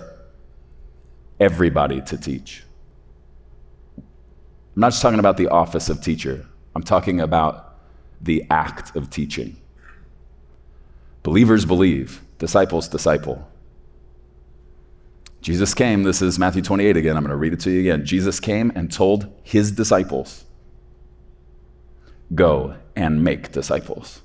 everybody 1.37 1.99
to 1.99 2.17
teach. 2.17 2.63
I'm 3.97 4.03
not 4.77 4.91
just 4.91 5.01
talking 5.01 5.19
about 5.19 5.35
the 5.35 5.49
office 5.49 5.89
of 5.89 6.01
teacher, 6.01 6.45
I'm 6.75 6.83
talking 6.83 7.19
about 7.19 7.75
the 8.21 8.45
act 8.49 8.95
of 8.95 9.09
teaching. 9.09 9.57
Believers 11.27 11.65
believe, 11.65 12.21
disciples 12.39 12.87
disciple. 12.87 13.45
Jesus 15.41 15.73
came, 15.73 16.03
this 16.03 16.21
is 16.21 16.39
Matthew 16.39 16.61
28 16.61 16.95
again. 16.95 17.17
I'm 17.17 17.23
going 17.23 17.31
to 17.31 17.35
read 17.35 17.51
it 17.51 17.59
to 17.59 17.69
you 17.69 17.81
again. 17.81 18.05
Jesus 18.05 18.39
came 18.39 18.71
and 18.75 18.89
told 18.89 19.27
his 19.43 19.73
disciples, 19.73 20.45
Go 22.33 22.77
and 22.95 23.25
make 23.25 23.51
disciples. 23.51 24.21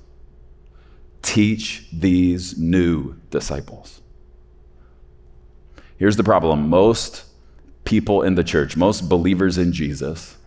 Teach 1.21 1.89
these 1.91 2.57
new 2.57 3.15
disciples. 3.31 3.99
Here's 5.97 6.15
the 6.15 6.23
problem 6.23 6.69
most 6.69 7.25
people 7.83 8.21
in 8.21 8.35
the 8.35 8.45
church, 8.45 8.77
most 8.77 9.09
believers 9.09 9.57
in 9.57 9.73
Jesus, 9.73 10.37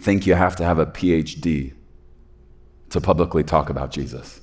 think 0.00 0.26
you 0.26 0.34
have 0.34 0.56
to 0.56 0.64
have 0.64 0.80
a 0.80 0.86
PhD 0.86 1.74
to 2.88 3.00
publicly 3.00 3.44
talk 3.44 3.70
about 3.70 3.92
Jesus. 3.92 4.39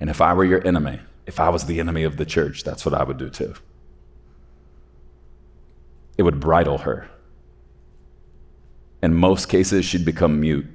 And 0.00 0.08
if 0.08 0.20
I 0.20 0.32
were 0.32 0.44
your 0.44 0.66
enemy, 0.66 0.98
if 1.26 1.38
I 1.38 1.50
was 1.50 1.66
the 1.66 1.78
enemy 1.78 2.02
of 2.02 2.16
the 2.16 2.24
church, 2.24 2.64
that's 2.64 2.84
what 2.84 2.94
I 2.94 3.04
would 3.04 3.18
do 3.18 3.30
too. 3.30 3.54
It 6.16 6.22
would 6.22 6.40
bridle 6.40 6.78
her. 6.78 7.08
In 9.02 9.14
most 9.14 9.48
cases, 9.48 9.84
she'd 9.84 10.04
become 10.04 10.40
mute. 10.40 10.66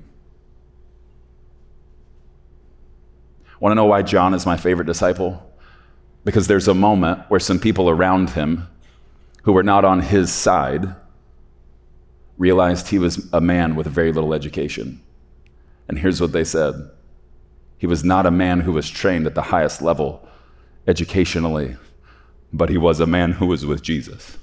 Want 3.59 3.71
to 3.71 3.75
know 3.75 3.85
why 3.85 4.01
John 4.01 4.33
is 4.33 4.45
my 4.45 4.57
favorite 4.57 4.85
disciple? 4.85 5.41
Because 6.23 6.47
there's 6.47 6.67
a 6.67 6.73
moment 6.73 7.21
where 7.29 7.39
some 7.39 7.59
people 7.59 7.89
around 7.89 8.31
him 8.31 8.67
who 9.43 9.53
were 9.53 9.63
not 9.63 9.85
on 9.85 10.01
his 10.01 10.31
side 10.31 10.95
realized 12.37 12.87
he 12.87 12.99
was 12.99 13.27
a 13.31 13.39
man 13.39 13.75
with 13.75 13.87
very 13.87 14.11
little 14.11 14.33
education. 14.33 15.01
And 15.87 15.97
here's 15.99 16.19
what 16.19 16.31
they 16.31 16.43
said 16.43 16.89
He 17.85 17.87
was 17.87 18.03
not 18.03 18.25
a 18.25 18.31
man 18.31 18.61
who 18.61 18.71
was 18.71 18.89
trained 18.89 19.27
at 19.27 19.35
the 19.35 19.43
highest 19.43 19.79
level 19.79 20.27
educationally, 20.87 21.77
but 22.51 22.67
he 22.67 22.79
was 22.79 22.99
a 22.99 23.05
man 23.05 23.33
who 23.33 23.45
was 23.45 23.63
with 23.63 23.83
Jesus. 23.83 24.39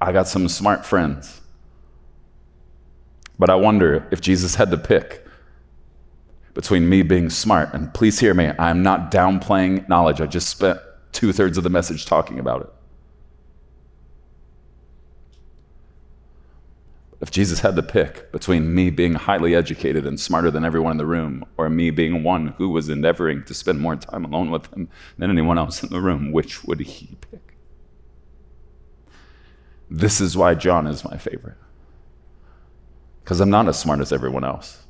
I 0.00 0.12
got 0.12 0.28
some 0.28 0.48
smart 0.48 0.86
friends. 0.86 1.40
But 3.40 3.50
I 3.50 3.56
wonder 3.56 4.06
if 4.12 4.20
Jesus 4.20 4.54
had 4.54 4.70
to 4.70 4.78
pick 4.78 5.26
between 6.54 6.88
me 6.88 7.02
being 7.02 7.28
smart, 7.28 7.74
and 7.74 7.92
please 7.92 8.20
hear 8.20 8.34
me, 8.34 8.52
I'm 8.56 8.84
not 8.84 9.10
downplaying 9.10 9.88
knowledge. 9.88 10.20
I 10.20 10.26
just 10.26 10.48
spent 10.48 10.78
two 11.10 11.32
thirds 11.32 11.58
of 11.58 11.64
the 11.64 11.70
message 11.70 12.06
talking 12.06 12.38
about 12.38 12.60
it. 12.60 12.83
If 17.24 17.30
Jesus 17.30 17.60
had 17.60 17.74
to 17.76 17.82
pick 17.82 18.30
between 18.32 18.74
me 18.74 18.90
being 18.90 19.14
highly 19.14 19.54
educated 19.54 20.06
and 20.06 20.20
smarter 20.20 20.50
than 20.50 20.62
everyone 20.62 20.90
in 20.90 20.98
the 20.98 21.06
room, 21.06 21.46
or 21.56 21.70
me 21.70 21.90
being 21.90 22.22
one 22.22 22.48
who 22.58 22.68
was 22.68 22.90
endeavoring 22.90 23.44
to 23.44 23.54
spend 23.54 23.80
more 23.80 23.96
time 23.96 24.26
alone 24.26 24.50
with 24.50 24.70
him 24.74 24.90
than 25.16 25.30
anyone 25.30 25.56
else 25.56 25.82
in 25.82 25.88
the 25.88 26.02
room, 26.02 26.32
which 26.32 26.62
would 26.64 26.80
he 26.80 27.16
pick? 27.30 27.56
This 29.88 30.20
is 30.20 30.36
why 30.36 30.52
John 30.54 30.86
is 30.86 31.02
my 31.02 31.16
favorite. 31.16 31.56
Because 33.22 33.40
I'm 33.40 33.48
not 33.48 33.68
as 33.68 33.78
smart 33.78 34.00
as 34.00 34.12
everyone 34.12 34.44
else. 34.44 34.84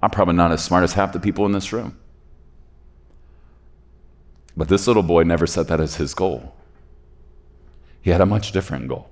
I'm 0.00 0.10
probably 0.10 0.36
not 0.36 0.52
as 0.52 0.62
smart 0.62 0.84
as 0.84 0.92
half 0.92 1.12
the 1.12 1.18
people 1.18 1.46
in 1.46 1.52
this 1.52 1.72
room. 1.72 1.98
But 4.56 4.68
this 4.68 4.86
little 4.86 5.02
boy 5.02 5.24
never 5.24 5.48
set 5.48 5.66
that 5.66 5.80
as 5.80 5.96
his 5.96 6.14
goal. 6.14 6.54
He 8.02 8.10
had 8.10 8.20
a 8.20 8.26
much 8.26 8.52
different 8.52 8.86
goal. 8.86 9.10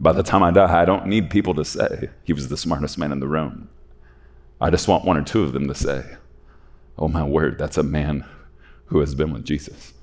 By 0.00 0.12
the 0.12 0.22
time 0.22 0.42
I 0.42 0.50
die, 0.50 0.80
I 0.80 0.84
don't 0.84 1.06
need 1.06 1.30
people 1.30 1.54
to 1.54 1.64
say 1.64 2.10
he 2.24 2.32
was 2.32 2.48
the 2.48 2.56
smartest 2.56 2.98
man 2.98 3.12
in 3.12 3.20
the 3.20 3.26
room. 3.26 3.68
I 4.60 4.70
just 4.70 4.88
want 4.88 5.04
one 5.04 5.16
or 5.16 5.24
two 5.24 5.42
of 5.42 5.52
them 5.52 5.68
to 5.68 5.74
say, 5.74 6.04
Oh 6.96 7.08
my 7.08 7.24
word, 7.24 7.58
that's 7.58 7.78
a 7.78 7.82
man 7.82 8.24
who 8.86 9.00
has 9.00 9.14
been 9.14 9.32
with 9.32 9.44
Jesus. 9.44 9.94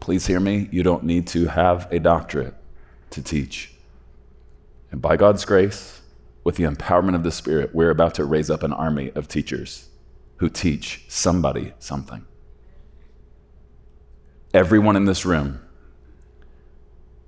Please 0.00 0.26
hear 0.26 0.40
me. 0.40 0.68
You 0.72 0.82
don't 0.82 1.04
need 1.04 1.26
to 1.28 1.46
have 1.46 1.86
a 1.92 1.98
doctorate 1.98 2.54
to 3.10 3.22
teach. 3.22 3.74
And 4.90 5.02
by 5.02 5.16
God's 5.16 5.44
grace, 5.44 6.00
with 6.44 6.56
the 6.56 6.64
empowerment 6.64 7.14
of 7.14 7.24
the 7.24 7.30
Spirit, 7.30 7.74
we're 7.74 7.90
about 7.90 8.14
to 8.14 8.24
raise 8.24 8.48
up 8.48 8.62
an 8.62 8.72
army 8.72 9.12
of 9.14 9.28
teachers 9.28 9.88
who 10.36 10.48
teach 10.48 11.04
somebody 11.08 11.74
something. 11.78 12.24
Everyone 14.54 14.96
in 14.96 15.04
this 15.04 15.26
room 15.26 15.60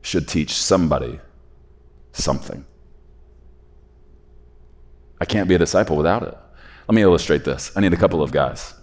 should 0.03 0.27
teach 0.27 0.53
somebody 0.53 1.21
something. 2.12 2.64
I 5.21 5.27
can't 5.27 5.49
be 5.49 5.55
a 5.55 5.59
disciple 5.59 5.97
without 5.97 6.23
it. 6.23 6.37
Let 6.89 6.95
me 6.95 7.03
illustrate 7.03 7.45
this. 7.45 7.71
I 7.77 7.81
need 7.81 7.93
a 7.93 7.97
couple 7.97 8.23
of 8.23 8.33
guys. 8.33 8.75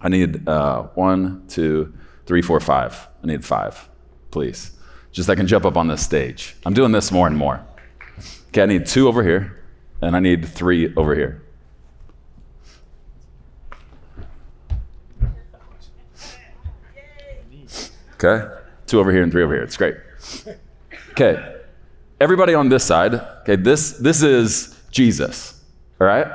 I 0.00 0.08
need 0.08 0.48
uh, 0.48 0.82
one, 0.94 1.46
two, 1.48 1.94
three, 2.26 2.42
four, 2.42 2.58
five. 2.60 3.08
I 3.22 3.26
need 3.26 3.44
five, 3.44 3.88
please. 4.30 4.72
Just 5.12 5.30
I 5.30 5.36
can 5.36 5.46
jump 5.46 5.64
up 5.64 5.76
on 5.76 5.86
this 5.86 6.04
stage. 6.04 6.56
I'm 6.66 6.74
doing 6.74 6.90
this 6.90 7.12
more 7.12 7.28
and 7.28 7.36
more. 7.36 7.64
Okay, 8.48 8.62
I 8.62 8.66
need 8.66 8.86
two 8.86 9.06
over 9.06 9.22
here, 9.22 9.62
and 10.02 10.16
I 10.16 10.20
need 10.20 10.44
three 10.44 10.92
over 10.96 11.14
here. 11.14 11.43
Okay, 18.24 18.54
two 18.86 19.00
over 19.00 19.12
here 19.12 19.22
and 19.22 19.30
three 19.30 19.42
over 19.42 19.54
here. 19.54 19.62
It's 19.62 19.76
great. 19.76 19.96
Okay, 21.10 21.56
everybody 22.20 22.54
on 22.54 22.68
this 22.68 22.84
side. 22.84 23.14
Okay, 23.42 23.56
this 23.56 23.92
this 23.92 24.22
is 24.22 24.80
Jesus. 24.90 25.62
All 26.00 26.06
right. 26.06 26.26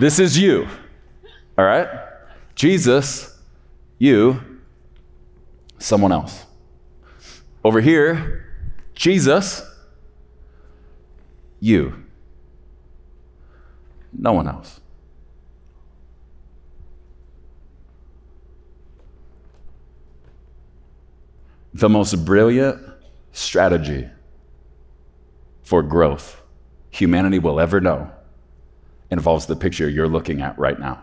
This 0.00 0.18
is 0.18 0.38
you. 0.38 0.66
All 1.58 1.64
right. 1.64 1.88
Jesus 2.54 3.34
you, 3.98 4.40
someone 5.78 6.12
else. 6.12 6.44
Over 7.64 7.80
here, 7.80 8.44
Jesus, 8.94 9.62
you, 11.60 12.04
no 14.12 14.32
one 14.32 14.48
else. 14.48 14.80
The 21.74 21.88
most 21.88 22.24
brilliant 22.24 22.80
strategy 23.32 24.08
for 25.62 25.82
growth 25.82 26.40
humanity 26.90 27.38
will 27.38 27.60
ever 27.60 27.80
know 27.80 28.10
involves 29.10 29.46
the 29.46 29.56
picture 29.56 29.88
you're 29.88 30.08
looking 30.08 30.40
at 30.40 30.58
right 30.58 30.78
now. 30.78 31.02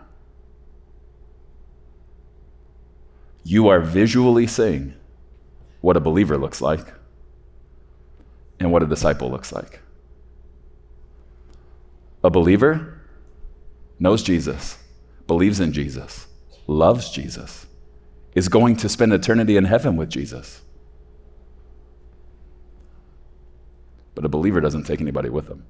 you 3.44 3.68
are 3.68 3.80
visually 3.80 4.46
seeing 4.46 4.94
what 5.80 5.96
a 5.96 6.00
believer 6.00 6.38
looks 6.38 6.60
like 6.60 6.92
and 8.60 8.70
what 8.70 8.82
a 8.82 8.86
disciple 8.86 9.30
looks 9.30 9.52
like. 9.52 9.80
A 12.22 12.30
believer 12.30 13.00
knows 13.98 14.22
Jesus, 14.22 14.78
believes 15.26 15.58
in 15.58 15.72
Jesus, 15.72 16.26
loves 16.66 17.10
Jesus, 17.10 17.66
is 18.34 18.48
going 18.48 18.76
to 18.76 18.88
spend 18.88 19.12
eternity 19.12 19.56
in 19.56 19.64
heaven 19.64 19.96
with 19.96 20.08
Jesus. 20.08 20.62
But 24.14 24.24
a 24.24 24.28
believer 24.28 24.60
doesn't 24.60 24.84
take 24.84 25.00
anybody 25.00 25.28
with 25.28 25.48
them. 25.48 25.64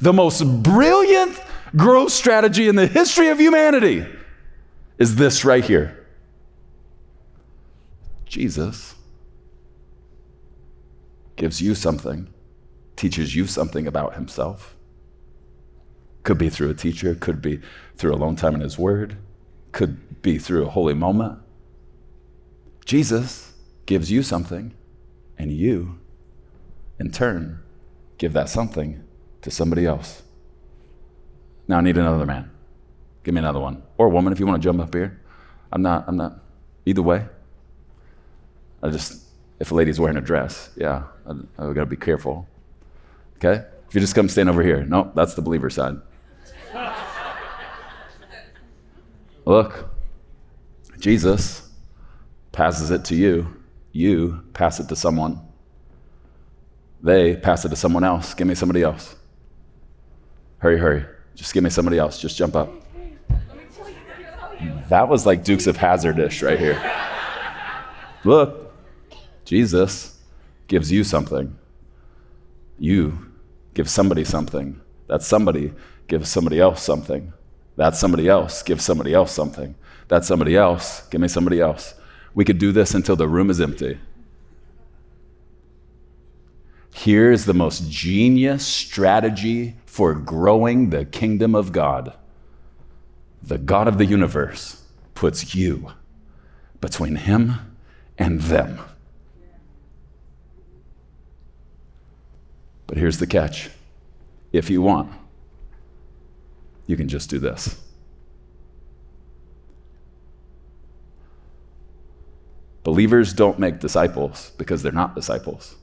The 0.00 0.12
most 0.12 0.42
brilliant 0.62 1.40
growth 1.74 2.12
strategy 2.12 2.68
in 2.68 2.76
the 2.76 2.86
history 2.86 3.28
of 3.28 3.38
humanity 3.38 4.06
is 4.98 5.16
this 5.16 5.44
right 5.44 5.64
here 5.64 6.06
Jesus 8.26 8.94
gives 11.36 11.60
you 11.60 11.74
something, 11.74 12.28
teaches 12.96 13.34
you 13.34 13.46
something 13.46 13.86
about 13.86 14.14
himself. 14.14 14.74
Could 16.22 16.38
be 16.38 16.48
through 16.48 16.70
a 16.70 16.74
teacher, 16.74 17.14
could 17.14 17.40
be 17.40 17.60
through 17.96 18.14
a 18.14 18.16
long 18.16 18.36
time 18.36 18.54
in 18.54 18.60
his 18.60 18.78
word, 18.78 19.16
could 19.76 20.22
be 20.22 20.38
through 20.38 20.64
a 20.64 20.70
holy 20.70 20.94
moment. 20.94 21.38
Jesus 22.86 23.52
gives 23.84 24.10
you 24.10 24.22
something, 24.22 24.72
and 25.36 25.52
you, 25.52 25.98
in 26.98 27.10
turn, 27.10 27.62
give 28.16 28.32
that 28.32 28.48
something 28.48 29.04
to 29.42 29.50
somebody 29.50 29.84
else. 29.84 30.22
Now 31.68 31.76
I 31.76 31.80
need 31.82 31.98
another 31.98 32.24
man. 32.24 32.50
Give 33.22 33.34
me 33.34 33.40
another 33.40 33.60
one. 33.60 33.82
Or 33.98 34.06
a 34.06 34.08
woman 34.08 34.32
if 34.32 34.40
you 34.40 34.46
want 34.46 34.62
to 34.62 34.66
jump 34.66 34.80
up 34.80 34.94
here. 34.94 35.20
I'm 35.70 35.82
not, 35.82 36.04
I'm 36.08 36.16
not, 36.16 36.40
either 36.86 37.02
way. 37.02 37.26
I 38.82 38.88
just, 38.88 39.24
if 39.60 39.72
a 39.72 39.74
lady's 39.74 40.00
wearing 40.00 40.16
a 40.16 40.22
dress, 40.22 40.70
yeah, 40.74 41.02
I, 41.26 41.32
I 41.58 41.72
gotta 41.74 41.84
be 41.84 41.96
careful. 41.96 42.48
Okay? 43.36 43.62
If 43.88 43.94
you 43.94 44.00
just 44.00 44.14
come 44.14 44.30
stand 44.30 44.48
over 44.48 44.62
here, 44.62 44.84
no, 44.84 45.12
that's 45.14 45.34
the 45.34 45.42
believer 45.42 45.68
side. 45.68 45.96
Look, 49.46 49.88
Jesus 50.98 51.70
passes 52.52 52.90
it 52.90 53.04
to 53.06 53.14
you, 53.14 53.56
you 53.92 54.42
pass 54.52 54.80
it 54.80 54.88
to 54.88 54.96
someone, 54.96 55.40
They 57.02 57.36
pass 57.36 57.64
it 57.64 57.68
to 57.68 57.76
someone 57.76 58.02
else. 58.04 58.34
Give 58.34 58.46
me 58.46 58.54
somebody 58.54 58.82
else. 58.82 59.14
Hurry, 60.58 60.78
hurry. 60.78 61.04
Just 61.34 61.54
give 61.54 61.62
me 61.62 61.70
somebody 61.70 61.98
else. 61.98 62.20
Just 62.20 62.36
jump 62.36 62.56
up. 62.56 62.68
That 64.88 65.08
was 65.08 65.26
like 65.26 65.44
Dukes 65.44 65.66
of 65.66 65.76
Hazzardish 65.76 66.44
right 66.44 66.58
here. 66.58 66.80
Look, 68.24 68.74
Jesus 69.44 70.18
gives 70.66 70.90
you 70.90 71.04
something. 71.04 71.56
You 72.78 73.18
give 73.74 73.88
somebody 73.88 74.24
something. 74.24 74.80
That 75.06 75.22
somebody 75.22 75.72
gives 76.08 76.28
somebody 76.28 76.58
else 76.58 76.82
something. 76.82 77.32
That 77.76 77.94
somebody 77.94 78.28
else 78.28 78.62
Give 78.62 78.80
somebody 78.80 79.12
else 79.14 79.32
something. 79.32 79.74
That's 80.08 80.28
somebody 80.28 80.56
else, 80.56 81.06
give 81.08 81.20
me 81.20 81.28
somebody 81.28 81.60
else. 81.60 81.94
We 82.34 82.44
could 82.44 82.58
do 82.58 82.70
this 82.70 82.94
until 82.94 83.16
the 83.16 83.28
room 83.28 83.50
is 83.50 83.60
empty. 83.60 83.98
Here's 86.94 87.44
the 87.44 87.54
most 87.54 87.90
genius 87.90 88.64
strategy 88.64 89.76
for 89.84 90.14
growing 90.14 90.90
the 90.90 91.04
kingdom 91.04 91.54
of 91.54 91.72
God. 91.72 92.14
The 93.42 93.58
God 93.58 93.88
of 93.88 93.98
the 93.98 94.06
universe 94.06 94.82
puts 95.14 95.54
you 95.54 95.92
between 96.80 97.16
him 97.16 97.76
and 98.18 98.40
them. 98.42 98.78
But 102.86 102.98
here's 102.98 103.18
the 103.18 103.26
catch 103.26 103.70
if 104.52 104.70
you 104.70 104.80
want, 104.80 105.12
you 106.86 106.96
can 106.96 107.08
just 107.08 107.30
do 107.30 107.38
this. 107.38 107.80
Believers 112.84 113.32
don't 113.32 113.58
make 113.58 113.80
disciples 113.80 114.52
because 114.58 114.82
they're 114.82 114.92
not 114.92 115.16
disciples. 115.16 115.74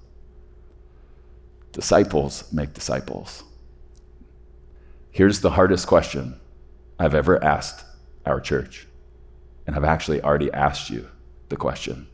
Disciples 1.74 2.51
make 2.54 2.74
disciples. 2.74 3.43
Here's 5.12 5.41
the 5.41 5.51
hardest 5.51 5.86
question 5.86 6.39
I've 6.97 7.14
ever 7.14 7.43
asked 7.43 7.84
our 8.26 8.39
church. 8.39 8.88
And 9.68 9.76
I've 9.76 9.84
actually 9.84 10.22
already 10.22 10.51
asked 10.54 10.89
you 10.89 11.10
the 11.49 11.58
question. 11.58 12.08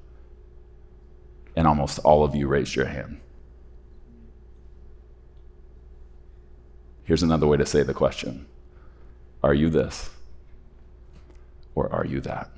And 1.56 1.68
almost 1.68 2.00
all 2.00 2.24
of 2.24 2.34
you 2.34 2.48
raised 2.48 2.76
your 2.76 2.88
hand. 2.88 3.22
Here's 7.04 7.24
another 7.24 7.48
way 7.48 7.58
to 7.58 7.66
say 7.66 7.84
the 7.84 7.94
question 7.94 8.48
Are 9.44 9.54
you 9.54 9.70
this? 9.70 10.10
Or 11.76 11.92
are 11.94 12.06
you 12.06 12.20
that? 12.22 12.50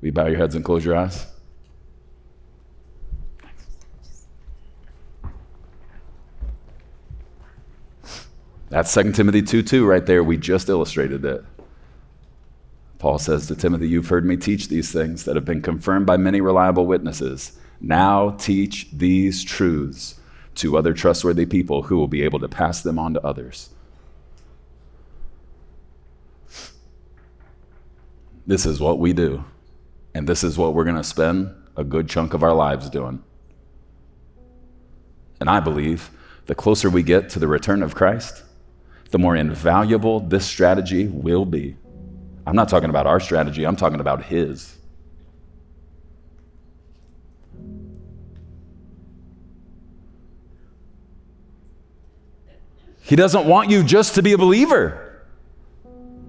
Will 0.00 0.06
you 0.06 0.12
bow 0.12 0.26
your 0.26 0.38
heads 0.38 0.54
and 0.54 0.64
close 0.64 0.84
your 0.84 0.96
eyes? 0.96 1.26
That's 8.70 8.92
2 8.92 9.12
Timothy 9.12 9.42
2 9.42 9.62
2 9.62 9.86
right 9.86 10.04
there. 10.04 10.24
We 10.24 10.36
just 10.36 10.68
illustrated 10.68 11.24
it. 11.24 11.44
Paul 12.98 13.18
says 13.18 13.46
to 13.46 13.54
Timothy, 13.54 13.88
You've 13.88 14.08
heard 14.08 14.24
me 14.24 14.36
teach 14.36 14.68
these 14.68 14.90
things 14.90 15.24
that 15.24 15.36
have 15.36 15.44
been 15.44 15.62
confirmed 15.62 16.06
by 16.06 16.16
many 16.16 16.40
reliable 16.40 16.86
witnesses. 16.86 17.58
Now 17.80 18.30
teach 18.30 18.88
these 18.92 19.44
truths 19.44 20.18
to 20.56 20.76
other 20.76 20.92
trustworthy 20.92 21.46
people 21.46 21.82
who 21.82 21.96
will 21.96 22.08
be 22.08 22.22
able 22.22 22.40
to 22.40 22.48
pass 22.48 22.80
them 22.82 22.98
on 22.98 23.14
to 23.14 23.24
others. 23.24 23.70
This 28.46 28.66
is 28.66 28.78
what 28.78 28.98
we 28.98 29.12
do, 29.12 29.44
and 30.14 30.28
this 30.28 30.44
is 30.44 30.58
what 30.58 30.74
we're 30.74 30.84
going 30.84 30.96
to 30.96 31.04
spend 31.04 31.54
a 31.76 31.84
good 31.84 32.08
chunk 32.08 32.34
of 32.34 32.42
our 32.42 32.52
lives 32.52 32.90
doing. 32.90 33.22
And 35.40 35.48
I 35.48 35.60
believe 35.60 36.10
the 36.46 36.54
closer 36.54 36.90
we 36.90 37.02
get 37.02 37.30
to 37.30 37.38
the 37.38 37.48
return 37.48 37.82
of 37.82 37.94
Christ, 37.94 38.42
the 39.10 39.18
more 39.18 39.34
invaluable 39.34 40.20
this 40.20 40.44
strategy 40.44 41.06
will 41.06 41.46
be. 41.46 41.76
I'm 42.46 42.54
not 42.54 42.68
talking 42.68 42.90
about 42.90 43.06
our 43.06 43.18
strategy, 43.18 43.64
I'm 43.64 43.76
talking 43.76 44.00
about 44.00 44.24
His. 44.24 44.76
He 53.00 53.16
doesn't 53.16 53.46
want 53.46 53.70
you 53.70 53.82
just 53.82 54.14
to 54.14 54.22
be 54.22 54.32
a 54.32 54.38
believer. 54.38 55.03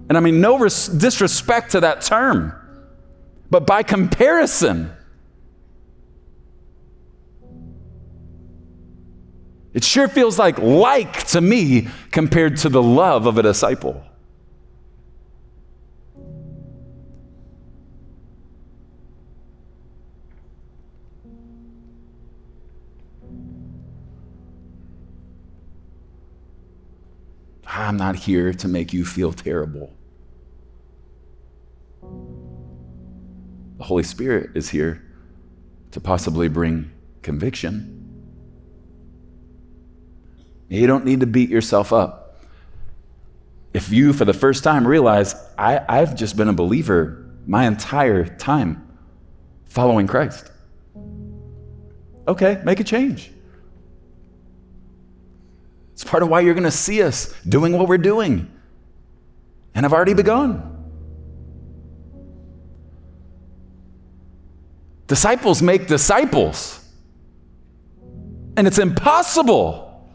And 0.08 0.16
I 0.16 0.20
mean, 0.20 0.40
no 0.40 0.58
res- 0.58 0.86
disrespect 0.86 1.72
to 1.72 1.80
that 1.80 2.00
term, 2.00 2.52
but 3.50 3.66
by 3.66 3.82
comparison, 3.82 4.92
it 9.74 9.84
sure 9.84 10.08
feels 10.08 10.38
like 10.38 10.58
like 10.58 11.26
to 11.28 11.40
me 11.40 11.88
compared 12.12 12.56
to 12.58 12.68
the 12.68 12.82
love 12.82 13.26
of 13.26 13.36
a 13.36 13.42
disciple. 13.42 14.02
I'm 27.76 27.98
not 27.98 28.16
here 28.16 28.54
to 28.54 28.68
make 28.68 28.94
you 28.94 29.04
feel 29.04 29.34
terrible. 29.34 29.92
The 33.76 33.84
Holy 33.84 34.02
Spirit 34.02 34.50
is 34.54 34.70
here 34.70 35.04
to 35.90 36.00
possibly 36.00 36.48
bring 36.48 36.90
conviction. 37.20 37.92
You 40.70 40.86
don't 40.86 41.04
need 41.04 41.20
to 41.20 41.26
beat 41.26 41.50
yourself 41.50 41.92
up. 41.92 42.42
If 43.74 43.92
you, 43.92 44.14
for 44.14 44.24
the 44.24 44.32
first 44.32 44.64
time, 44.64 44.86
realize, 44.86 45.34
I, 45.58 45.84
I've 45.86 46.16
just 46.16 46.34
been 46.34 46.48
a 46.48 46.54
believer 46.54 47.26
my 47.46 47.66
entire 47.66 48.24
time 48.24 48.98
following 49.66 50.06
Christ. 50.06 50.50
Okay, 52.26 52.62
make 52.64 52.80
a 52.80 52.84
change. 52.84 53.32
It's 55.96 56.04
part 56.04 56.22
of 56.22 56.28
why 56.28 56.40
you're 56.40 56.52
going 56.52 56.64
to 56.64 56.70
see 56.70 57.02
us 57.02 57.32
doing 57.48 57.72
what 57.72 57.88
we're 57.88 57.96
doing. 57.96 58.50
And 59.74 59.86
I've 59.86 59.94
already 59.94 60.12
begun. 60.12 60.74
Disciples 65.06 65.62
make 65.62 65.86
disciples. 65.86 66.86
And 68.58 68.66
it's 68.66 68.78
impossible 68.78 70.06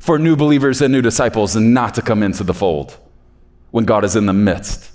for 0.00 0.18
new 0.18 0.34
believers 0.34 0.82
and 0.82 0.92
new 0.92 1.02
disciples 1.02 1.54
not 1.54 1.94
to 1.94 2.02
come 2.02 2.24
into 2.24 2.42
the 2.42 2.52
fold 2.52 2.98
when 3.70 3.84
God 3.84 4.04
is 4.04 4.16
in 4.16 4.26
the 4.26 4.32
midst 4.32 4.90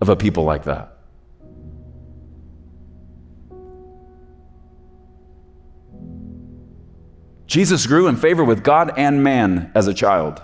of 0.00 0.08
a 0.08 0.16
people 0.16 0.42
like 0.42 0.64
that. 0.64 0.93
Jesus 7.46 7.86
grew 7.86 8.06
in 8.06 8.16
favor 8.16 8.42
with 8.42 8.62
God 8.62 8.92
and 8.96 9.22
man 9.22 9.70
as 9.74 9.86
a 9.86 9.94
child 9.94 10.42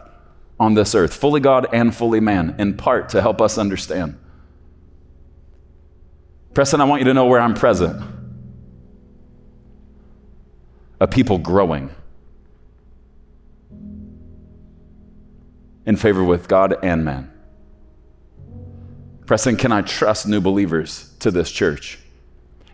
on 0.59 0.75
this 0.75 0.95
earth, 0.95 1.15
fully 1.15 1.41
God 1.41 1.67
and 1.73 1.95
fully 1.95 2.21
man, 2.21 2.55
in 2.59 2.77
part 2.77 3.09
to 3.11 3.23
help 3.23 3.41
us 3.41 3.57
understand. 3.57 4.19
Preston, 6.53 6.81
I 6.81 6.85
want 6.85 7.01
you 7.01 7.07
to 7.07 7.15
know 7.15 7.27
where 7.27 7.41
I'm 7.41 7.55
present. 7.55 8.03
A 11.01 11.09
people 11.09 11.39
growing 11.39 11.91
in 15.87 15.97
favor 15.97 16.23
with 16.23 16.47
God 16.47 16.77
and 16.83 17.05
man. 17.05 17.33
Preston, 19.25 19.57
can 19.57 19.73
I 19.73 19.81
trust 19.81 20.27
new 20.27 20.41
believers 20.41 21.15
to 21.21 21.31
this 21.31 21.51
church? 21.51 21.99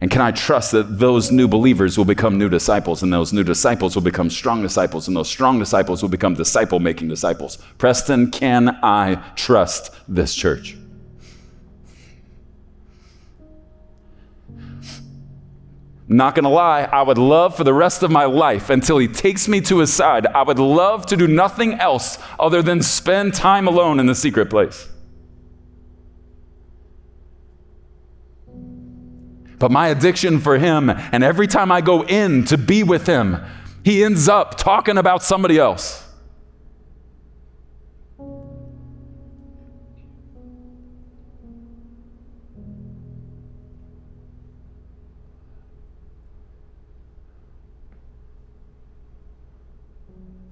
And 0.01 0.11
can 0.11 0.21
I 0.21 0.31
trust 0.31 0.73
that 0.73 0.99
those 0.99 1.33
new 1.33 1.49
believers 1.49 1.97
will 1.97 2.05
become 2.05 2.37
new 2.37 2.49
disciples, 2.49 3.03
and 3.03 3.13
those 3.13 3.33
new 3.33 3.43
disciples 3.43 3.95
will 3.95 4.03
become 4.03 4.29
strong 4.29 4.61
disciples, 4.61 5.09
and 5.09 5.17
those 5.17 5.29
strong 5.29 5.59
disciples 5.59 6.03
will 6.03 6.11
become 6.11 6.35
disciple 6.35 6.81
making 6.81 7.09
disciples? 7.09 7.57
Preston, 7.79 8.31
can 8.31 8.79
I 8.83 9.15
trust 9.37 9.95
this 10.07 10.35
church? 10.35 10.77
Not 16.09 16.37
gonna 16.37 16.51
lie, 16.51 16.83
I 16.83 17.03
would 17.03 17.19
love 17.19 17.57
for 17.57 17.65
the 17.65 17.75
rest 17.75 18.03
of 18.05 18.13
my 18.13 18.27
life 18.27 18.71
until 18.71 18.99
he 18.99 19.09
takes 19.09 19.49
me 19.49 19.61
to 19.63 19.79
his 19.79 19.93
side, 19.93 20.27
I 20.27 20.43
would 20.43 20.59
love 20.59 21.07
to 21.07 21.17
do 21.17 21.27
nothing 21.27 21.75
else 21.75 22.19
other 22.39 22.63
than 22.63 22.81
spend 22.83 23.35
time 23.35 23.67
alone 23.67 23.99
in 23.99 24.07
the 24.07 24.15
secret 24.15 24.49
place. 24.49 24.89
But 29.59 29.71
my 29.71 29.89
addiction 29.89 30.39
for 30.39 30.59
him, 30.59 30.91
and 30.91 31.25
every 31.25 31.47
time 31.47 31.73
I 31.73 31.81
go 31.81 32.05
in 32.05 32.45
to 32.47 32.59
be 32.59 32.83
with 32.83 33.07
him, 33.07 33.39
he 33.85 34.05
ends 34.05 34.29
up 34.29 34.59
talking 34.59 34.99
about 34.99 35.23
somebody 35.23 35.59
else. 35.59 36.03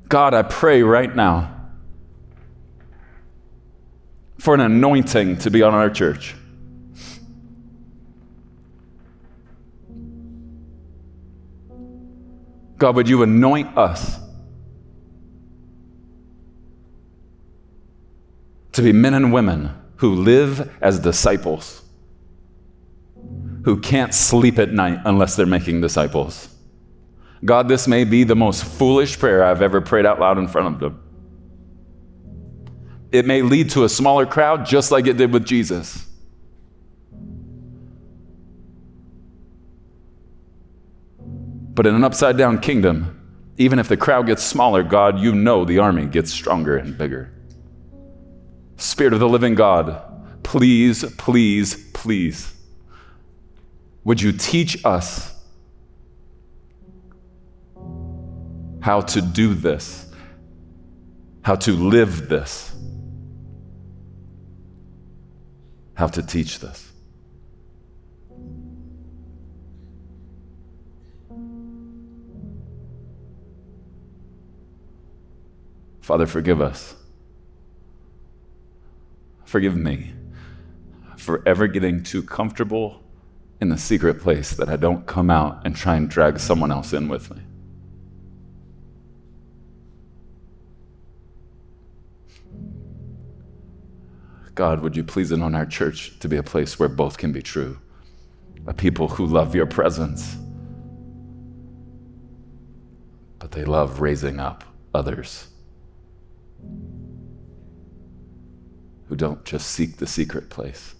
God, 0.08 0.32
I 0.32 0.42
pray 0.42 0.82
right 0.82 1.14
now 1.14 1.50
for 4.38 4.54
an 4.54 4.60
anointing 4.60 5.38
to 5.38 5.50
be 5.50 5.62
on 5.62 5.74
our 5.74 5.90
church. 5.90 6.36
God, 12.84 12.96
would 12.96 13.08
you 13.08 13.22
anoint 13.22 13.78
us 13.78 14.20
to 18.72 18.82
be 18.82 18.92
men 18.92 19.14
and 19.14 19.32
women 19.32 19.70
who 19.96 20.16
live 20.16 20.70
as 20.82 20.98
disciples, 20.98 21.80
who 23.64 23.80
can't 23.80 24.12
sleep 24.12 24.58
at 24.58 24.74
night 24.74 25.00
unless 25.06 25.34
they're 25.34 25.46
making 25.46 25.80
disciples. 25.80 26.54
God, 27.42 27.68
this 27.68 27.88
may 27.88 28.04
be 28.04 28.22
the 28.22 28.36
most 28.36 28.66
foolish 28.66 29.18
prayer 29.18 29.42
I've 29.42 29.62
ever 29.62 29.80
prayed 29.80 30.04
out 30.04 30.20
loud 30.20 30.36
in 30.36 30.46
front 30.46 30.74
of 30.74 30.78
them. 30.78 31.02
It 33.12 33.24
may 33.24 33.40
lead 33.40 33.70
to 33.70 33.84
a 33.84 33.88
smaller 33.88 34.26
crowd, 34.26 34.66
just 34.66 34.90
like 34.90 35.06
it 35.06 35.16
did 35.16 35.32
with 35.32 35.46
Jesus. 35.46 36.04
But 41.74 41.86
in 41.86 41.94
an 41.94 42.04
upside 42.04 42.38
down 42.38 42.60
kingdom, 42.60 43.20
even 43.58 43.78
if 43.78 43.88
the 43.88 43.96
crowd 43.96 44.26
gets 44.26 44.42
smaller, 44.42 44.82
God, 44.82 45.18
you 45.18 45.34
know 45.34 45.64
the 45.64 45.78
army 45.78 46.06
gets 46.06 46.30
stronger 46.32 46.76
and 46.76 46.96
bigger. 46.96 47.32
Spirit 48.76 49.12
of 49.12 49.20
the 49.20 49.28
living 49.28 49.54
God, 49.54 50.02
please, 50.42 51.04
please, 51.16 51.90
please, 51.92 52.52
would 54.04 54.20
you 54.20 54.32
teach 54.32 54.84
us 54.84 55.34
how 58.80 59.00
to 59.00 59.20
do 59.20 59.54
this, 59.54 60.12
how 61.42 61.56
to 61.56 61.72
live 61.72 62.28
this, 62.28 62.72
how 65.94 66.06
to 66.06 66.22
teach 66.22 66.60
this? 66.60 66.92
Father, 76.04 76.26
forgive 76.26 76.60
us 76.60 76.94
forgive 79.46 79.76
me 79.76 80.12
for 81.16 81.42
ever 81.46 81.66
getting 81.66 82.02
too 82.02 82.22
comfortable 82.22 83.00
in 83.60 83.68
the 83.68 83.78
secret 83.78 84.20
place 84.20 84.50
that 84.50 84.68
I 84.68 84.74
don't 84.74 85.06
come 85.06 85.30
out 85.30 85.64
and 85.64 85.74
try 85.74 85.94
and 85.96 86.10
drag 86.10 86.38
someone 86.38 86.70
else 86.70 86.92
in 86.92 87.08
with 87.08 87.30
me. 87.30 87.40
God, 94.54 94.80
would 94.80 94.96
you 94.96 95.04
please 95.04 95.32
anoint 95.32 95.54
our 95.54 95.64
church 95.64 96.18
to 96.18 96.28
be 96.28 96.36
a 96.36 96.42
place 96.42 96.78
where 96.78 96.88
both 96.88 97.16
can 97.16 97.32
be 97.32 97.40
true? 97.40 97.78
A 98.66 98.74
people 98.74 99.08
who 99.08 99.24
love 99.24 99.54
your 99.54 99.66
presence, 99.66 100.36
but 103.38 103.52
they 103.52 103.64
love 103.64 104.00
raising 104.00 104.38
up 104.38 104.64
others. 104.92 105.46
Who 109.08 109.16
don't 109.16 109.44
just 109.44 109.68
seek 109.70 109.96
the 109.96 110.06
secret 110.06 110.50
place. 110.50 110.94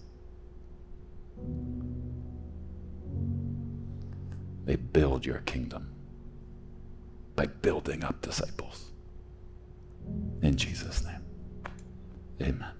They 4.65 4.75
build 4.75 5.25
your 5.25 5.39
kingdom 5.39 5.91
by 7.35 7.47
building 7.47 8.03
up 8.03 8.21
disciples. 8.21 8.91
In 10.41 10.55
Jesus' 10.55 11.03
name, 11.03 11.23
amen. 12.41 12.71